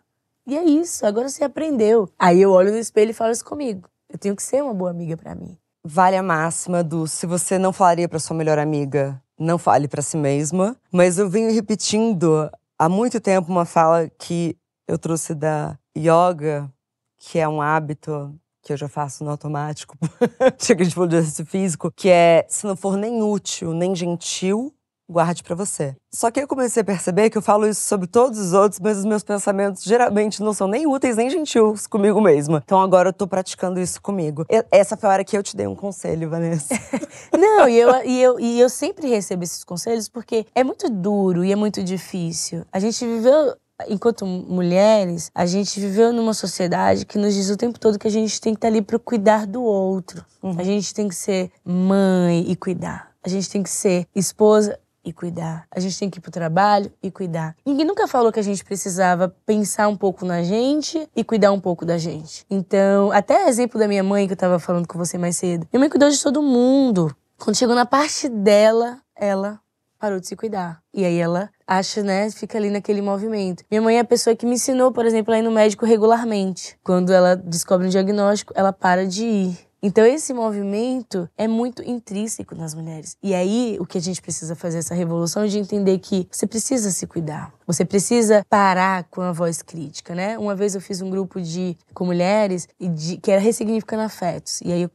E 0.46 0.56
é 0.56 0.64
isso, 0.64 1.06
agora 1.06 1.28
você 1.28 1.44
aprendeu. 1.44 2.08
Aí 2.18 2.40
eu 2.40 2.50
olho 2.50 2.72
no 2.72 2.78
espelho 2.78 3.10
e 3.10 3.14
falo 3.14 3.30
isso 3.30 3.44
comigo. 3.44 3.88
Eu 4.08 4.18
tenho 4.18 4.34
que 4.34 4.42
ser 4.42 4.62
uma 4.62 4.74
boa 4.74 4.90
amiga 4.90 5.16
pra 5.16 5.34
mim. 5.34 5.56
Vale 5.84 6.16
a 6.16 6.22
máxima 6.22 6.82
do 6.82 7.06
se 7.06 7.26
você 7.26 7.58
não 7.58 7.72
falaria 7.72 8.08
pra 8.08 8.18
sua 8.18 8.36
melhor 8.36 8.58
amiga, 8.58 9.20
não 9.38 9.56
fale 9.56 9.88
pra 9.88 10.02
si 10.02 10.16
mesma. 10.16 10.76
Mas 10.92 11.18
eu 11.18 11.28
venho 11.28 11.52
repetindo 11.52 12.50
há 12.78 12.88
muito 12.88 13.20
tempo 13.20 13.50
uma 13.50 13.64
fala 13.64 14.08
que 14.18 14.56
eu 14.86 14.98
trouxe 14.98 15.34
da 15.34 15.78
yoga, 15.96 16.70
que 17.18 17.38
é 17.38 17.48
um 17.48 17.62
hábito 17.62 18.34
que 18.62 18.72
eu 18.72 18.76
já 18.76 18.88
faço 18.88 19.24
no 19.24 19.30
automático. 19.30 19.96
Chega 20.58 20.84
de 20.84 21.16
exercício 21.16 21.46
físico, 21.46 21.90
que 21.90 22.08
é 22.08 22.44
se 22.48 22.66
não 22.66 22.76
for 22.76 22.96
nem 22.96 23.22
útil, 23.22 23.72
nem 23.72 23.94
gentil, 23.94 24.72
guarde 25.12 25.42
pra 25.44 25.54
você. 25.54 25.94
Só 26.12 26.30
que 26.30 26.40
eu 26.40 26.48
comecei 26.48 26.82
a 26.82 26.84
perceber 26.84 27.30
que 27.30 27.38
eu 27.38 27.42
falo 27.42 27.66
isso 27.68 27.82
sobre 27.82 28.06
todos 28.06 28.38
os 28.38 28.52
outros, 28.52 28.80
mas 28.80 28.98
os 28.98 29.04
meus 29.04 29.22
pensamentos 29.22 29.82
geralmente 29.84 30.42
não 30.42 30.52
são 30.52 30.66
nem 30.66 30.86
úteis 30.86 31.16
nem 31.16 31.30
gentis 31.30 31.86
comigo 31.86 32.20
mesma. 32.20 32.60
Então 32.64 32.80
agora 32.80 33.10
eu 33.10 33.12
tô 33.12 33.26
praticando 33.26 33.78
isso 33.80 34.00
comigo. 34.02 34.44
E- 34.50 34.64
Essa 34.70 34.96
foi 34.96 35.08
a 35.08 35.12
hora 35.12 35.24
que 35.24 35.36
eu 35.36 35.42
te 35.42 35.56
dei 35.56 35.66
um 35.66 35.76
conselho, 35.76 36.28
Vanessa. 36.28 36.74
Não, 37.38 37.68
e 37.68 37.78
eu, 37.78 38.04
e, 38.04 38.20
eu, 38.22 38.40
e 38.40 38.60
eu 38.60 38.68
sempre 38.68 39.08
recebo 39.08 39.44
esses 39.44 39.62
conselhos 39.64 40.08
porque 40.08 40.46
é 40.54 40.64
muito 40.64 40.88
duro 40.90 41.44
e 41.44 41.52
é 41.52 41.56
muito 41.56 41.82
difícil. 41.82 42.64
A 42.72 42.78
gente 42.78 43.04
viveu, 43.06 43.54
enquanto 43.88 44.26
mulheres, 44.26 45.30
a 45.34 45.46
gente 45.46 45.78
viveu 45.80 46.12
numa 46.12 46.34
sociedade 46.34 47.04
que 47.06 47.18
nos 47.18 47.34
diz 47.34 47.50
o 47.50 47.56
tempo 47.56 47.78
todo 47.80 47.98
que 47.98 48.06
a 48.08 48.10
gente 48.10 48.40
tem 48.40 48.52
que 48.54 48.58
estar 48.58 48.68
ali 48.68 48.82
para 48.82 48.98
cuidar 48.98 49.46
do 49.46 49.62
outro. 49.62 50.24
A 50.58 50.62
gente 50.62 50.92
tem 50.92 51.08
que 51.08 51.14
ser 51.14 51.50
mãe 51.64 52.44
e 52.48 52.56
cuidar. 52.56 53.12
A 53.24 53.28
gente 53.28 53.48
tem 53.48 53.62
que 53.62 53.70
ser 53.70 54.06
esposa 54.14 54.78
e 55.04 55.12
cuidar. 55.12 55.66
A 55.70 55.80
gente 55.80 55.98
tem 55.98 56.10
que 56.10 56.18
ir 56.18 56.20
pro 56.20 56.30
trabalho 56.30 56.92
e 57.02 57.10
cuidar. 57.10 57.56
Ninguém 57.64 57.84
nunca 57.84 58.06
falou 58.06 58.32
que 58.32 58.40
a 58.40 58.42
gente 58.42 58.64
precisava 58.64 59.34
pensar 59.44 59.88
um 59.88 59.96
pouco 59.96 60.24
na 60.24 60.42
gente 60.42 61.08
e 61.14 61.24
cuidar 61.24 61.52
um 61.52 61.60
pouco 61.60 61.84
da 61.84 61.98
gente. 61.98 62.46
Então, 62.50 63.10
até 63.12 63.48
exemplo 63.48 63.78
da 63.78 63.88
minha 63.88 64.02
mãe 64.02 64.26
que 64.26 64.32
eu 64.32 64.36
tava 64.36 64.58
falando 64.58 64.86
com 64.86 64.98
você 64.98 65.18
mais 65.18 65.36
cedo. 65.36 65.66
Minha 65.72 65.80
mãe 65.80 65.88
cuidou 65.90 66.08
de 66.08 66.22
todo 66.22 66.42
mundo. 66.42 67.14
Quando 67.38 67.56
chegou 67.56 67.74
na 67.74 67.86
parte 67.86 68.28
dela, 68.28 69.00
ela 69.16 69.60
parou 69.98 70.18
de 70.18 70.26
se 70.26 70.34
cuidar. 70.34 70.82
E 70.92 71.04
aí 71.04 71.18
ela 71.18 71.48
acha, 71.64 72.02
né, 72.02 72.28
fica 72.30 72.58
ali 72.58 72.70
naquele 72.70 73.00
movimento. 73.00 73.64
Minha 73.70 73.80
mãe 73.80 73.96
é 73.98 74.00
a 74.00 74.04
pessoa 74.04 74.34
que 74.34 74.44
me 74.44 74.54
ensinou, 74.54 74.90
por 74.90 75.06
exemplo, 75.06 75.32
a 75.32 75.38
ir 75.38 75.42
no 75.42 75.50
médico 75.52 75.86
regularmente. 75.86 76.76
Quando 76.82 77.12
ela 77.12 77.36
descobre 77.36 77.86
um 77.86 77.90
diagnóstico, 77.90 78.52
ela 78.56 78.72
para 78.72 79.06
de 79.06 79.24
ir. 79.24 79.71
Então 79.82 80.06
esse 80.06 80.32
movimento 80.32 81.28
é 81.36 81.48
muito 81.48 81.82
intrínseco 81.82 82.54
nas 82.54 82.72
mulheres. 82.72 83.16
E 83.20 83.34
aí 83.34 83.76
o 83.80 83.84
que 83.84 83.98
a 83.98 84.00
gente 84.00 84.22
precisa 84.22 84.54
fazer 84.54 84.78
essa 84.78 84.94
revolução 84.94 85.42
é 85.42 85.48
de 85.48 85.58
entender 85.58 85.98
que 85.98 86.28
você 86.30 86.46
precisa 86.46 86.92
se 86.92 87.04
cuidar. 87.04 87.52
Você 87.66 87.84
precisa 87.84 88.46
parar 88.48 89.02
com 89.04 89.20
a 89.20 89.32
voz 89.32 89.60
crítica, 89.60 90.14
né? 90.14 90.38
Uma 90.38 90.54
vez 90.54 90.76
eu 90.76 90.80
fiz 90.80 91.02
um 91.02 91.10
grupo 91.10 91.40
de 91.40 91.76
com 91.92 92.04
mulheres 92.04 92.68
de, 92.80 93.16
que 93.16 93.32
era 93.32 93.40
ressignificando 93.40 94.02
afetos. 94.04 94.60
E 94.60 94.72
aí 94.72 94.82
eu 94.82 94.90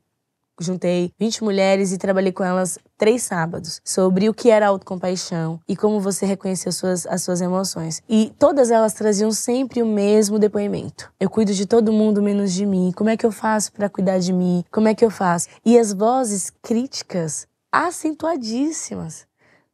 juntei 0.60 1.12
20 1.20 1.44
mulheres 1.44 1.92
e 1.92 1.98
trabalhei 1.98 2.32
com 2.32 2.44
elas 2.44 2.80
três 2.98 3.24
sábados 3.24 3.82
sobre 3.84 4.28
o 4.28 4.34
que 4.34 4.50
era 4.50 4.68
autocompaixão 4.68 5.60
e 5.68 5.76
como 5.76 6.00
você 6.00 6.26
reconhecer 6.26 6.70
as 6.70 6.76
suas, 6.76 7.06
as 7.06 7.22
suas 7.22 7.41
emoções. 7.41 8.02
E 8.10 8.34
todas 8.39 8.72
elas 8.72 8.93
traziam 8.93 9.32
sempre 9.32 9.82
o 9.82 9.86
mesmo 9.86 10.39
depoimento. 10.39 11.12
Eu 11.20 11.30
cuido 11.30 11.54
de 11.54 11.66
todo 11.66 11.93
mundo 11.93 12.22
menos 12.22 12.52
de 12.54 12.66
mim. 12.66 12.91
Como 12.95 13.10
é 13.10 13.18
que 13.18 13.26
eu 13.26 13.32
faço 13.32 13.72
para 13.72 13.89
cuidar 13.89 14.20
de 14.20 14.34
mim? 14.34 14.64
Como 14.72 14.88
é 14.88 14.95
que 14.95 15.06
eu 15.06 15.12
faço? 15.12 15.48
E 15.66 15.78
as 15.78 15.93
vozes 15.93 16.52
críticas 16.62 17.48
acentuadíssimas 17.72 19.28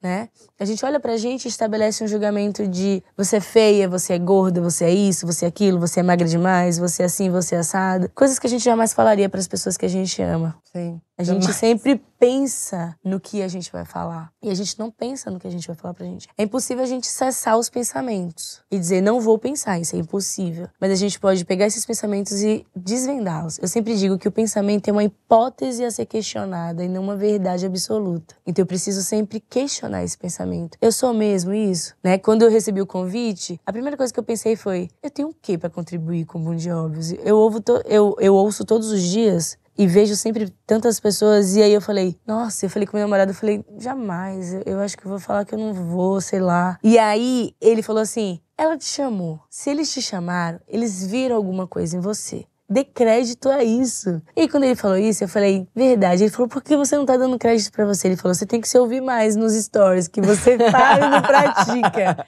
né? 0.03 0.27
A 0.59 0.65
gente 0.65 0.85
olha 0.85 0.99
pra 0.99 1.15
gente 1.15 1.45
e 1.45 1.47
estabelece 1.47 2.03
um 2.03 2.07
julgamento 2.07 2.67
de 2.67 3.01
você 3.15 3.37
é 3.37 3.39
feia, 3.39 3.87
você 3.87 4.13
é 4.13 4.19
gorda, 4.19 4.59
você 4.59 4.83
é 4.83 4.91
isso, 4.91 5.25
você 5.25 5.45
é 5.45 5.47
aquilo, 5.47 5.79
você 5.79 6.01
é 6.01 6.03
magra 6.03 6.27
demais, 6.27 6.77
você 6.77 7.03
é 7.03 7.05
assim, 7.05 7.29
você 7.29 7.55
é 7.55 7.59
assado. 7.59 8.09
Coisas 8.13 8.37
que 8.37 8.45
a 8.45 8.49
gente 8.49 8.65
jamais 8.65 8.91
falaria 8.91 9.29
para 9.29 9.39
as 9.39 9.47
pessoas 9.47 9.77
que 9.77 9.85
a 9.85 9.89
gente 9.89 10.21
ama. 10.21 10.57
Sim. 10.73 10.99
A 11.15 11.23
gente 11.23 11.53
sempre 11.53 12.01
pensa 12.17 12.95
no 13.03 13.19
que 13.19 13.43
a 13.43 13.47
gente 13.47 13.71
vai 13.71 13.85
falar. 13.85 14.31
E 14.41 14.49
a 14.49 14.53
gente 14.55 14.79
não 14.79 14.89
pensa 14.89 15.29
no 15.29 15.39
que 15.39 15.45
a 15.45 15.51
gente 15.51 15.67
vai 15.67 15.75
falar 15.75 15.93
pra 15.93 16.05
gente. 16.05 16.27
É 16.35 16.43
impossível 16.43 16.83
a 16.83 16.87
gente 16.87 17.05
cessar 17.05 17.55
os 17.55 17.69
pensamentos 17.69 18.61
e 18.71 18.79
dizer, 18.79 18.99
não 18.99 19.21
vou 19.21 19.37
pensar, 19.37 19.79
isso 19.79 19.95
é 19.95 19.99
impossível. 19.99 20.67
Mas 20.79 20.91
a 20.91 20.95
gente 20.95 21.19
pode 21.19 21.45
pegar 21.45 21.67
esses 21.67 21.85
pensamentos 21.85 22.41
e 22.41 22.65
desvendá-los. 22.75 23.59
Eu 23.59 23.67
sempre 23.67 23.95
digo 23.95 24.17
que 24.17 24.27
o 24.27 24.31
pensamento 24.31 24.87
é 24.87 24.91
uma 24.91 25.03
hipótese 25.03 25.85
a 25.85 25.91
ser 25.91 26.07
questionada 26.07 26.83
e 26.83 26.89
não 26.89 27.03
uma 27.03 27.15
verdade 27.15 27.65
absoluta. 27.65 28.35
Então 28.45 28.63
eu 28.63 28.67
preciso 28.67 29.03
sempre 29.03 29.39
questionar 29.39 30.03
esse 30.03 30.17
pensamento. 30.17 30.79
Eu 30.81 30.91
sou 30.91 31.13
mesmo 31.13 31.53
isso? 31.53 31.93
Né? 32.03 32.17
Quando 32.17 32.41
eu 32.41 32.49
recebi 32.49 32.81
o 32.81 32.87
convite, 32.87 33.59
a 33.65 33.71
primeira 33.71 33.95
coisa 33.95 34.11
que 34.11 34.19
eu 34.19 34.23
pensei 34.23 34.55
foi, 34.55 34.89
eu 35.03 35.11
tenho 35.11 35.29
o 35.29 35.35
quê 35.39 35.59
para 35.59 35.69
contribuir 35.69 36.25
com 36.25 36.39
o 36.39 36.41
Mundo 36.41 36.57
de 36.57 36.71
Óbvios? 36.71 37.11
Eu, 37.23 37.37
ouvo 37.37 37.61
eu, 37.85 38.15
eu 38.19 38.33
ouço 38.33 38.65
todos 38.65 38.89
os 38.89 39.03
dias 39.03 39.61
e 39.77 39.87
vejo 39.87 40.15
sempre 40.15 40.53
tantas 40.65 40.99
pessoas. 40.99 41.55
E 41.55 41.61
aí 41.61 41.73
eu 41.73 41.81
falei, 41.81 42.17
nossa, 42.25 42.65
eu 42.65 42.69
falei 42.69 42.87
com 42.87 42.97
meu 42.97 43.05
namorado, 43.05 43.31
eu 43.31 43.35
falei, 43.35 43.63
jamais, 43.77 44.53
eu, 44.65 44.79
acho 44.79 44.97
que 44.97 45.05
eu 45.05 45.09
vou 45.09 45.19
falar 45.19 45.45
que 45.45 45.55
eu 45.55 45.59
não 45.59 45.73
vou, 45.73 46.21
sei 46.21 46.39
lá. 46.39 46.77
E 46.83 46.97
aí 46.97 47.55
ele 47.59 47.81
falou 47.81 48.01
assim: 48.01 48.39
ela 48.57 48.77
te 48.77 48.85
chamou. 48.85 49.39
Se 49.49 49.69
eles 49.69 49.91
te 49.91 50.01
chamaram, 50.01 50.59
eles 50.67 51.05
viram 51.05 51.35
alguma 51.35 51.67
coisa 51.67 51.97
em 51.97 51.99
você 51.99 52.45
dê 52.73 52.83
crédito 52.83 53.49
a 53.49 53.63
isso. 53.63 54.21
E 54.35 54.47
quando 54.49 54.63
ele 54.63 54.75
falou 54.75 54.97
isso, 54.97 55.23
eu 55.23 55.27
falei, 55.27 55.67
verdade. 55.75 56.23
Ele 56.23 56.31
falou, 56.31 56.47
por 56.47 56.61
que 56.63 56.75
você 56.75 56.97
não 56.97 57.05
tá 57.05 57.15
dando 57.15 57.37
crédito 57.37 57.71
para 57.71 57.85
você? 57.85 58.07
Ele 58.07 58.17
falou, 58.17 58.33
você 58.33 58.45
tem 58.45 58.59
que 58.59 58.67
se 58.67 58.77
ouvir 58.77 58.99
mais 58.99 59.35
nos 59.35 59.53
stories, 59.53 60.07
que 60.07 60.21
você 60.21 60.57
fala 60.71 61.05
e 61.05 61.09
não 61.09 61.21
pratica. 61.21 62.25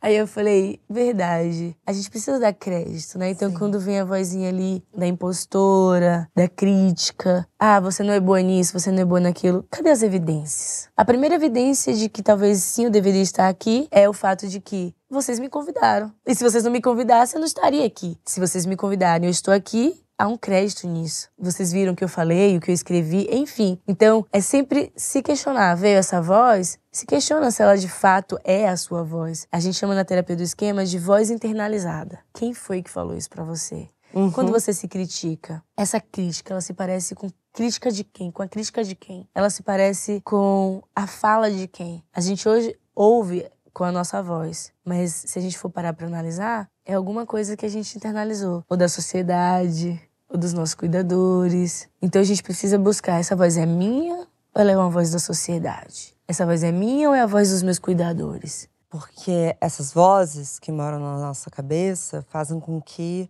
Aí 0.00 0.16
eu 0.16 0.26
falei, 0.26 0.80
verdade. 0.88 1.76
A 1.84 1.92
gente 1.92 2.08
precisa 2.08 2.38
dar 2.38 2.52
crédito, 2.52 3.18
né? 3.18 3.30
Então, 3.30 3.50
Sim. 3.50 3.56
quando 3.56 3.80
vem 3.80 3.98
a 3.98 4.04
vozinha 4.04 4.48
ali 4.48 4.82
da 4.96 5.06
impostora, 5.06 6.28
da 6.34 6.48
crítica, 6.48 7.46
ah, 7.58 7.80
você 7.80 8.02
não 8.04 8.12
é 8.12 8.20
boa 8.20 8.40
nisso, 8.40 8.78
você 8.78 8.92
não 8.92 9.02
é 9.02 9.04
boa 9.04 9.20
naquilo, 9.20 9.66
cadê 9.68 9.90
as 9.90 10.02
evidências? 10.02 10.88
A 10.96 11.04
primeira 11.04 11.34
evidência 11.34 11.92
de 11.92 12.08
que 12.08 12.22
talvez 12.22 12.62
sim 12.62 12.84
eu 12.84 12.90
deveria 12.90 13.22
estar 13.22 13.48
aqui 13.48 13.88
é 13.90 14.08
o 14.08 14.12
fato 14.12 14.46
de 14.46 14.60
que 14.60 14.94
vocês 15.10 15.38
me 15.38 15.48
convidaram. 15.48 16.12
E 16.26 16.34
se 16.34 16.44
vocês 16.44 16.64
não 16.64 16.70
me 16.70 16.80
convidassem, 16.80 17.36
eu 17.36 17.40
não 17.40 17.46
estaria 17.46 17.84
aqui. 17.84 18.18
Se 18.24 18.40
vocês 18.40 18.66
me 18.66 18.76
convidarem, 18.76 19.26
eu 19.26 19.30
estou 19.30 19.52
aqui, 19.52 20.02
há 20.18 20.26
um 20.26 20.36
crédito 20.36 20.86
nisso. 20.86 21.28
Vocês 21.38 21.72
viram 21.72 21.92
o 21.92 21.96
que 21.96 22.04
eu 22.04 22.08
falei, 22.08 22.56
o 22.56 22.60
que 22.60 22.70
eu 22.70 22.74
escrevi, 22.74 23.28
enfim. 23.30 23.80
Então, 23.86 24.26
é 24.32 24.40
sempre 24.40 24.92
se 24.96 25.22
questionar. 25.22 25.74
Veio 25.76 25.98
essa 25.98 26.20
voz? 26.20 26.78
Se 26.90 27.06
questiona 27.06 27.50
se 27.50 27.62
ela 27.62 27.76
de 27.76 27.88
fato 27.88 28.38
é 28.44 28.68
a 28.68 28.76
sua 28.76 29.02
voz. 29.02 29.46
A 29.50 29.60
gente 29.60 29.78
chama 29.78 29.94
na 29.94 30.04
terapia 30.04 30.36
do 30.36 30.42
esquema 30.42 30.84
de 30.84 30.98
voz 30.98 31.30
internalizada. 31.30 32.18
Quem 32.34 32.52
foi 32.52 32.82
que 32.82 32.90
falou 32.90 33.16
isso 33.16 33.30
para 33.30 33.44
você? 33.44 33.88
Uhum. 34.12 34.30
Quando 34.30 34.50
você 34.50 34.72
se 34.72 34.88
critica, 34.88 35.62
essa 35.76 36.00
crítica, 36.00 36.54
ela 36.54 36.60
se 36.60 36.72
parece 36.72 37.14
com 37.14 37.30
crítica 37.52 37.90
de 37.90 38.04
quem? 38.04 38.30
Com 38.30 38.42
a 38.42 38.48
crítica 38.48 38.82
de 38.82 38.94
quem? 38.94 39.28
Ela 39.34 39.50
se 39.50 39.62
parece 39.62 40.20
com 40.24 40.82
a 40.96 41.06
fala 41.06 41.50
de 41.50 41.68
quem? 41.68 42.02
A 42.12 42.20
gente 42.20 42.48
hoje 42.48 42.74
ouve 42.94 43.46
com 43.72 43.84
a 43.84 43.92
nossa 43.92 44.22
voz. 44.22 44.72
Mas 44.84 45.12
se 45.26 45.38
a 45.38 45.42
gente 45.42 45.58
for 45.58 45.70
parar 45.70 45.92
para 45.92 46.06
analisar, 46.06 46.68
é 46.84 46.94
alguma 46.94 47.26
coisa 47.26 47.56
que 47.56 47.66
a 47.66 47.68
gente 47.68 47.96
internalizou, 47.96 48.64
ou 48.68 48.76
da 48.76 48.88
sociedade, 48.88 50.00
ou 50.28 50.38
dos 50.38 50.52
nossos 50.52 50.74
cuidadores. 50.74 51.88
Então 52.00 52.20
a 52.20 52.24
gente 52.24 52.42
precisa 52.42 52.78
buscar 52.78 53.18
essa 53.18 53.34
voz 53.34 53.56
é 53.56 53.66
minha 53.66 54.26
ou 54.54 54.62
ela 54.62 54.72
é 54.72 54.76
uma 54.76 54.90
voz 54.90 55.10
da 55.10 55.18
sociedade? 55.18 56.14
Essa 56.26 56.44
voz 56.44 56.62
é 56.62 56.70
minha 56.70 57.08
ou 57.08 57.14
é 57.14 57.20
a 57.20 57.26
voz 57.26 57.50
dos 57.50 57.62
meus 57.62 57.78
cuidadores? 57.78 58.68
Porque 58.90 59.56
essas 59.60 59.92
vozes 59.92 60.58
que 60.58 60.72
moram 60.72 60.98
na 60.98 61.18
nossa 61.18 61.50
cabeça 61.50 62.24
fazem 62.28 62.58
com 62.58 62.80
que 62.80 63.28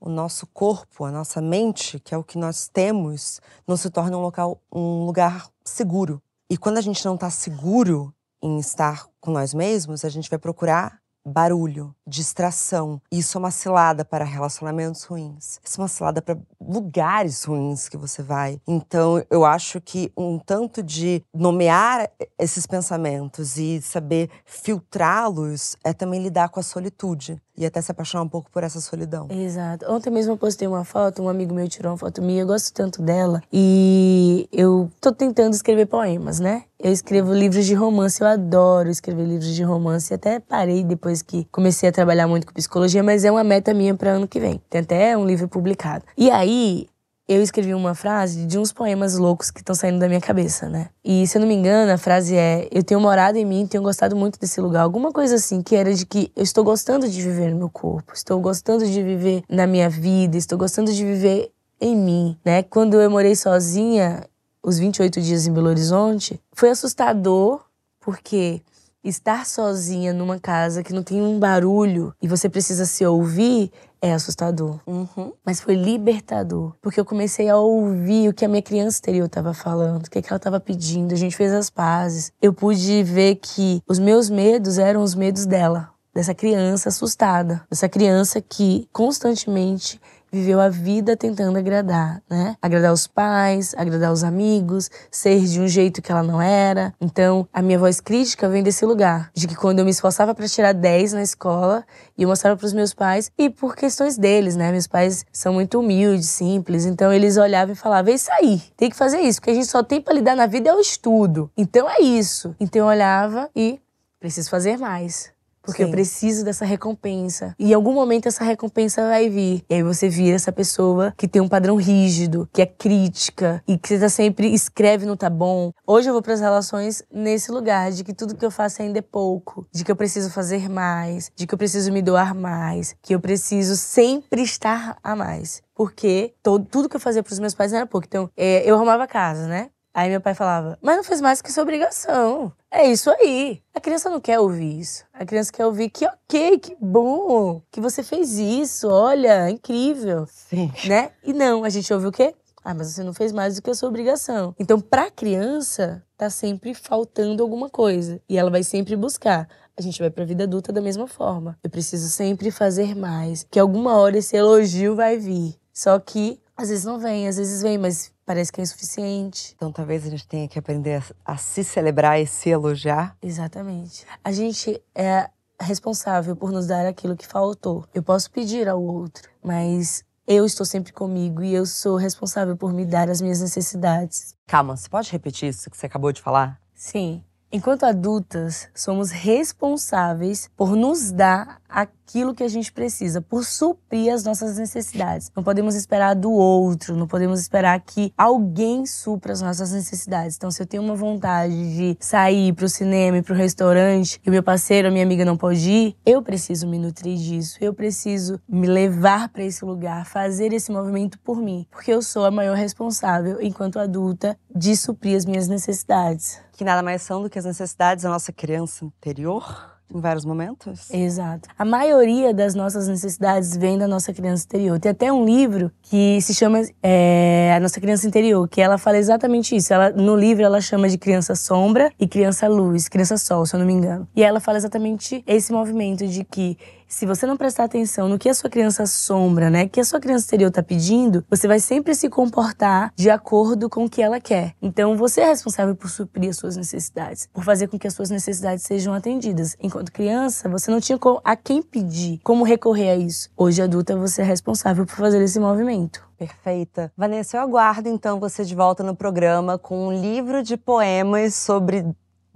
o 0.00 0.08
nosso 0.08 0.46
corpo, 0.48 1.04
a 1.04 1.10
nossa 1.10 1.40
mente, 1.40 1.98
que 1.98 2.14
é 2.14 2.18
o 2.18 2.24
que 2.24 2.38
nós 2.38 2.68
temos, 2.68 3.40
não 3.66 3.76
se 3.76 3.88
torne 3.90 4.14
um 4.14 4.20
local, 4.20 4.60
um 4.70 5.04
lugar 5.04 5.48
seguro. 5.64 6.22
E 6.48 6.56
quando 6.56 6.78
a 6.78 6.80
gente 6.80 7.04
não 7.04 7.14
está 7.14 7.30
seguro 7.30 8.12
em 8.46 8.60
estar 8.60 9.06
com 9.20 9.32
nós 9.32 9.52
mesmos, 9.52 10.04
a 10.04 10.08
gente 10.08 10.30
vai 10.30 10.38
procurar 10.38 11.00
barulho, 11.26 11.92
distração. 12.06 13.00
Isso 13.10 13.36
é 13.36 13.38
uma 13.38 13.50
cilada 13.50 14.04
para 14.04 14.24
relacionamentos 14.24 15.02
ruins. 15.04 15.58
Isso 15.64 15.80
é 15.80 15.82
uma 15.82 15.88
cilada 15.88 16.22
para 16.22 16.38
lugares 16.60 17.44
ruins 17.44 17.88
que 17.88 17.96
você 17.96 18.22
vai. 18.22 18.60
Então, 18.66 19.22
eu 19.30 19.44
acho 19.44 19.80
que 19.80 20.12
um 20.16 20.38
tanto 20.38 20.82
de 20.82 21.22
nomear 21.34 22.10
esses 22.38 22.66
pensamentos 22.66 23.56
e 23.56 23.80
saber 23.82 24.30
filtrá-los 24.44 25.76
é 25.84 25.92
também 25.92 26.22
lidar 26.22 26.48
com 26.48 26.60
a 26.60 26.62
solitude 26.62 27.40
e 27.56 27.64
até 27.64 27.80
se 27.80 27.90
apaixonar 27.90 28.22
um 28.22 28.28
pouco 28.28 28.50
por 28.50 28.62
essa 28.62 28.80
solidão. 28.80 29.28
Exato. 29.30 29.90
Ontem 29.90 30.10
mesmo 30.10 30.32
eu 30.32 30.36
postei 30.36 30.68
uma 30.68 30.84
foto, 30.84 31.22
um 31.22 31.28
amigo 31.28 31.54
meu 31.54 31.66
tirou 31.68 31.92
uma 31.92 31.98
foto 31.98 32.20
minha, 32.20 32.42
eu 32.42 32.46
gosto 32.46 32.72
tanto 32.72 33.00
dela. 33.00 33.42
E 33.52 34.48
eu 34.52 34.90
tô 35.00 35.12
tentando 35.12 35.54
escrever 35.54 35.86
poemas, 35.86 36.38
né? 36.38 36.64
Eu 36.78 36.92
escrevo 36.92 37.32
livros 37.32 37.64
de 37.64 37.74
romance, 37.74 38.20
eu 38.20 38.26
adoro 38.26 38.90
escrever 38.90 39.24
livros 39.24 39.54
de 39.54 39.62
romance. 39.62 40.12
Até 40.12 40.38
parei 40.38 40.84
depois 40.84 41.22
que 41.22 41.46
comecei 41.50 41.88
a 41.88 41.92
trabalhar 41.96 42.28
muito 42.28 42.46
com 42.46 42.52
psicologia, 42.52 43.02
mas 43.02 43.24
é 43.24 43.30
uma 43.30 43.42
meta 43.42 43.72
minha 43.74 43.94
para 43.94 44.10
ano 44.10 44.28
que 44.28 44.38
vem. 44.38 44.60
Tem 44.70 44.82
até 44.82 45.16
um 45.16 45.26
livro 45.26 45.48
publicado. 45.48 46.04
E 46.16 46.30
aí, 46.30 46.86
eu 47.28 47.42
escrevi 47.42 47.74
uma 47.74 47.94
frase 47.94 48.44
de 48.46 48.58
uns 48.58 48.72
poemas 48.72 49.16
loucos 49.16 49.50
que 49.50 49.60
estão 49.60 49.74
saindo 49.74 49.98
da 49.98 50.06
minha 50.06 50.20
cabeça, 50.20 50.68
né? 50.68 50.90
E 51.04 51.26
se 51.26 51.36
eu 51.36 51.40
não 51.40 51.48
me 51.48 51.54
engano, 51.54 51.90
a 51.90 51.98
frase 51.98 52.36
é: 52.36 52.68
Eu 52.70 52.84
tenho 52.84 53.00
morado 53.00 53.36
em 53.36 53.44
mim, 53.44 53.66
tenho 53.66 53.82
gostado 53.82 54.14
muito 54.14 54.38
desse 54.38 54.60
lugar. 54.60 54.82
Alguma 54.82 55.10
coisa 55.10 55.34
assim, 55.34 55.62
que 55.62 55.74
era 55.74 55.92
de 55.92 56.06
que 56.06 56.30
eu 56.36 56.42
estou 56.42 56.62
gostando 56.62 57.08
de 57.08 57.20
viver 57.20 57.50
no 57.50 57.56
meu 57.56 57.70
corpo, 57.70 58.12
estou 58.14 58.38
gostando 58.38 58.86
de 58.86 59.02
viver 59.02 59.42
na 59.48 59.66
minha 59.66 59.88
vida, 59.88 60.36
estou 60.36 60.56
gostando 60.56 60.92
de 60.92 61.04
viver 61.04 61.50
em 61.80 61.96
mim, 61.96 62.36
né? 62.44 62.62
Quando 62.62 63.00
eu 63.00 63.10
morei 63.10 63.34
sozinha, 63.34 64.22
os 64.62 64.78
28 64.78 65.20
dias 65.20 65.46
em 65.46 65.52
Belo 65.52 65.68
Horizonte, 65.68 66.40
foi 66.52 66.70
assustador, 66.70 67.60
porque 68.00 68.62
estar 69.08 69.46
sozinha 69.46 70.12
numa 70.12 70.38
casa 70.38 70.82
que 70.82 70.92
não 70.92 71.02
tem 71.02 71.20
um 71.22 71.38
barulho 71.38 72.14
e 72.20 72.28
você 72.28 72.48
precisa 72.48 72.84
se 72.86 73.04
ouvir 73.04 73.70
é 74.00 74.12
assustador. 74.12 74.78
Uhum. 74.86 75.32
Mas 75.44 75.60
foi 75.60 75.74
libertador. 75.74 76.74
Porque 76.80 77.00
eu 77.00 77.04
comecei 77.04 77.48
a 77.48 77.56
ouvir 77.56 78.28
o 78.28 78.34
que 78.34 78.44
a 78.44 78.48
minha 78.48 78.62
criança 78.62 78.98
interior 78.98 79.26
estava 79.26 79.54
falando, 79.54 80.06
o 80.06 80.10
que, 80.10 80.18
é 80.18 80.22
que 80.22 80.28
ela 80.28 80.36
estava 80.36 80.60
pedindo. 80.60 81.12
A 81.12 81.16
gente 81.16 81.36
fez 81.36 81.52
as 81.52 81.70
pazes. 81.70 82.32
Eu 82.40 82.52
pude 82.52 83.02
ver 83.02 83.36
que 83.36 83.82
os 83.88 83.98
meus 83.98 84.28
medos 84.30 84.78
eram 84.78 85.02
os 85.02 85.14
medos 85.14 85.46
dela. 85.46 85.90
Dessa 86.14 86.34
criança 86.34 86.88
assustada. 86.88 87.62
Dessa 87.70 87.88
criança 87.88 88.40
que 88.40 88.88
constantemente 88.92 90.00
viveu 90.32 90.60
a 90.60 90.68
vida 90.68 91.16
tentando 91.16 91.58
agradar, 91.58 92.22
né? 92.28 92.56
Agradar 92.60 92.92
os 92.92 93.06
pais, 93.06 93.74
agradar 93.76 94.12
os 94.12 94.24
amigos, 94.24 94.90
ser 95.10 95.40
de 95.40 95.60
um 95.60 95.68
jeito 95.68 96.02
que 96.02 96.10
ela 96.10 96.22
não 96.22 96.40
era. 96.40 96.92
Então, 97.00 97.48
a 97.52 97.62
minha 97.62 97.78
voz 97.78 98.00
crítica 98.00 98.48
vem 98.48 98.62
desse 98.62 98.84
lugar, 98.84 99.30
de 99.34 99.46
que 99.46 99.54
quando 99.54 99.78
eu 99.78 99.84
me 99.84 99.90
esforçava 99.90 100.34
para 100.34 100.48
tirar 100.48 100.72
10 100.72 101.12
na 101.12 101.22
escola, 101.22 101.84
eu 102.18 102.28
mostrava 102.28 102.56
para 102.56 102.66
os 102.66 102.72
meus 102.72 102.92
pais, 102.92 103.30
e 103.38 103.48
por 103.48 103.74
questões 103.76 104.16
deles, 104.18 104.56
né? 104.56 104.72
Meus 104.72 104.86
pais 104.86 105.24
são 105.32 105.54
muito 105.54 105.80
humildes, 105.80 106.28
simples, 106.28 106.84
então 106.86 107.12
eles 107.12 107.36
olhavam 107.36 107.72
e 107.72 107.76
falavam: 107.76 108.12
"É 108.12 108.14
isso 108.14 108.30
aí, 108.32 108.62
tem 108.76 108.90
que 108.90 108.96
fazer 108.96 109.20
isso, 109.20 109.40
porque 109.40 109.50
a 109.50 109.54
gente 109.54 109.66
só 109.66 109.82
tem 109.82 110.00
para 110.00 110.14
lidar 110.14 110.36
na 110.36 110.46
vida 110.46 110.70
é 110.70 110.74
o 110.74 110.80
estudo". 110.80 111.50
Então 111.56 111.88
é 111.88 112.00
isso. 112.00 112.54
Então 112.58 112.82
eu 112.82 112.86
olhava 112.86 113.50
e 113.54 113.80
preciso 114.18 114.50
fazer 114.50 114.76
mais 114.76 115.35
Porque 115.66 115.82
Sim. 115.82 115.88
eu 115.88 115.90
preciso 115.90 116.44
dessa 116.44 116.64
recompensa. 116.64 117.54
E 117.58 117.70
em 117.70 117.74
algum 117.74 117.92
momento 117.92 118.26
essa 118.26 118.44
recompensa 118.44 119.02
vai 119.02 119.28
vir. 119.28 119.64
E 119.68 119.74
aí 119.74 119.82
você 119.82 120.08
vira 120.08 120.36
essa 120.36 120.52
pessoa 120.52 121.12
que 121.16 121.28
tem 121.28 121.42
um 121.42 121.48
padrão 121.48 121.76
rígido, 121.76 122.48
que 122.52 122.62
é 122.62 122.66
crítica 122.66 123.62
e 123.66 123.76
que 123.76 123.88
você 123.88 123.98
tá 123.98 124.08
sempre 124.08 124.52
escreve 124.54 125.04
no 125.04 125.16
tá 125.16 125.28
bom. 125.28 125.72
Hoje 125.86 126.08
eu 126.08 126.12
vou 126.12 126.22
para 126.22 126.34
as 126.34 126.40
relações 126.40 127.02
nesse 127.12 127.50
lugar 127.50 127.90
de 127.90 128.04
que 128.04 128.14
tudo 128.14 128.36
que 128.36 128.44
eu 128.44 128.50
faço 128.50 128.80
ainda 128.80 129.00
é 129.00 129.02
pouco, 129.02 129.66
de 129.72 129.84
que 129.84 129.90
eu 129.90 129.96
preciso 129.96 130.30
fazer 130.30 130.68
mais, 130.68 131.30
de 131.34 131.46
que 131.46 131.54
eu 131.54 131.58
preciso 131.58 131.92
me 131.92 132.00
doar 132.00 132.34
mais, 132.34 132.94
que 133.02 133.14
eu 133.14 133.20
preciso 133.20 133.76
sempre 133.76 134.42
estar 134.42 134.96
a 135.02 135.16
mais. 135.16 135.62
Porque 135.74 136.32
todo, 136.42 136.64
tudo 136.64 136.88
que 136.88 136.96
eu 136.96 137.00
fazia 137.00 137.22
pros 137.22 137.38
meus 137.38 137.54
pais 137.54 137.72
era 137.72 137.86
pouco. 137.86 138.06
Então, 138.06 138.30
é, 138.34 138.68
eu 138.68 138.76
arrumava 138.76 139.06
casa, 139.06 139.46
né? 139.46 139.68
Aí 139.96 140.10
meu 140.10 140.20
pai 140.20 140.34
falava, 140.34 140.78
mas 140.82 140.94
não 140.94 141.02
fez 141.02 141.22
mais 141.22 141.40
que 141.40 141.50
sua 141.50 141.62
obrigação. 141.62 142.52
É 142.70 142.86
isso 142.86 143.08
aí. 143.08 143.62
A 143.74 143.80
criança 143.80 144.10
não 144.10 144.20
quer 144.20 144.38
ouvir 144.38 144.78
isso. 144.78 145.06
A 145.10 145.24
criança 145.24 145.50
quer 145.50 145.64
ouvir 145.64 145.88
que 145.88 146.06
ok, 146.06 146.58
que 146.58 146.76
bom, 146.78 147.62
que 147.70 147.80
você 147.80 148.02
fez 148.02 148.36
isso, 148.36 148.90
olha, 148.90 149.48
incrível. 149.48 150.26
Sim. 150.30 150.70
Né? 150.86 151.12
E 151.24 151.32
não, 151.32 151.64
a 151.64 151.70
gente 151.70 151.90
ouve 151.94 152.08
o 152.08 152.12
quê? 152.12 152.34
Ah, 152.62 152.74
mas 152.74 152.88
você 152.88 153.02
não 153.02 153.14
fez 153.14 153.32
mais 153.32 153.56
do 153.56 153.62
que 153.62 153.70
a 153.70 153.74
sua 153.74 153.88
obrigação. 153.88 154.54
Então, 154.58 154.78
pra 154.78 155.10
criança, 155.10 156.04
tá 156.14 156.28
sempre 156.28 156.74
faltando 156.74 157.42
alguma 157.42 157.70
coisa. 157.70 158.20
E 158.28 158.36
ela 158.36 158.50
vai 158.50 158.62
sempre 158.62 158.96
buscar. 158.96 159.48
A 159.78 159.80
gente 159.80 159.98
vai 159.98 160.10
pra 160.10 160.26
vida 160.26 160.44
adulta 160.44 160.74
da 160.74 160.82
mesma 160.82 161.06
forma. 161.06 161.56
Eu 161.64 161.70
preciso 161.70 162.10
sempre 162.10 162.50
fazer 162.50 162.94
mais. 162.94 163.46
Que 163.50 163.58
alguma 163.58 163.96
hora 163.96 164.18
esse 164.18 164.36
elogio 164.36 164.94
vai 164.94 165.16
vir. 165.16 165.54
Só 165.72 165.98
que 165.98 166.38
às 166.54 166.68
vezes 166.68 166.84
não 166.84 166.98
vem, 166.98 167.28
às 167.28 167.36
vezes 167.36 167.62
vem, 167.62 167.78
mas 167.78 168.10
parece 168.26 168.52
que 168.52 168.60
é 168.60 168.64
insuficiente. 168.64 169.54
Então 169.56 169.70
talvez 169.70 170.04
a 170.04 170.10
gente 170.10 170.26
tenha 170.26 170.48
que 170.48 170.58
aprender 170.58 171.00
a, 171.24 171.32
a 171.34 171.36
se 171.36 171.62
celebrar 171.62 172.20
e 172.20 172.26
se 172.26 172.50
elogiar. 172.50 173.16
Exatamente. 173.22 174.04
A 174.22 174.32
gente 174.32 174.82
é 174.94 175.30
responsável 175.58 176.36
por 176.36 176.50
nos 176.50 176.66
dar 176.66 176.86
aquilo 176.86 177.16
que 177.16 177.26
faltou. 177.26 177.86
Eu 177.94 178.02
posso 178.02 178.30
pedir 178.30 178.68
ao 178.68 178.82
outro, 178.82 179.30
mas 179.42 180.04
eu 180.26 180.44
estou 180.44 180.66
sempre 180.66 180.92
comigo 180.92 181.42
e 181.42 181.54
eu 181.54 181.64
sou 181.64 181.96
responsável 181.96 182.56
por 182.56 182.72
me 182.72 182.84
dar 182.84 183.08
as 183.08 183.20
minhas 183.20 183.40
necessidades. 183.40 184.34
Calma, 184.46 184.76
você 184.76 184.88
pode 184.88 185.10
repetir 185.10 185.48
isso 185.48 185.70
que 185.70 185.76
você 185.76 185.86
acabou 185.86 186.12
de 186.12 186.20
falar? 186.20 186.60
Sim. 186.74 187.22
Enquanto 187.50 187.84
adultas, 187.84 188.68
somos 188.74 189.12
responsáveis 189.12 190.50
por 190.56 190.74
nos 190.74 191.12
dar 191.12 191.60
aquilo 191.76 192.34
que 192.34 192.42
a 192.42 192.48
gente 192.48 192.72
precisa, 192.72 193.20
por 193.20 193.44
suprir 193.44 194.10
as 194.10 194.24
nossas 194.24 194.56
necessidades. 194.56 195.30
Não 195.36 195.42
podemos 195.42 195.74
esperar 195.74 196.14
do 196.14 196.32
outro, 196.32 196.96
não 196.96 197.06
podemos 197.06 197.38
esperar 197.38 197.78
que 197.80 198.14
alguém 198.16 198.86
supra 198.86 199.34
as 199.34 199.42
nossas 199.42 199.72
necessidades. 199.72 200.36
Então, 200.36 200.50
se 200.50 200.62
eu 200.62 200.66
tenho 200.66 200.82
uma 200.82 200.94
vontade 200.94 201.52
de 201.52 201.98
sair 202.00 202.54
para 202.54 202.64
o 202.64 202.68
cinema 202.68 203.18
e 203.18 203.22
para 203.22 203.34
o 203.34 203.36
restaurante 203.36 204.18
e 204.24 204.30
o 204.30 204.32
meu 204.32 204.42
parceiro, 204.42 204.88
a 204.88 204.90
minha 204.90 205.04
amiga 205.04 205.22
não 205.22 205.36
pode 205.36 205.70
ir, 205.70 205.96
eu 206.06 206.22
preciso 206.22 206.66
me 206.66 206.78
nutrir 206.78 207.18
disso, 207.18 207.58
eu 207.60 207.74
preciso 207.74 208.40
me 208.48 208.66
levar 208.66 209.28
para 209.28 209.44
esse 209.44 209.62
lugar, 209.62 210.06
fazer 210.06 210.54
esse 210.54 210.72
movimento 210.72 211.18
por 211.18 211.42
mim, 211.42 211.66
porque 211.70 211.92
eu 211.92 212.00
sou 212.00 212.24
a 212.24 212.30
maior 212.30 212.56
responsável, 212.56 213.36
enquanto 213.42 213.78
adulta, 213.78 214.34
de 214.54 214.74
suprir 214.74 215.14
as 215.14 215.26
minhas 215.26 215.46
necessidades. 215.46 216.40
Que 216.52 216.64
nada 216.64 216.82
mais 216.82 217.02
são 217.02 217.22
do 217.22 217.28
que 217.28 217.38
as 217.38 217.44
necessidades 217.44 218.04
da 218.04 218.08
nossa 218.08 218.32
criança 218.32 218.82
interior 218.82 219.75
em 219.92 220.00
vários 220.00 220.24
momentos? 220.24 220.90
Exato. 220.90 221.48
A 221.58 221.64
maioria 221.64 222.34
das 222.34 222.54
nossas 222.54 222.88
necessidades 222.88 223.56
vem 223.56 223.78
da 223.78 223.86
nossa 223.86 224.12
criança 224.12 224.44
interior. 224.44 224.78
Tem 224.80 224.90
até 224.90 225.12
um 225.12 225.24
livro 225.24 225.70
que 225.82 226.20
se 226.20 226.34
chama 226.34 226.62
é, 226.82 227.52
A 227.56 227.60
Nossa 227.60 227.80
Criança 227.80 228.06
Interior, 228.06 228.48
que 228.48 228.60
ela 228.60 228.78
fala 228.78 228.98
exatamente 228.98 229.54
isso. 229.54 229.72
Ela, 229.72 229.90
no 229.90 230.16
livro 230.16 230.44
ela 230.44 230.60
chama 230.60 230.88
de 230.88 230.98
criança 230.98 231.34
sombra 231.34 231.92
e 231.98 232.06
criança 232.06 232.48
luz, 232.48 232.88
criança 232.88 233.16
sol, 233.16 233.46
se 233.46 233.54
eu 233.54 233.60
não 233.60 233.66
me 233.66 233.72
engano. 233.72 234.08
E 234.14 234.22
ela 234.22 234.40
fala 234.40 234.58
exatamente 234.58 235.22
esse 235.26 235.52
movimento 235.52 236.06
de 236.06 236.24
que 236.24 236.58
se 236.88 237.06
você 237.06 237.26
não 237.26 237.36
prestar 237.36 237.64
atenção 237.64 238.08
no 238.08 238.18
que 238.18 238.28
a 238.28 238.34
sua 238.34 238.50
criança 238.50 238.86
sombra, 238.86 239.50
né, 239.50 239.68
que 239.68 239.80
a 239.80 239.84
sua 239.84 240.00
criança 240.00 240.24
exterior 240.24 240.48
está 240.48 240.62
pedindo, 240.62 241.24
você 241.28 241.48
vai 241.48 241.60
sempre 241.60 241.94
se 241.94 242.08
comportar 242.08 242.92
de 242.94 243.10
acordo 243.10 243.68
com 243.68 243.84
o 243.84 243.90
que 243.90 244.02
ela 244.02 244.20
quer. 244.20 244.54
Então 244.60 244.96
você 244.96 245.20
é 245.20 245.26
responsável 245.26 245.74
por 245.74 245.90
suprir 245.90 246.30
as 246.30 246.36
suas 246.36 246.56
necessidades, 246.56 247.28
por 247.32 247.44
fazer 247.44 247.68
com 247.68 247.78
que 247.78 247.86
as 247.86 247.94
suas 247.94 248.10
necessidades 248.10 248.64
sejam 248.64 248.94
atendidas. 248.94 249.56
Enquanto 249.60 249.92
criança, 249.92 250.48
você 250.48 250.70
não 250.70 250.80
tinha 250.80 250.98
a 251.24 251.36
quem 251.36 251.62
pedir, 251.62 252.20
como 252.24 252.44
recorrer 252.44 252.90
a 252.90 252.96
isso. 252.96 253.30
Hoje 253.36 253.60
adulta, 253.60 253.96
você 253.96 254.22
é 254.22 254.24
responsável 254.24 254.86
por 254.86 254.96
fazer 254.96 255.22
esse 255.22 255.38
movimento. 255.38 256.06
Perfeita. 256.18 256.90
Vanessa, 256.96 257.36
eu 257.36 257.42
aguardo 257.42 257.88
então 257.88 258.18
você 258.18 258.44
de 258.44 258.54
volta 258.54 258.82
no 258.82 258.96
programa 258.96 259.58
com 259.58 259.88
um 259.88 260.00
livro 260.00 260.42
de 260.42 260.56
poemas 260.56 261.34
sobre 261.34 261.84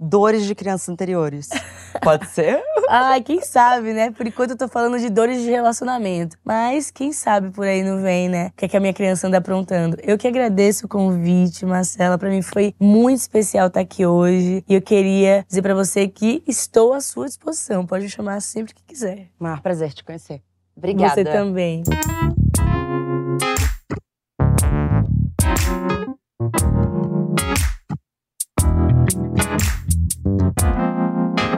dores 0.01 0.45
de 0.45 0.55
crianças 0.55 0.89
anteriores. 0.89 1.49
Pode 2.01 2.27
ser? 2.27 2.61
Ai, 2.89 3.21
quem 3.21 3.41
sabe, 3.41 3.93
né? 3.93 4.09
Por 4.09 4.25
enquanto 4.25 4.51
eu 4.51 4.57
tô 4.57 4.67
falando 4.67 4.97
de 4.99 5.09
dores 5.09 5.41
de 5.43 5.49
relacionamento. 5.51 6.37
Mas 6.43 6.89
quem 6.89 7.13
sabe 7.13 7.51
por 7.51 7.65
aí 7.65 7.83
não 7.83 8.01
vem, 8.01 8.27
né? 8.27 8.47
O 8.47 8.51
que, 8.57 8.65
é 8.65 8.67
que 8.67 8.75
a 8.77 8.79
minha 8.79 8.93
criança 8.93 9.27
anda 9.27 9.37
aprontando. 9.37 9.97
Eu 10.01 10.17
que 10.17 10.27
agradeço 10.27 10.87
o 10.87 10.89
convite, 10.89 11.65
Marcela. 11.65 12.17
Para 12.17 12.29
mim 12.29 12.41
foi 12.41 12.73
muito 12.79 13.19
especial 13.19 13.67
estar 13.67 13.81
aqui 13.81 14.05
hoje. 14.05 14.63
E 14.67 14.73
eu 14.73 14.81
queria 14.81 15.45
dizer 15.47 15.61
para 15.61 15.75
você 15.75 16.07
que 16.07 16.43
estou 16.47 16.93
à 16.93 17.01
sua 17.01 17.27
disposição. 17.27 17.85
Pode 17.85 18.03
me 18.03 18.09
chamar 18.09 18.41
sempre 18.41 18.73
que 18.73 18.83
quiser. 18.83 19.27
Maior 19.39 19.61
prazer 19.61 19.93
te 19.93 20.03
conhecer. 20.03 20.41
Obrigada. 20.75 21.13
Você 21.13 21.23
também. 21.23 21.83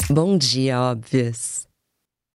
Bom 0.09 0.37
dia, 0.37 0.79
óbvias! 0.79 1.72